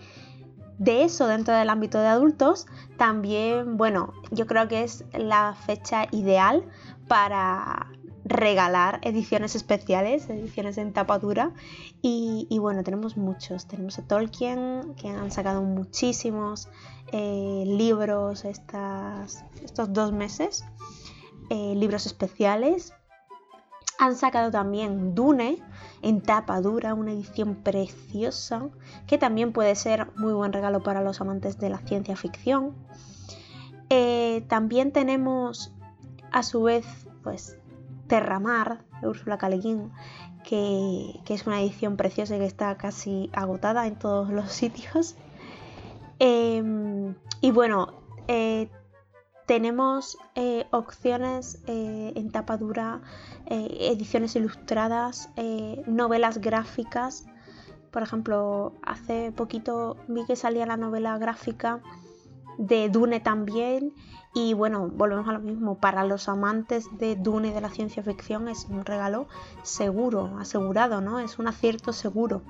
de 0.78 1.05
eso 1.05 1.28
dentro 1.28 1.55
del 1.55 1.70
ámbito 1.70 2.01
de 2.01 2.09
adultos, 2.09 2.66
también, 2.97 3.76
bueno, 3.76 4.12
yo 4.32 4.49
creo 4.49 4.66
que 4.66 4.82
es 4.82 5.05
la 5.12 5.55
fecha 5.55 6.07
ideal 6.11 6.64
para 7.07 7.93
regalar 8.31 9.01
ediciones 9.03 9.57
especiales, 9.57 10.31
ediciones 10.31 10.78
en 10.78 10.93
tapadura. 10.93 11.53
Y, 12.01 12.57
bueno, 12.59 12.83
tenemos 12.83 13.16
muchos. 13.16 13.66
Tenemos 13.66 13.99
a 13.99 14.07
Tolkien, 14.07 14.95
que 14.95 15.09
han 15.09 15.31
sacado 15.31 15.62
muchísimos 15.62 16.68
eh, 17.12 17.64
libros 17.66 18.45
estos 18.45 19.93
dos 19.93 20.12
meses, 20.12 20.64
eh, 21.51 21.74
libros 21.76 22.07
especiales. 22.07 22.95
Han 23.99 24.16
sacado 24.16 24.51
también 24.51 25.14
Dune 25.14 25.59
en 26.01 26.22
tapadura, 26.22 26.95
una 26.95 27.12
edición 27.12 27.57
preciosa, 27.57 28.70
que 29.07 29.18
también 29.18 29.53
puede 29.53 29.74
ser 29.74 30.09
muy 30.16 30.33
buen 30.33 30.53
regalo 30.53 30.83
para 30.83 31.03
los 31.03 31.20
amantes 31.20 31.59
de 31.59 31.68
la 31.68 31.78
ciencia 31.78 32.16
ficción. 32.16 32.74
Eh, 33.91 34.47
también 34.49 34.93
tenemos 34.93 35.74
a 36.31 36.45
su 36.45 36.62
vez, 36.62 36.87
pues 37.22 37.59
Terramar 38.11 38.80
de 39.00 39.08
Úrsula 39.08 39.38
K. 39.38 39.48
que, 40.42 41.20
que, 41.24 41.34
es 41.34 41.46
una 41.46 41.61
edición 41.61 41.96
preciosa 41.96 42.34
y 42.34 42.40
que 42.40 42.44
está 42.44 42.76
casi 42.76 43.30
agotada 43.32 43.86
en 43.86 43.96
todos 43.96 44.30
los 44.30 44.50
sitios. 44.61 45.14
Em, 46.18 47.14
y 47.40 47.52
bueno, 47.52 47.94
eh, 48.26 48.68
tenemos 49.46 50.18
eh, 50.34 50.66
opciones 50.72 51.62
eh, 51.68 52.12
en 52.16 52.32
tapa 52.32 52.56
dura, 52.56 53.00
ediciones 53.46 54.34
ilustradas, 54.34 55.30
novelas 55.86 56.38
gráficas. 56.38 57.26
Por 57.92 58.02
ejemplo, 58.02 58.74
hace 58.82 59.32
poquito 59.32 59.96
vi 60.08 60.24
que 60.24 60.36
salía 60.36 60.66
la 60.66 60.76
novela 60.76 61.16
gráfica 61.18 61.80
de 62.58 62.88
Dune 62.90 63.20
también 63.20 63.92
y 64.33 64.55
bueno, 64.55 64.89
volvemos 64.89 65.26
a 65.28 65.33
lo 65.33 65.41
mismo, 65.41 65.78
para 65.78 66.05
los 66.05 66.28
amantes 66.28 66.87
de 66.99 67.16
Dune 67.16 67.49
y 67.49 67.53
de 67.53 67.61
la 67.61 67.70
ciencia 67.70 68.03
ficción 68.03 68.49
es 68.49 68.66
un 68.70 68.85
regalo 68.85 69.26
seguro, 69.62 70.39
asegurado, 70.39 71.01
¿no? 71.01 71.18
Es 71.18 71.39
un 71.39 71.49
acierto 71.49 71.93
seguro. 71.93 72.43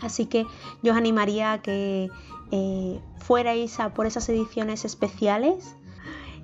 Así 0.00 0.24
que 0.24 0.46
yo 0.82 0.92
os 0.92 0.98
animaría 0.98 1.52
a 1.52 1.62
que 1.62 2.08
eh, 2.50 3.00
fuerais 3.18 3.78
a 3.78 3.92
por 3.92 4.06
esas 4.06 4.26
ediciones 4.30 4.86
especiales 4.86 5.76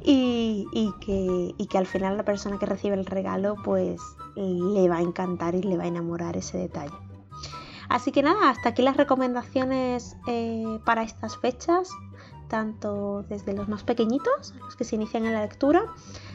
y, 0.05 0.93
que, 1.01 1.79
al 1.79 1.87
final 1.87 2.17
la 2.17 2.25
persona 2.25 2.59
que 2.59 2.67
recibe 2.67 2.95
el 2.95 3.07
regalo 3.07 3.57
pues 3.65 4.01
le 4.37 4.89
va 4.89 4.99
a 4.99 5.01
encantar 5.01 5.55
y 5.55 5.63
le 5.63 5.77
va 5.77 5.85
a 5.85 5.87
enamorar 5.87 6.37
ese 6.37 6.59
detalle. 6.59 6.95
Así 7.89 8.13
que 8.13 8.23
nada, 8.23 8.51
hasta 8.51 8.71
aquí 8.71 8.83
las 8.83 8.97
recomendaciones 8.97 10.17
eh, 10.27 10.79
para 10.85 11.03
estas 11.03 11.39
fechas 11.39 11.89
tanto 12.49 13.25
desde 13.29 13.53
los 13.55 13.69
más 13.69 13.83
pequeñitos, 13.83 14.55
los 14.61 14.77
que 14.77 14.85
se 14.85 14.97
inician 14.97 15.25
en 15.27 15.33
la 15.33 15.43
lectura, 15.43 15.87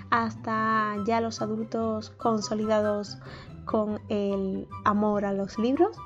hasta 0.09 0.95
ya 1.05 1.22
los 1.22 1.41
adultos 1.41 2.12
consolidados 2.12 3.18
con 3.66 4.01
el 4.09 4.68
amor 4.84 5.26
a 5.26 5.34
los 5.34 5.57
libros. 5.57 5.97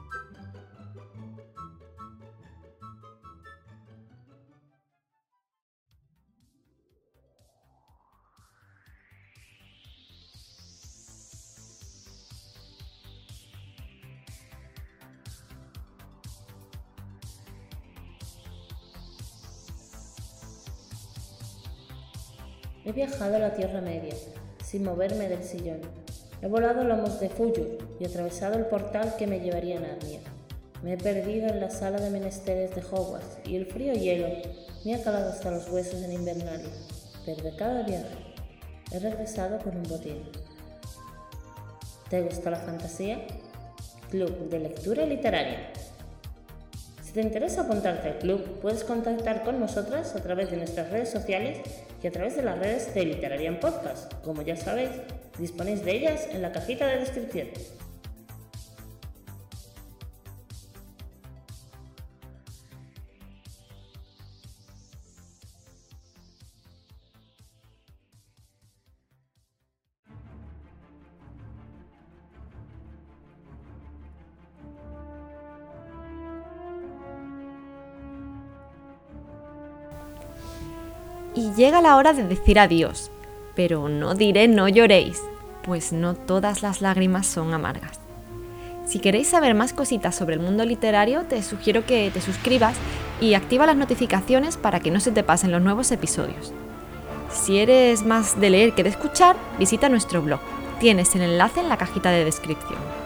He 22.85 22.91
viajado 22.91 23.37
a 23.37 23.39
la 23.39 23.55
Tierra 23.55 23.81
Media, 23.81 24.13
sin 24.63 24.83
moverme 24.83 25.27
del 25.27 25.43
sillón. 25.43 25.81
He 26.39 26.47
volado 26.47 26.83
lomos 26.83 27.19
de 27.19 27.29
Fuyur 27.29 27.79
y 27.99 28.05
atravesado 28.05 28.59
el 28.59 28.67
portal 28.67 29.15
que 29.17 29.25
me 29.25 29.39
llevaría 29.39 29.77
a 29.77 29.79
Narnia. 29.79 30.19
Me 30.83 30.93
he 30.93 30.97
perdido 30.97 31.47
en 31.47 31.61
la 31.61 31.71
sala 31.71 31.99
de 31.99 32.11
menesteres 32.11 32.75
de 32.75 32.83
Hogwarts 32.83 33.39
y 33.43 33.55
el 33.55 33.65
frío 33.65 33.93
hielo 33.93 34.27
me 34.83 34.93
ha 34.93 35.01
calado 35.01 35.31
hasta 35.31 35.49
los 35.49 35.67
huesos 35.71 36.03
en 36.03 36.13
Invernalia. 36.13 36.69
Pero 37.25 37.41
de 37.41 37.55
cada 37.55 37.81
viaje 37.81 38.35
he 38.91 38.99
regresado 38.99 39.57
con 39.57 39.77
un 39.77 39.83
botín. 39.83 40.21
¿Te 42.11 42.21
gusta 42.21 42.51
la 42.51 42.57
fantasía? 42.57 43.25
Club 44.11 44.47
de 44.49 44.59
Lectura 44.59 45.07
Literaria. 45.07 45.71
Si 47.03 47.13
te 47.13 47.21
interesa 47.21 47.61
apuntarte 47.61 48.09
al 48.09 48.19
club, 48.19 48.59
puedes 48.61 48.83
contactar 48.83 49.43
con 49.43 49.59
nosotras 49.59 50.15
a 50.15 50.21
través 50.21 50.51
de 50.51 50.57
nuestras 50.57 50.91
redes 50.91 51.09
sociales 51.09 51.61
y 52.03 52.07
a 52.07 52.11
través 52.11 52.35
de 52.35 52.43
las 52.43 52.59
redes 52.59 52.93
de 52.93 53.05
Literarian 53.05 53.59
Podcast. 53.59 54.13
Como 54.23 54.41
ya 54.41 54.55
sabéis, 54.55 54.91
disponéis 55.37 55.83
de 55.83 55.91
ellas 55.91 56.27
en 56.31 56.41
la 56.41 56.51
cajita 56.51 56.87
de 56.87 56.99
descripción. 56.99 57.47
Llega 81.55 81.81
la 81.81 81.97
hora 81.97 82.13
de 82.13 82.27
decir 82.27 82.59
adiós. 82.59 83.11
Pero 83.55 83.87
no 83.89 84.15
diré 84.15 84.47
no 84.47 84.67
lloréis, 84.67 85.21
pues 85.63 85.93
no 85.93 86.13
todas 86.13 86.61
las 86.61 86.81
lágrimas 86.81 87.25
son 87.25 87.53
amargas. 87.53 87.99
Si 88.85 88.99
queréis 88.99 89.29
saber 89.29 89.55
más 89.55 89.73
cositas 89.73 90.15
sobre 90.15 90.35
el 90.35 90.41
mundo 90.41 90.63
literario, 90.63 91.23
te 91.23 91.41
sugiero 91.41 91.85
que 91.85 92.11
te 92.11 92.21
suscribas 92.21 92.75
y 93.19 93.33
activa 93.33 93.65
las 93.65 93.75
notificaciones 93.75 94.57
para 94.57 94.79
que 94.79 94.91
no 94.91 94.99
se 94.99 95.11
te 95.11 95.23
pasen 95.23 95.51
los 95.51 95.61
nuevos 95.61 95.91
episodios. 95.91 96.53
Si 97.31 97.57
eres 97.57 98.05
más 98.05 98.39
de 98.39 98.49
leer 98.49 98.73
que 98.73 98.83
de 98.83 98.89
escuchar, 98.89 99.35
visita 99.57 99.89
nuestro 99.89 100.21
blog. 100.21 100.39
Tienes 100.79 101.15
el 101.15 101.23
enlace 101.23 101.61
en 101.61 101.69
la 101.69 101.77
cajita 101.77 102.11
de 102.11 102.25
descripción. 102.25 103.04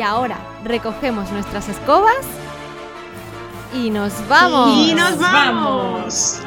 Y 0.00 0.02
ahora 0.02 0.38
recogemos 0.64 1.30
nuestras 1.30 1.68
escobas 1.68 2.16
y 3.74 3.90
nos 3.90 4.26
vamos. 4.28 4.74
Y 4.74 4.94
nos 4.94 5.18
vamos. 5.18 6.40